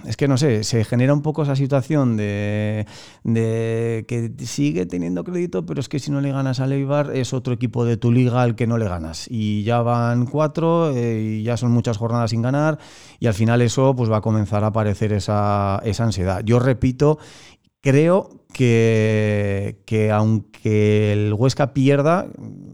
es 0.05 0.17
que 0.17 0.27
no 0.27 0.37
sé, 0.37 0.63
se 0.63 0.83
genera 0.83 1.13
un 1.13 1.21
poco 1.21 1.43
esa 1.43 1.55
situación 1.55 2.17
de, 2.17 2.85
de, 3.23 4.05
que 4.07 4.31
sigue 4.45 4.85
teniendo 4.85 5.23
crédito, 5.23 5.65
pero 5.65 5.79
es 5.79 5.89
que 5.89 5.99
si 5.99 6.11
no 6.11 6.21
le 6.21 6.31
ganas 6.31 6.59
a 6.59 6.67
Leibar 6.67 7.15
es 7.15 7.33
otro 7.33 7.53
equipo 7.53 7.85
de 7.85 7.97
tu 7.97 8.11
liga 8.11 8.41
al 8.41 8.55
que 8.55 8.67
no 8.67 8.77
le 8.77 8.87
ganas. 8.87 9.27
Y 9.29 9.63
ya 9.63 9.81
van 9.81 10.25
cuatro 10.25 10.91
eh, 10.91 11.39
y 11.39 11.43
ya 11.43 11.57
son 11.57 11.71
muchas 11.71 11.97
jornadas 11.97 12.31
sin 12.31 12.41
ganar 12.41 12.79
y 13.19 13.27
al 13.27 13.33
final 13.33 13.61
eso 13.61 13.95
pues 13.95 14.11
va 14.11 14.17
a 14.17 14.21
comenzar 14.21 14.63
a 14.63 14.67
aparecer 14.67 15.13
esa, 15.13 15.81
esa 15.83 16.03
ansiedad. 16.03 16.41
Yo 16.43 16.59
repito, 16.59 17.19
creo 17.81 18.29
que, 18.53 19.81
que, 19.85 20.11
aunque 20.11 21.13
el 21.13 21.33
Huesca 21.33 21.73
pierda, 21.73 22.27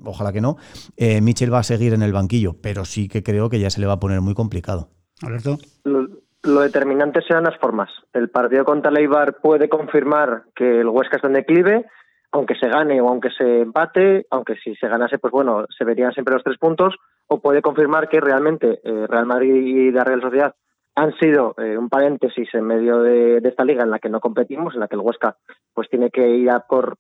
ojalá 0.04 0.32
que 0.32 0.42
no, 0.42 0.58
eh, 0.98 1.22
Michel 1.22 1.54
va 1.54 1.60
a 1.60 1.64
seguir 1.64 1.94
en 1.94 2.04
el 2.04 2.14
banquillo, 2.14 2.56
pero 2.62 2.86
sí 2.86 3.08
que 3.08 3.24
creo 3.24 3.50
que 3.50 3.60
ya 3.60 3.70
se 3.70 3.80
le 3.82 3.88
va 3.88 3.94
a 3.94 4.00
poner 4.00 4.22
muy 4.22 4.34
complicado. 4.34 4.90
Alberto. 5.22 5.58
Lo 5.84 6.19
determinante 6.44 7.22
serán 7.22 7.44
las 7.44 7.58
formas. 7.58 7.90
El 8.14 8.30
partido 8.30 8.66
contra 8.66 8.92
Leibar 8.92 9.38
puede 9.42 9.70
confirmar 9.70 10.44
que 10.56 10.82
el 10.82 10.88
Huesca 10.88 11.18
está 11.18 11.28
en 11.28 11.34
declive, 11.34 11.86
aunque 12.32 12.56
se 12.56 12.70
gane 12.70 13.02
o 13.02 13.10
aunque 13.10 13.30
se 13.32 13.62
empate, 13.62 14.26
aunque 14.30 14.56
si 14.56 14.76
se 14.76 14.88
ganase, 14.88 15.18
pues 15.18 15.32
bueno, 15.32 15.66
se 15.76 15.84
verían 15.84 16.14
siempre 16.14 16.34
los 16.34 16.44
tres 16.44 16.58
puntos, 16.58 16.96
o 17.28 17.40
puede 17.40 17.62
confirmar 17.62 18.08
que 18.08 18.22
realmente 18.22 18.80
eh, 18.84 19.08
Real 19.08 19.26
Madrid 19.26 19.54
y 19.54 19.92
la 19.92 20.04
Real 20.04 20.22
Sociedad 20.22 20.56
han 20.96 21.14
sido 21.18 21.56
eh, 21.58 21.78
un 21.78 21.90
paréntesis 21.90 22.50
en 22.54 22.66
medio 22.66 23.02
de, 23.02 23.38
esta 23.38 23.64
liga 23.64 23.84
en 23.84 23.92
la 23.92 24.00
que 24.00 24.10
no 24.10 24.20
competimos, 24.20 24.74
en 24.74 24.82
la 24.82 24.88
que 24.88 24.96
el 24.96 25.02
Huesca 25.02 25.38
pues 25.74 25.90
tiene 25.90 26.10
que 26.10 26.28
ir 26.30 26.50
a 26.50 26.60
por 26.62 26.98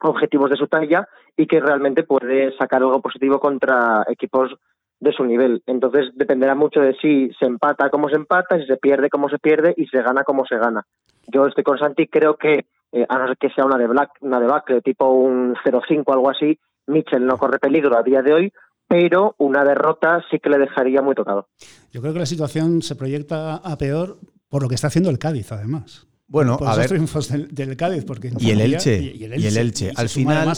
objetivos 0.00 0.50
de 0.50 0.56
su 0.56 0.66
talla 0.66 1.08
y 1.36 1.46
que 1.46 1.60
realmente 1.60 2.02
puede 2.02 2.56
sacar 2.56 2.82
algo 2.82 3.00
positivo 3.00 3.40
contra 3.40 4.04
equipos 4.08 4.54
de 5.00 5.12
su 5.12 5.24
nivel. 5.24 5.62
Entonces 5.66 6.10
dependerá 6.14 6.54
mucho 6.54 6.80
de 6.80 6.94
si 6.94 7.30
se 7.38 7.46
empata 7.46 7.90
como 7.90 8.08
se 8.08 8.16
empata, 8.16 8.58
si 8.58 8.66
se 8.66 8.76
pierde 8.76 9.10
como 9.10 9.28
se 9.28 9.38
pierde 9.38 9.74
y 9.76 9.86
se 9.86 10.02
gana 10.02 10.24
como 10.24 10.46
se 10.46 10.56
gana. 10.56 10.86
Yo 11.28 11.46
estoy 11.46 11.64
con 11.64 11.78
Santi, 11.78 12.06
creo 12.06 12.36
que, 12.36 12.66
eh, 12.92 13.06
a 13.08 13.18
no 13.18 13.26
ser 13.28 13.36
que 13.36 13.50
sea 13.50 13.64
una, 13.64 13.78
de 13.78 13.86
black, 13.86 14.10
una 14.20 14.40
debacle 14.40 14.80
tipo 14.80 15.10
un 15.10 15.54
0-5 15.64 16.04
o 16.06 16.12
algo 16.12 16.30
así, 16.30 16.58
Mitchell 16.86 17.26
no 17.26 17.36
corre 17.36 17.58
peligro 17.58 17.98
a 17.98 18.02
día 18.02 18.22
de 18.22 18.32
hoy, 18.32 18.52
pero 18.88 19.34
una 19.38 19.64
derrota 19.64 20.24
sí 20.30 20.38
que 20.38 20.50
le 20.50 20.58
dejaría 20.58 21.02
muy 21.02 21.14
tocado. 21.14 21.48
Yo 21.90 22.00
creo 22.00 22.12
que 22.12 22.20
la 22.20 22.26
situación 22.26 22.82
se 22.82 22.94
proyecta 22.94 23.56
a 23.56 23.76
peor 23.76 24.18
por 24.48 24.62
lo 24.62 24.68
que 24.68 24.76
está 24.76 24.86
haciendo 24.86 25.10
el 25.10 25.18
Cádiz, 25.18 25.50
además. 25.50 26.06
Bueno, 26.28 26.58
a 26.66 26.74
ver. 26.74 26.88
triunfos 26.88 27.28
del, 27.28 27.76
Cádiz, 27.76 28.04
porque 28.04 28.32
y 28.40 28.50
el 28.50 28.60
Elche, 28.60 29.14
y, 29.14 29.22
el 29.22 29.56
Elche. 29.56 29.92
Al 29.94 30.08
final, 30.08 30.52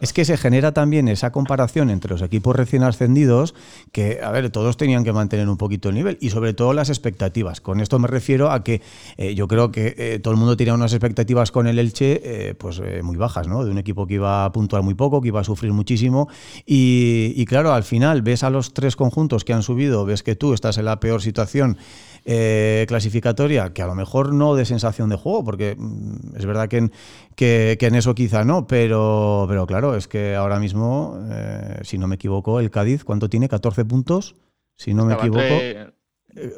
es 0.00 0.12
que 0.12 0.24
se 0.24 0.36
genera 0.36 0.70
también 0.70 1.08
esa 1.08 1.32
comparación 1.32 1.90
entre 1.90 2.12
los 2.12 2.22
equipos 2.22 2.54
recién 2.54 2.84
ascendidos, 2.84 3.52
que, 3.90 4.20
a 4.22 4.30
ver, 4.30 4.50
todos 4.50 4.76
tenían 4.76 5.02
que 5.02 5.12
mantener 5.12 5.48
un 5.48 5.56
poquito 5.56 5.88
el 5.88 5.96
nivel 5.96 6.18
y 6.20 6.30
sobre 6.30 6.54
todo 6.54 6.72
las 6.72 6.88
expectativas. 6.88 7.60
Con 7.60 7.80
esto 7.80 7.98
me 7.98 8.06
refiero 8.06 8.52
a 8.52 8.62
que 8.62 8.80
eh, 9.16 9.34
yo 9.34 9.48
creo 9.48 9.72
que 9.72 9.92
eh, 9.98 10.20
todo 10.22 10.34
el 10.34 10.38
mundo 10.38 10.56
tenía 10.56 10.74
unas 10.74 10.92
expectativas 10.92 11.50
con 11.50 11.66
el 11.66 11.80
Elche, 11.80 12.20
eh, 12.22 12.54
pues 12.54 12.80
muy 13.02 13.16
bajas, 13.16 13.48
¿no? 13.48 13.64
De 13.64 13.72
un 13.72 13.78
equipo 13.78 14.06
que 14.06 14.14
iba 14.14 14.44
a 14.44 14.52
puntuar 14.52 14.84
muy 14.84 14.94
poco, 14.94 15.20
que 15.20 15.28
iba 15.28 15.40
a 15.40 15.44
sufrir 15.44 15.72
muchísimo. 15.72 16.28
Y, 16.64 17.32
y 17.34 17.44
claro, 17.46 17.72
al 17.72 17.82
final 17.82 18.22
ves 18.22 18.44
a 18.44 18.50
los 18.50 18.72
tres 18.72 18.94
conjuntos 18.94 19.44
que 19.44 19.52
han 19.52 19.64
subido, 19.64 20.04
ves 20.04 20.22
que 20.22 20.36
tú 20.36 20.54
estás 20.54 20.78
en 20.78 20.84
la 20.84 21.00
peor 21.00 21.22
situación. 21.22 21.76
Eh, 22.24 22.84
clasificatoria, 22.86 23.72
que 23.72 23.82
a 23.82 23.86
lo 23.86 23.96
mejor 23.96 24.32
no 24.32 24.54
de 24.54 24.64
sensación 24.64 25.08
de 25.08 25.16
juego, 25.16 25.42
porque 25.42 25.74
mm, 25.76 26.36
es 26.36 26.46
verdad 26.46 26.68
que 26.68 26.76
en, 26.76 26.92
que, 27.34 27.76
en 27.80 27.96
eso 27.96 28.14
quizá 28.14 28.44
no, 28.44 28.68
pero, 28.68 29.44
pero 29.48 29.66
claro, 29.66 29.96
es 29.96 30.06
que 30.06 30.36
ahora 30.36 30.60
mismo, 30.60 31.18
eh, 31.32 31.80
si 31.82 31.98
no 31.98 32.06
me 32.06 32.14
equivoco, 32.14 32.60
el 32.60 32.70
Cádiz, 32.70 33.02
¿cuánto 33.02 33.28
tiene? 33.28 33.48
¿14 33.48 33.84
puntos? 33.88 34.36
Si 34.76 34.94
no 34.94 35.04
me 35.04 35.14
equivoco. 35.14 35.42
Eh, 35.42 35.90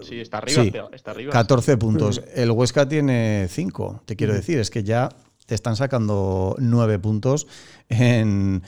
sí, 0.03 0.20
está 0.20 0.38
arriba, 0.38 0.88
está 0.92 1.12
arriba. 1.12 1.33
14 1.33 1.79
puntos. 1.79 2.22
El 2.35 2.50
Huesca 2.50 2.87
tiene 2.87 3.46
5, 3.48 4.03
te 4.05 4.16
quiero 4.16 4.35
decir, 4.35 4.59
es 4.59 4.70
que 4.70 4.85
ya 4.85 5.09
te 5.46 5.55
están 5.55 5.77
sacando 5.77 6.57
9 6.59 6.98
puntos 6.98 7.46
en, 7.88 8.62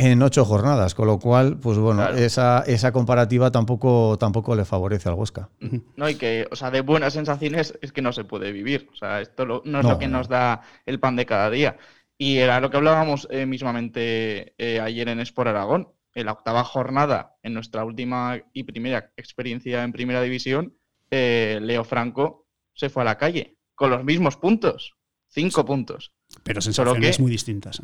en 0.00 0.22
ocho 0.22 0.46
jornadas, 0.46 0.94
con 0.94 1.06
lo 1.06 1.18
cual, 1.18 1.58
pues 1.58 1.76
bueno, 1.76 2.08
esa, 2.08 2.64
esa 2.66 2.90
comparativa 2.90 3.50
tampoco, 3.50 4.16
tampoco 4.18 4.56
le 4.56 4.64
favorece 4.64 5.10
al 5.10 5.14
Huesca. 5.14 5.50
No, 5.94 6.08
y 6.08 6.14
que, 6.14 6.48
o 6.50 6.56
sea, 6.56 6.70
de 6.70 6.80
buenas 6.80 7.12
sensaciones 7.12 7.78
es 7.82 7.92
que 7.92 8.00
no 8.00 8.14
se 8.14 8.24
puede 8.24 8.50
vivir. 8.50 8.88
O 8.94 8.96
sea, 8.96 9.20
esto 9.20 9.44
no 9.62 9.80
es 9.80 9.84
lo 9.84 9.98
que 9.98 10.08
nos 10.08 10.28
da 10.28 10.62
el 10.86 11.00
pan 11.00 11.16
de 11.16 11.26
cada 11.26 11.50
día. 11.50 11.76
Y 12.16 12.38
era 12.38 12.60
lo 12.60 12.70
que 12.70 12.78
hablábamos 12.78 13.28
eh, 13.30 13.44
mismamente 13.44 14.54
eh, 14.56 14.80
ayer 14.80 15.06
en 15.10 15.20
Sport 15.20 15.48
Aragón. 15.48 15.92
En 16.14 16.26
la 16.26 16.32
octava 16.32 16.64
jornada, 16.64 17.36
en 17.42 17.52
nuestra 17.52 17.84
última 17.84 18.40
y 18.54 18.64
primera 18.64 19.12
experiencia 19.16 19.84
en 19.84 19.92
primera 19.92 20.22
división, 20.22 20.78
eh, 21.10 21.58
Leo 21.60 21.84
Franco 21.84 22.48
se 22.72 22.88
fue 22.88 23.02
a 23.02 23.04
la 23.04 23.18
calle 23.18 23.58
con 23.74 23.90
los 23.90 24.02
mismos 24.02 24.36
puntos, 24.36 24.96
cinco 25.28 25.64
puntos. 25.66 26.12
Pero 26.42 26.60
sensaciones 26.62 27.20
muy 27.20 27.30
distintas. 27.30 27.80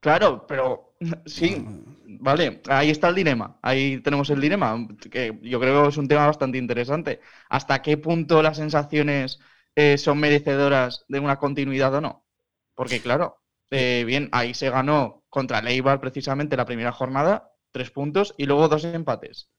Claro, 0.00 0.44
pero 0.46 0.85
sí, 1.26 1.64
vale, 2.06 2.62
ahí 2.68 2.90
está 2.90 3.08
el 3.08 3.14
dilema, 3.14 3.58
ahí 3.62 4.00
tenemos 4.00 4.30
el 4.30 4.40
dilema, 4.40 4.86
que 5.10 5.38
yo 5.42 5.60
creo 5.60 5.82
que 5.82 5.88
es 5.88 5.96
un 5.96 6.08
tema 6.08 6.26
bastante 6.26 6.58
interesante. 6.58 7.20
¿Hasta 7.48 7.82
qué 7.82 7.96
punto 7.96 8.42
las 8.42 8.56
sensaciones 8.56 9.38
eh, 9.74 9.98
son 9.98 10.18
merecedoras 10.18 11.04
de 11.08 11.20
una 11.20 11.38
continuidad 11.38 11.94
o 11.94 12.00
no? 12.00 12.26
Porque 12.74 13.00
claro, 13.00 13.42
eh, 13.70 14.04
bien, 14.06 14.28
ahí 14.32 14.54
se 14.54 14.70
ganó 14.70 15.24
contra 15.28 15.62
Leibar 15.62 16.00
precisamente 16.00 16.56
la 16.56 16.66
primera 16.66 16.92
jornada, 16.92 17.52
tres 17.72 17.90
puntos 17.90 18.34
y 18.36 18.46
luego 18.46 18.68
dos 18.68 18.84
empates. 18.84 19.50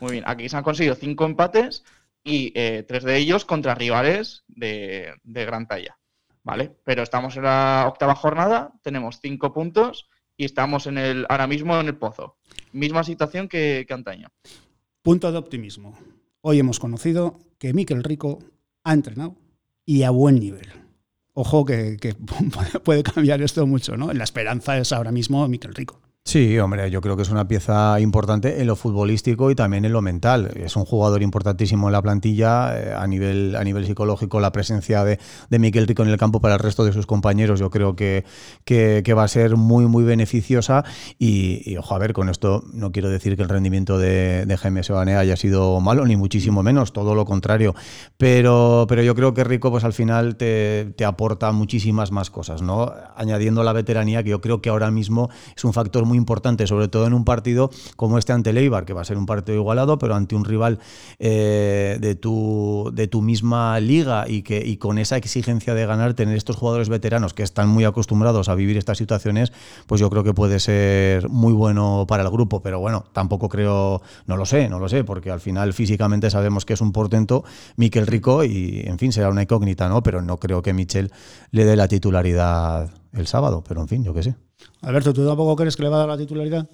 Muy 0.00 0.12
bien, 0.12 0.24
aquí 0.26 0.48
se 0.48 0.56
han 0.56 0.62
conseguido 0.62 0.94
cinco 0.94 1.24
empates 1.24 1.84
y 2.24 2.52
eh, 2.54 2.84
tres 2.86 3.02
de 3.04 3.16
ellos 3.16 3.44
contra 3.44 3.74
rivales 3.74 4.44
de 4.48 5.16
gran 5.24 5.66
talla. 5.66 5.98
¿vale? 6.42 6.76
Pero 6.84 7.02
estamos 7.02 7.36
en 7.36 7.44
la 7.44 7.84
octava 7.88 8.14
jornada, 8.14 8.72
tenemos 8.82 9.20
cinco 9.20 9.52
puntos 9.52 10.08
y 10.36 10.44
estamos 10.44 10.86
en 10.86 10.98
el, 10.98 11.26
ahora 11.28 11.46
mismo 11.46 11.78
en 11.78 11.86
el 11.86 11.96
pozo. 11.96 12.36
Misma 12.72 13.04
situación 13.04 13.48
que, 13.48 13.86
antaño. 13.90 14.28
Punto 15.02 15.30
de 15.30 15.38
optimismo. 15.38 15.98
Hoy 16.40 16.58
hemos 16.58 16.80
conocido 16.80 17.38
que 17.58 17.72
Miquel 17.72 18.02
Rico 18.02 18.38
ha 18.84 18.92
entrenado 18.92 19.36
y 19.84 20.02
a 20.02 20.10
buen 20.10 20.40
nivel. 20.40 20.68
Ojo 21.34 21.64
que, 21.64 21.98
puede 22.84 23.02
cambiar 23.02 23.42
esto 23.42 23.66
mucho, 23.66 23.96
¿no? 23.96 24.12
La 24.12 24.24
esperanza 24.24 24.78
es 24.78 24.92
ahora 24.92 25.12
mismo 25.12 25.46
Miquel 25.48 25.74
Rico. 25.74 26.00
Sí, 26.24 26.56
hombre, 26.60 26.88
yo 26.88 27.00
creo 27.00 27.16
que 27.16 27.22
es 27.22 27.30
una 27.30 27.48
pieza 27.48 27.98
importante 27.98 28.60
en 28.60 28.68
lo 28.68 28.76
futbolístico 28.76 29.50
y 29.50 29.56
también 29.56 29.84
en 29.84 29.92
lo 29.92 30.00
mental. 30.02 30.52
Es 30.54 30.76
un 30.76 30.84
jugador 30.84 31.20
importantísimo 31.20 31.88
en 31.88 31.92
la 31.92 32.00
plantilla 32.00 32.78
eh, 32.78 32.94
a 32.96 33.08
nivel 33.08 33.56
a 33.56 33.64
nivel 33.64 33.84
psicológico. 33.84 34.38
La 34.38 34.52
presencia 34.52 35.04
de, 35.04 35.18
de 35.50 35.58
Miquel 35.58 35.86
Rico 35.86 36.04
en 36.04 36.08
el 36.10 36.16
campo 36.16 36.40
para 36.40 36.54
el 36.54 36.60
resto 36.60 36.84
de 36.84 36.92
sus 36.92 37.06
compañeros, 37.06 37.58
yo 37.58 37.70
creo 37.70 37.96
que, 37.96 38.24
que, 38.64 39.02
va 39.14 39.24
a 39.24 39.28
ser 39.28 39.56
muy 39.56 39.86
muy 39.86 40.04
beneficiosa. 40.04 40.84
Y, 41.18 41.76
ojo, 41.76 41.94
a 41.96 41.98
ver, 41.98 42.12
con 42.12 42.28
esto 42.28 42.62
no 42.72 42.92
quiero 42.92 43.10
decir 43.10 43.36
que 43.36 43.42
el 43.42 43.48
rendimiento 43.48 43.98
de, 43.98 44.46
de 44.46 44.56
Jaime 44.56 44.84
Sebanea 44.84 45.18
haya 45.18 45.36
sido 45.36 45.80
malo, 45.80 46.06
ni 46.06 46.16
muchísimo 46.16 46.62
menos, 46.62 46.92
todo 46.92 47.16
lo 47.16 47.24
contrario. 47.24 47.74
Pero, 48.16 48.86
pero 48.88 49.02
yo 49.02 49.16
creo 49.16 49.34
que 49.34 49.42
Rico, 49.42 49.72
pues 49.72 49.82
al 49.82 49.92
final 49.92 50.36
te, 50.36 50.94
te 50.96 51.04
aporta 51.04 51.50
muchísimas 51.50 52.12
más 52.12 52.30
cosas, 52.30 52.62
¿no? 52.62 52.92
Añadiendo 53.16 53.64
la 53.64 53.72
veteranía, 53.72 54.22
que 54.22 54.30
yo 54.30 54.40
creo 54.40 54.62
que 54.62 54.70
ahora 54.70 54.90
mismo 54.92 55.28
es 55.54 55.64
un 55.64 55.72
factor 55.72 56.06
muy 56.06 56.11
importante, 56.16 56.66
sobre 56.66 56.88
todo 56.88 57.06
en 57.06 57.14
un 57.14 57.24
partido 57.24 57.70
como 57.96 58.18
este 58.18 58.32
ante 58.32 58.52
Leibar, 58.52 58.84
que 58.84 58.92
va 58.92 59.02
a 59.02 59.04
ser 59.04 59.16
un 59.16 59.26
partido 59.26 59.56
igualado, 59.56 59.98
pero 59.98 60.14
ante 60.14 60.34
un 60.34 60.44
rival 60.44 60.78
eh, 61.18 61.98
de, 62.00 62.14
tu, 62.14 62.90
de 62.94 63.08
tu 63.08 63.22
misma 63.22 63.78
liga 63.80 64.24
y, 64.28 64.42
que, 64.42 64.62
y 64.64 64.76
con 64.76 64.98
esa 64.98 65.16
exigencia 65.16 65.74
de 65.74 65.86
ganar, 65.86 66.14
tener 66.14 66.36
estos 66.36 66.56
jugadores 66.56 66.88
veteranos 66.88 67.34
que 67.34 67.42
están 67.42 67.68
muy 67.68 67.84
acostumbrados 67.84 68.48
a 68.48 68.54
vivir 68.54 68.76
estas 68.76 68.98
situaciones, 68.98 69.52
pues 69.86 70.00
yo 70.00 70.10
creo 70.10 70.24
que 70.24 70.34
puede 70.34 70.60
ser 70.60 71.28
muy 71.28 71.52
bueno 71.52 72.06
para 72.08 72.22
el 72.22 72.30
grupo. 72.30 72.62
Pero 72.62 72.80
bueno, 72.80 73.04
tampoco 73.12 73.48
creo, 73.48 74.02
no 74.26 74.36
lo 74.36 74.46
sé, 74.46 74.68
no 74.68 74.78
lo 74.78 74.88
sé, 74.88 75.04
porque 75.04 75.30
al 75.30 75.40
final 75.40 75.72
físicamente 75.72 76.30
sabemos 76.30 76.64
que 76.64 76.74
es 76.74 76.80
un 76.80 76.92
portento, 76.92 77.44
Miquel 77.76 78.06
Rico, 78.06 78.44
y 78.44 78.82
en 78.84 78.98
fin, 78.98 79.12
será 79.12 79.28
una 79.28 79.42
incógnita, 79.42 79.88
¿no? 79.88 80.02
Pero 80.02 80.22
no 80.22 80.38
creo 80.38 80.62
que 80.62 80.72
Michel 80.72 81.10
le 81.50 81.64
dé 81.64 81.76
la 81.76 81.88
titularidad 81.88 82.90
el 83.14 83.26
sábado, 83.26 83.62
pero 83.66 83.80
en 83.80 83.88
fin, 83.88 84.04
yo 84.04 84.14
qué 84.14 84.22
sé. 84.22 84.34
Alberto, 84.82 85.12
¿tú 85.12 85.26
tampoco 85.26 85.56
crees 85.56 85.76
que 85.76 85.82
le 85.82 85.88
va 85.88 85.96
a 85.96 86.00
dar 86.00 86.08
la 86.08 86.16
titularidad? 86.16 86.66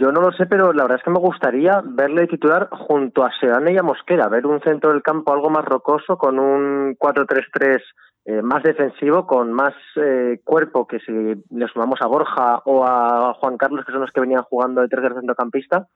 Yo 0.00 0.10
no 0.12 0.20
lo 0.20 0.32
sé, 0.32 0.46
pero 0.46 0.72
la 0.72 0.84
verdad 0.84 0.98
es 0.98 1.04
que 1.04 1.10
me 1.10 1.18
gustaría 1.18 1.82
verle 1.84 2.26
titular 2.26 2.68
junto 2.70 3.24
a 3.24 3.30
Seane 3.40 3.72
y 3.72 3.78
a 3.78 3.82
Mosquera, 3.82 4.28
ver 4.28 4.46
un 4.46 4.60
centro 4.60 4.92
del 4.92 5.02
campo 5.02 5.32
algo 5.32 5.50
más 5.50 5.64
rocoso, 5.64 6.16
con 6.16 6.38
un 6.38 6.96
4-3-3 6.96 7.80
eh, 8.24 8.42
más 8.42 8.62
defensivo, 8.62 9.26
con 9.26 9.52
más 9.52 9.74
eh, 9.96 10.40
cuerpo 10.44 10.86
que 10.86 10.98
si 11.00 11.12
le 11.12 11.68
sumamos 11.72 12.00
a 12.02 12.08
Borja 12.08 12.62
o 12.64 12.84
a 12.84 13.34
Juan 13.34 13.56
Carlos, 13.56 13.84
que 13.84 13.92
son 13.92 14.00
los 14.00 14.10
que 14.10 14.20
venían 14.20 14.42
jugando 14.42 14.80
de 14.80 14.88
tercer 14.88 15.14
centrocampista, 15.14 15.86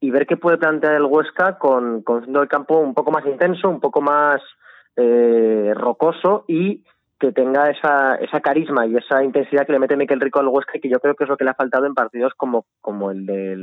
y 0.00 0.10
ver 0.10 0.26
qué 0.26 0.36
puede 0.36 0.58
plantear 0.58 0.94
el 0.94 1.04
Huesca 1.04 1.58
con, 1.58 2.02
con 2.02 2.24
centro 2.24 2.40
del 2.40 2.48
campo 2.48 2.78
un 2.78 2.94
poco 2.94 3.10
más 3.10 3.24
intenso, 3.24 3.68
un 3.68 3.80
poco 3.80 4.00
más 4.00 4.42
eh, 4.96 5.72
rocoso 5.74 6.44
y 6.48 6.82
que 7.18 7.32
tenga 7.32 7.70
esa, 7.70 8.16
esa 8.16 8.40
carisma 8.40 8.86
y 8.86 8.96
esa 8.96 9.24
intensidad 9.24 9.66
que 9.66 9.72
le 9.72 9.78
mete 9.78 9.96
Miquel 9.96 10.20
Rico 10.20 10.40
al 10.40 10.48
Huesca 10.48 10.78
que 10.80 10.88
yo 10.88 11.00
creo 11.00 11.14
que 11.14 11.24
es 11.24 11.30
lo 11.30 11.36
que 11.36 11.44
le 11.44 11.50
ha 11.50 11.54
faltado 11.54 11.86
en 11.86 11.94
partidos 11.94 12.32
como, 12.36 12.66
como 12.80 13.10
el 13.10 13.24
del 13.26 13.62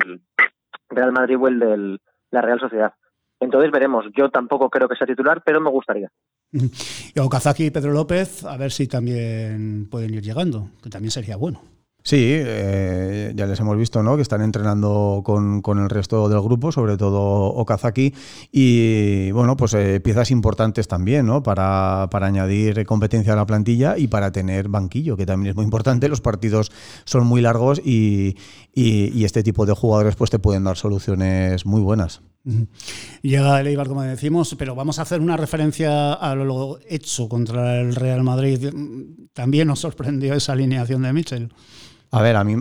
Real 0.89 1.12
Madrid 1.12 1.38
o 1.39 1.47
el 1.47 1.60
de 1.60 1.97
la 2.32 2.41
Real 2.41 2.60
Sociedad. 2.60 2.93
Entonces 3.39 3.72
veremos. 3.72 4.06
Yo 4.18 4.30
tampoco 4.30 4.70
creo 4.70 4.88
que 4.88 4.95
sea 4.95 5.08
titular, 5.08 5.41
pero 5.45 5.62
me 5.62 5.70
gustaría. 5.70 6.10
Y 6.51 7.20
Okazaki 7.20 7.66
y 7.66 7.72
Pedro 7.72 7.91
López, 7.91 8.45
a 8.45 8.58
ver 8.58 8.72
si 8.72 8.88
también 8.88 9.88
pueden 9.89 10.14
ir 10.14 10.22
llegando, 10.22 10.70
que 10.82 10.89
también 10.89 11.12
sería 11.12 11.36
bueno. 11.36 11.62
Sí, 12.06 12.18
eh, 12.20 13.32
ya 13.34 13.45
les 13.45 13.58
hemos 13.62 13.78
visto 13.78 14.04
¿no? 14.04 14.18
que 14.18 14.22
están 14.22 14.41
entrenando 14.41 15.22
con, 15.24 15.62
con, 15.62 15.80
el 15.80 15.89
resto 15.89 16.28
del 16.28 16.41
grupo, 16.41 16.74
sobre 16.74 16.97
todo 16.97 17.22
Okazaki, 17.45 18.14
y 18.51 19.32
bueno, 19.32 19.56
pues 19.56 19.74
eh, 19.74 20.01
piezas 20.01 20.30
importantes 20.30 20.89
también 20.89 21.26
¿no? 21.26 21.41
para, 21.43 22.10
para, 22.12 22.28
añadir 22.28 22.86
competencia 22.86 23.32
a 23.32 23.36
la 23.38 23.45
plantilla 23.45 23.97
y 23.97 24.08
para 24.08 24.34
tener 24.34 24.68
banquillo, 24.68 25.16
que 25.16 25.26
también 25.26 25.51
es 25.51 25.56
muy 25.56 25.64
importante. 25.64 26.10
Los 26.10 26.20
partidos 26.20 26.74
son 27.06 27.26
muy 27.26 27.41
largos 27.41 27.80
y, 27.80 28.36
y, 28.74 29.24
este 29.24 29.41
tipo 29.41 29.66
de 29.66 29.74
jugadores 29.74 30.18
pues 30.18 30.30
te 30.30 30.39
pueden 30.39 30.66
dar 30.66 30.76
soluciones 30.76 31.66
muy 31.66 31.82
buenas. 31.82 32.22
Llega 33.22 33.62
el 33.62 33.88
como 33.88 34.01
decimos, 34.01 34.54
pero 34.60 34.76
vamos 34.76 34.99
a 34.99 35.04
hacer 35.04 35.22
una 35.22 35.38
referencia 35.38 36.12
a 36.12 36.36
lo 36.36 36.80
hecho 36.89 37.30
contra 37.30 37.80
el 37.80 37.95
Real 37.95 38.24
Madrid. 38.24 38.74
También 39.32 39.70
nos 39.70 39.80
sorprendió 39.80 40.34
esa 40.34 40.51
alineación 40.51 41.04
de 41.04 41.14
Mitchell. 41.14 41.49
A 42.14 42.22
ver, 42.22 42.36
a 42.36 42.43
mí, 42.43 42.57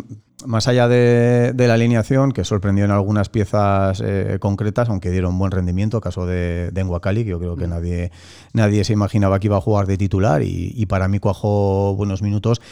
más 0.46 0.66
allá 0.66 0.88
de, 0.88 1.52
la 1.54 1.74
alineación, 1.74 2.32
que 2.32 2.42
sorprendió 2.42 2.86
en 2.86 2.90
algunas 2.90 3.28
piezas 3.28 4.02
eh, 4.02 4.38
concretas, 4.40 4.88
aunque 4.88 5.10
dieron 5.10 5.38
buen 5.38 5.50
rendimiento, 5.50 6.00
caso 6.00 6.24
de, 6.24 6.70
de 6.70 6.84
que 7.12 7.24
yo 7.26 7.38
creo 7.38 7.54
que 7.54 7.66
mm. 7.66 7.70
nadie, 7.70 8.12
nadie 8.54 8.82
se 8.82 8.94
imaginaba 8.94 9.38
que 9.40 9.48
iba 9.48 9.58
a 9.58 9.60
jugar 9.60 9.86
de 9.86 9.98
titular 9.98 10.40
y, 10.42 10.86
para 10.86 11.06
mí 11.06 11.18
cuajó 11.18 11.94
buenos 11.94 12.22
minutos. 12.22 12.62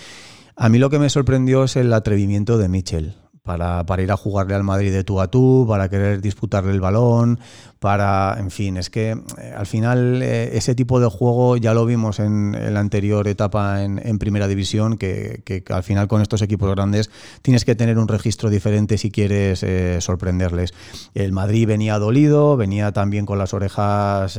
A 0.57 0.71
mí 0.71 0.79
lo 0.79 0.89
que 0.89 0.99
me 0.99 1.11
sorprendió 1.11 1.65
es 1.65 1.77
el 1.77 1.93
atrevimiento 1.93 2.57
de 2.57 2.71
Mitchell 2.71 3.15
para, 3.43 3.85
para, 3.87 4.03
ir 4.03 4.13
a 4.13 4.17
jugarle 4.17 4.55
al 4.55 4.65
Madrid 4.65 4.93
de 4.93 5.05
tú 5.05 5.21
a 5.21 5.29
tú, 5.29 5.65
para 5.69 5.89
querer 5.89 6.21
disputarle 6.21 6.73
el 6.73 6.81
balón, 6.81 7.41
para, 7.81 8.37
en 8.39 8.51
fin, 8.51 8.77
es 8.77 8.91
que 8.91 9.13
eh, 9.13 9.55
al 9.57 9.67
final 9.67 10.21
eh, 10.23 10.51
ese 10.53 10.75
tipo 10.75 11.01
de 11.01 11.09
juego 11.09 11.57
ya 11.57 11.73
lo 11.73 11.87
vimos 11.87 12.21
en, 12.21 12.53
la 12.53 12.79
anterior 12.79 13.27
etapa 13.27 13.83
en, 13.83 14.19
Primera 14.19 14.47
División, 14.47 14.99
que, 14.99 15.41
que, 15.47 15.65
al 15.71 15.83
final 15.83 16.07
con 16.07 16.21
estos 16.21 16.43
equipos 16.43 16.71
grandes 16.71 17.11
tienes 17.41 17.65
que 17.65 17.75
tener 17.75 17.99
un 17.99 18.07
registro 18.07 18.51
diferente 18.51 18.99
si 18.99 19.11
quieres 19.11 19.63
eh, 19.63 19.97
sorprenderles. 20.03 20.75
El 21.15 21.33
Madrid 21.33 21.67
venía 21.67 21.99
dolido, 21.99 22.59
venía 22.59 22.93
también 22.93 23.25
con 23.25 23.39
las 23.39 23.55
orejas... 23.55 24.39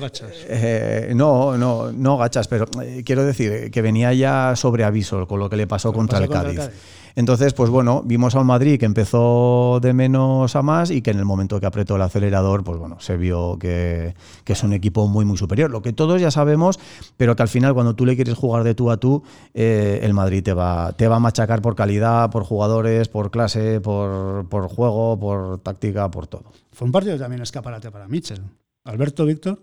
gachas. 0.00 0.32
no, 1.14 1.58
no, 1.58 1.92
no 1.92 2.16
gachas, 2.16 2.48
pero 2.48 2.66
quiero 3.04 3.24
decir 3.24 3.70
que 3.70 3.82
venía 3.82 4.14
ya 4.14 4.56
sobre 4.56 4.84
aviso 4.84 5.28
con 5.28 5.40
lo 5.40 5.50
que 5.50 5.56
le 5.56 5.66
pasó 5.66 5.92
contra, 5.92 6.18
el, 6.18 6.30
Cádiz. 6.30 6.70
Entonces, 7.14 7.54
pues 7.54 7.70
bueno, 7.70 8.02
vimos 8.04 8.34
a 8.34 8.40
un 8.40 8.46
Madrid 8.46 8.78
que 8.78 8.86
empezó 8.86 9.78
de 9.80 9.92
menos 9.92 10.54
a 10.56 10.62
más 10.62 10.90
y 10.90 11.02
que 11.02 11.10
en 11.10 11.18
el 11.18 11.24
momento 11.24 11.60
que 11.60 11.66
apretó 11.66 11.96
el 11.96 12.02
acelerador, 12.02 12.64
pues 12.64 12.78
bueno, 12.78 13.00
se 13.00 13.16
vio 13.16 13.58
que, 13.58 14.14
es 14.46 14.62
un 14.64 14.72
equipo 14.72 15.06
muy, 15.06 15.24
muy 15.24 15.36
superior. 15.36 15.70
Lo 15.70 15.82
que 15.82 15.92
todos 15.92 16.20
ya 16.20 16.30
sabemos, 16.30 16.80
pero 17.16 17.36
que 17.36 17.42
al 17.42 17.48
final 17.48 17.74
cuando 17.74 17.94
tú 17.94 18.04
le 18.04 18.16
quieres 18.16 18.34
jugar 18.34 18.64
de 18.64 18.74
tú 18.74 18.90
a 18.90 18.96
tú, 18.96 19.22
eh, 19.54 20.00
el 20.02 20.12
Madrid 20.12 20.42
te 20.42 20.52
va, 20.52 20.92
te 20.92 21.06
va 21.08 21.16
a 21.16 21.20
machacar 21.20 21.62
por 21.62 21.76
calidad, 21.76 22.30
por 22.30 22.42
jugadores, 22.44 23.08
por 23.08 23.30
clase, 23.30 23.80
por, 23.80 24.48
por 24.48 24.68
juego, 24.68 25.18
por 25.18 25.58
táctica, 25.58 26.10
por 26.10 26.26
todo. 26.26 26.52
Fue 26.72 26.86
un 26.86 26.92
partido 26.92 27.18
también 27.18 27.42
escaparate 27.42 27.90
para 27.90 28.08
Mitchell. 28.08 28.42
Alberto, 28.84 29.24
Víctor. 29.24 29.58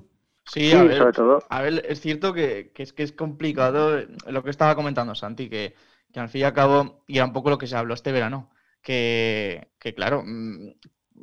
Sí, 0.45 0.71
a 0.71 0.83
ver, 0.83 0.97
sobre 0.97 1.11
todo. 1.11 1.43
A 1.49 1.61
ver, 1.61 1.83
es 1.87 1.99
cierto 1.99 2.33
que, 2.33 2.71
que, 2.73 2.83
es 2.83 2.93
que 2.93 3.03
es 3.03 3.11
complicado 3.11 4.01
lo 4.27 4.43
que 4.43 4.49
estaba 4.49 4.75
comentando 4.75 5.13
Santi, 5.13 5.49
que 5.49 5.73
que 6.17 6.21
al 6.21 6.29
fin 6.29 6.41
y 6.41 6.43
al 6.45 6.53
cabo, 6.53 7.03
y 7.07 7.17
era 7.17 7.25
un 7.25 7.33
poco 7.33 7.51
lo 7.51 7.57
que 7.59 7.67
se 7.67 7.75
habló 7.75 7.93
este 7.93 8.11
verano, 8.11 8.49
que, 8.81 9.69
que 9.79 9.93
claro, 9.93 10.23
mm, 10.25 10.71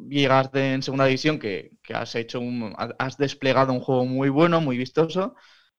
llegas 0.09 0.51
en 0.55 0.83
segunda 0.83 1.07
división, 1.07 1.39
que, 1.41 1.79
que, 1.83 1.95
has 1.95 2.15
hecho 2.15 2.41
un, 2.41 2.75
has 2.77 3.17
desplegado 3.19 3.73
un 3.73 3.81
juego 3.81 4.05
muy 4.05 4.29
bueno, 4.29 4.61
muy 4.61 4.79
vistoso, 4.79 5.35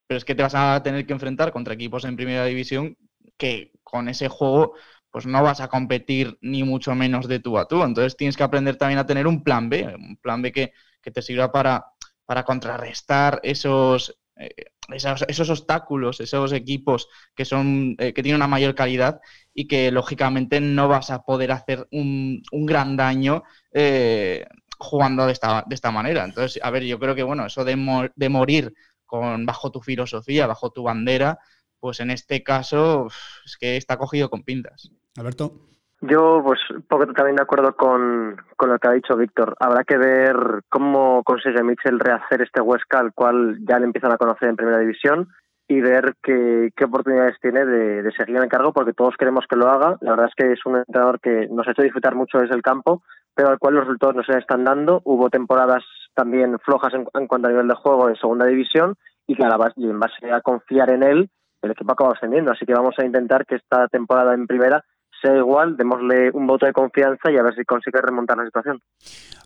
pero 0.06 0.18
es 0.18 0.24
que 0.24 0.34
te 0.34 0.42
vas 0.42 0.54
a 0.54 0.82
tener 0.82 1.06
que 1.06 1.14
enfrentar 1.14 1.52
contra 1.52 1.74
equipos 1.74 2.04
en 2.04 2.16
primera 2.16 2.44
división 2.44 2.96
que 3.38 3.72
con 3.82 4.08
ese 4.08 4.28
juego 4.28 4.74
pues 5.10 5.26
no 5.26 5.42
vas 5.42 5.60
a 5.60 5.68
competir 5.68 6.36
ni 6.42 6.62
mucho 6.62 6.94
menos 6.94 7.26
de 7.26 7.40
tú 7.40 7.58
a 7.58 7.66
tú. 7.66 7.82
Entonces 7.82 8.16
tienes 8.16 8.36
que 8.36 8.42
aprender 8.42 8.76
también 8.76 8.98
a 8.98 9.06
tener 9.06 9.26
un 9.26 9.42
plan 9.42 9.70
B, 9.70 9.94
un 9.96 10.16
plan 10.18 10.42
B 10.42 10.52
que, 10.52 10.72
que 11.00 11.10
te 11.10 11.22
sirva 11.22 11.50
para, 11.52 11.86
para 12.26 12.44
contrarrestar 12.44 13.40
esos, 13.42 14.18
eh, 14.36 14.66
esos, 14.92 15.50
obstáculos, 15.50 16.20
esos 16.20 16.52
equipos 16.52 17.08
que 17.34 17.44
son 17.44 17.96
eh, 17.98 18.12
que 18.12 18.22
tienen 18.22 18.36
una 18.36 18.48
mayor 18.48 18.74
calidad 18.74 19.20
y 19.54 19.66
que 19.66 19.90
lógicamente 19.90 20.60
no 20.60 20.88
vas 20.88 21.10
a 21.10 21.22
poder 21.22 21.52
hacer 21.52 21.88
un, 21.90 22.42
gran 22.52 22.96
daño 22.96 23.42
eh, 23.72 24.46
jugando 24.78 25.26
de 25.26 25.32
esta, 25.32 25.64
de 25.66 25.74
esta 25.74 25.90
manera. 25.90 26.24
Entonces, 26.24 26.62
a 26.62 26.70
ver, 26.70 26.84
yo 26.84 26.98
creo 26.98 27.14
que 27.14 27.22
bueno, 27.22 27.46
eso 27.46 27.64
de, 27.64 28.10
de 28.14 28.28
morir 28.28 28.74
con 29.06 29.46
bajo 29.46 29.70
tu 29.70 29.80
filosofía, 29.80 30.46
bajo 30.46 30.70
tu 30.70 30.82
bandera, 30.82 31.38
pues 31.80 32.00
en 32.00 32.10
este 32.10 32.42
caso 32.42 33.08
es 33.44 33.56
que 33.56 33.76
está 33.76 33.96
cogido 33.96 34.28
con 34.28 34.42
pintas. 34.42 34.90
Alberto. 35.16 35.68
Yo, 36.02 36.42
pues, 36.44 36.60
poco 36.88 37.06
también 37.06 37.36
de 37.36 37.42
acuerdo 37.42 37.74
con, 37.74 38.36
con 38.56 38.70
lo 38.70 38.78
que 38.78 38.88
ha 38.88 38.92
dicho 38.92 39.16
Víctor. 39.16 39.56
Habrá 39.58 39.82
que 39.84 39.96
ver 39.96 40.36
cómo 40.68 41.22
consigue 41.24 41.62
Mitchell 41.62 41.98
rehacer 41.98 42.42
este 42.42 42.60
Huesca, 42.60 42.98
al 42.98 43.14
cual 43.14 43.58
ya 43.66 43.78
le 43.78 43.86
empiezan 43.86 44.12
a 44.12 44.18
conocer 44.18 44.48
en 44.48 44.56
Primera 44.56 44.78
División, 44.78 45.28
y 45.68 45.80
ver 45.80 46.14
qué, 46.22 46.70
qué 46.76 46.84
oportunidades 46.84 47.36
tiene 47.40 47.64
de, 47.64 48.02
de, 48.02 48.12
seguir 48.12 48.36
en 48.36 48.44
el 48.44 48.48
cargo, 48.48 48.72
porque 48.72 48.92
todos 48.92 49.16
queremos 49.16 49.46
que 49.48 49.56
lo 49.56 49.68
haga. 49.68 49.96
La 50.00 50.12
verdad 50.12 50.28
es 50.28 50.34
que 50.36 50.52
es 50.52 50.64
un 50.64 50.76
entrenador 50.76 51.18
que 51.20 51.48
nos 51.50 51.66
ha 51.66 51.72
hecho 51.72 51.82
disfrutar 51.82 52.14
mucho 52.14 52.38
desde 52.38 52.54
el 52.54 52.62
campo, 52.62 53.02
pero 53.34 53.48
al 53.48 53.58
cual 53.58 53.74
los 53.74 53.84
resultados 53.84 54.16
no 54.16 54.22
se 54.22 54.38
están 54.38 54.64
dando. 54.64 55.00
Hubo 55.04 55.28
temporadas 55.28 55.82
también 56.14 56.58
flojas 56.60 56.94
en, 56.94 57.26
cuanto 57.26 57.48
a 57.48 57.50
nivel 57.50 57.68
de 57.68 57.74
juego 57.74 58.08
en 58.08 58.16
Segunda 58.16 58.46
División, 58.46 58.94
y 59.26 59.34
que 59.34 59.42
y 59.76 59.90
en 59.90 59.98
base 59.98 60.30
a 60.30 60.40
confiar 60.40 60.90
en 60.90 61.02
él, 61.02 61.30
el 61.62 61.70
equipo 61.72 61.92
acaba 61.92 62.12
ascendiendo. 62.12 62.52
Así 62.52 62.64
que 62.64 62.74
vamos 62.74 62.94
a 62.98 63.04
intentar 63.04 63.44
que 63.44 63.56
esta 63.56 63.88
temporada 63.88 64.34
en 64.34 64.46
Primera 64.46 64.84
sea 65.20 65.36
igual, 65.36 65.76
démosle 65.76 66.30
un 66.32 66.46
voto 66.46 66.66
de 66.66 66.72
confianza 66.72 67.30
y 67.30 67.36
a 67.36 67.42
ver 67.42 67.54
si 67.54 67.64
consigue 67.64 68.00
remontar 68.00 68.36
la 68.38 68.44
situación. 68.44 68.80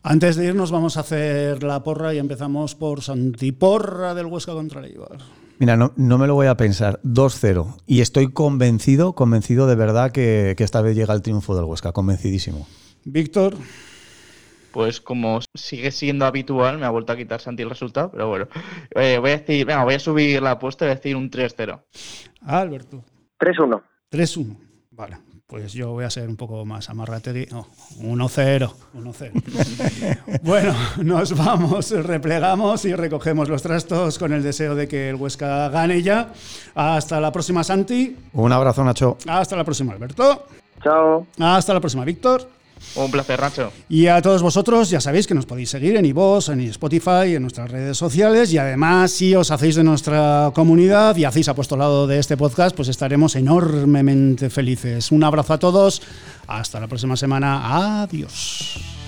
Antes 0.02 0.36
de 0.36 0.46
irnos 0.46 0.70
vamos 0.70 0.96
a 0.96 1.00
hacer 1.00 1.62
la 1.62 1.82
porra 1.82 2.14
y 2.14 2.18
empezamos 2.18 2.74
por 2.74 3.02
Santiporra 3.02 4.14
del 4.14 4.26
Huesca 4.26 4.52
contra 4.52 4.80
el 4.80 4.98
Mira, 5.58 5.76
no, 5.76 5.92
no 5.96 6.16
me 6.16 6.26
lo 6.26 6.34
voy 6.34 6.46
a 6.46 6.56
pensar. 6.56 7.00
2-0. 7.04 7.82
Y 7.86 8.00
estoy 8.00 8.32
convencido, 8.32 9.14
convencido 9.14 9.66
de 9.66 9.74
verdad 9.74 10.10
que, 10.10 10.54
que 10.56 10.64
esta 10.64 10.80
vez 10.80 10.96
llega 10.96 11.12
el 11.12 11.20
triunfo 11.20 11.54
del 11.54 11.66
Huesca. 11.66 11.92
Convencidísimo. 11.92 12.66
Víctor. 13.04 13.54
Pues 14.72 15.00
como 15.00 15.40
sigue 15.54 15.90
siendo 15.90 16.24
habitual, 16.24 16.78
me 16.78 16.86
ha 16.86 16.90
vuelto 16.90 17.12
a 17.12 17.16
quitar 17.16 17.40
Santi 17.40 17.62
el 17.62 17.70
resultado, 17.70 18.10
pero 18.10 18.28
bueno. 18.28 18.48
Eh, 18.94 19.18
voy 19.18 19.30
a 19.30 19.38
decir, 19.38 19.66
venga, 19.66 19.84
voy 19.84 19.94
a 19.94 19.98
subir 19.98 20.40
la 20.40 20.52
apuesta 20.52 20.84
y 20.84 20.88
voy 20.88 20.92
a 20.92 20.96
decir 20.96 21.16
un 21.16 21.30
3-0. 21.30 21.82
Alberto. 22.42 23.04
3-1. 23.38 23.82
3-1. 24.10 24.56
Vale. 24.92 25.18
Pues 25.50 25.72
yo 25.72 25.90
voy 25.90 26.04
a 26.04 26.10
ser 26.10 26.28
un 26.28 26.36
poco 26.36 26.64
más 26.64 26.88
amarrategui. 26.90 27.46
No, 27.50 27.66
1-0. 27.98 28.72
1-0. 28.94 30.40
bueno, 30.44 30.72
nos 31.02 31.36
vamos, 31.36 31.90
replegamos 31.90 32.84
y 32.84 32.94
recogemos 32.94 33.48
los 33.48 33.60
trastos 33.60 34.16
con 34.16 34.32
el 34.32 34.44
deseo 34.44 34.76
de 34.76 34.86
que 34.86 35.10
el 35.10 35.16
Huesca 35.16 35.68
gane 35.68 36.02
ya. 36.02 36.32
Hasta 36.76 37.20
la 37.20 37.32
próxima, 37.32 37.64
Santi. 37.64 38.16
Un 38.32 38.52
abrazo, 38.52 38.84
Nacho. 38.84 39.18
Hasta 39.26 39.56
la 39.56 39.64
próxima, 39.64 39.92
Alberto. 39.92 40.46
Chao. 40.84 41.26
Hasta 41.40 41.74
la 41.74 41.80
próxima, 41.80 42.04
Víctor. 42.04 42.59
Un 42.94 43.10
placer, 43.10 43.40
Nacho. 43.40 43.72
Y 43.88 44.06
a 44.06 44.20
todos 44.20 44.42
vosotros 44.42 44.90
ya 44.90 45.00
sabéis 45.00 45.26
que 45.26 45.34
nos 45.34 45.46
podéis 45.46 45.70
seguir 45.70 45.96
en 45.96 46.04
iVoox, 46.04 46.48
en 46.48 46.60
Spotify, 46.60 47.34
en 47.34 47.42
nuestras 47.42 47.70
redes 47.70 47.96
sociales 47.96 48.52
y 48.52 48.58
además 48.58 49.12
si 49.12 49.34
os 49.34 49.50
hacéis 49.50 49.76
de 49.76 49.84
nuestra 49.84 50.50
comunidad 50.54 51.16
y 51.16 51.24
hacéis 51.24 51.48
apostolado 51.48 52.06
de 52.06 52.18
este 52.18 52.36
podcast, 52.36 52.74
pues 52.74 52.88
estaremos 52.88 53.36
enormemente 53.36 54.50
felices. 54.50 55.12
Un 55.12 55.24
abrazo 55.24 55.54
a 55.54 55.58
todos, 55.58 56.02
hasta 56.46 56.80
la 56.80 56.88
próxima 56.88 57.16
semana, 57.16 58.02
adiós. 58.02 58.99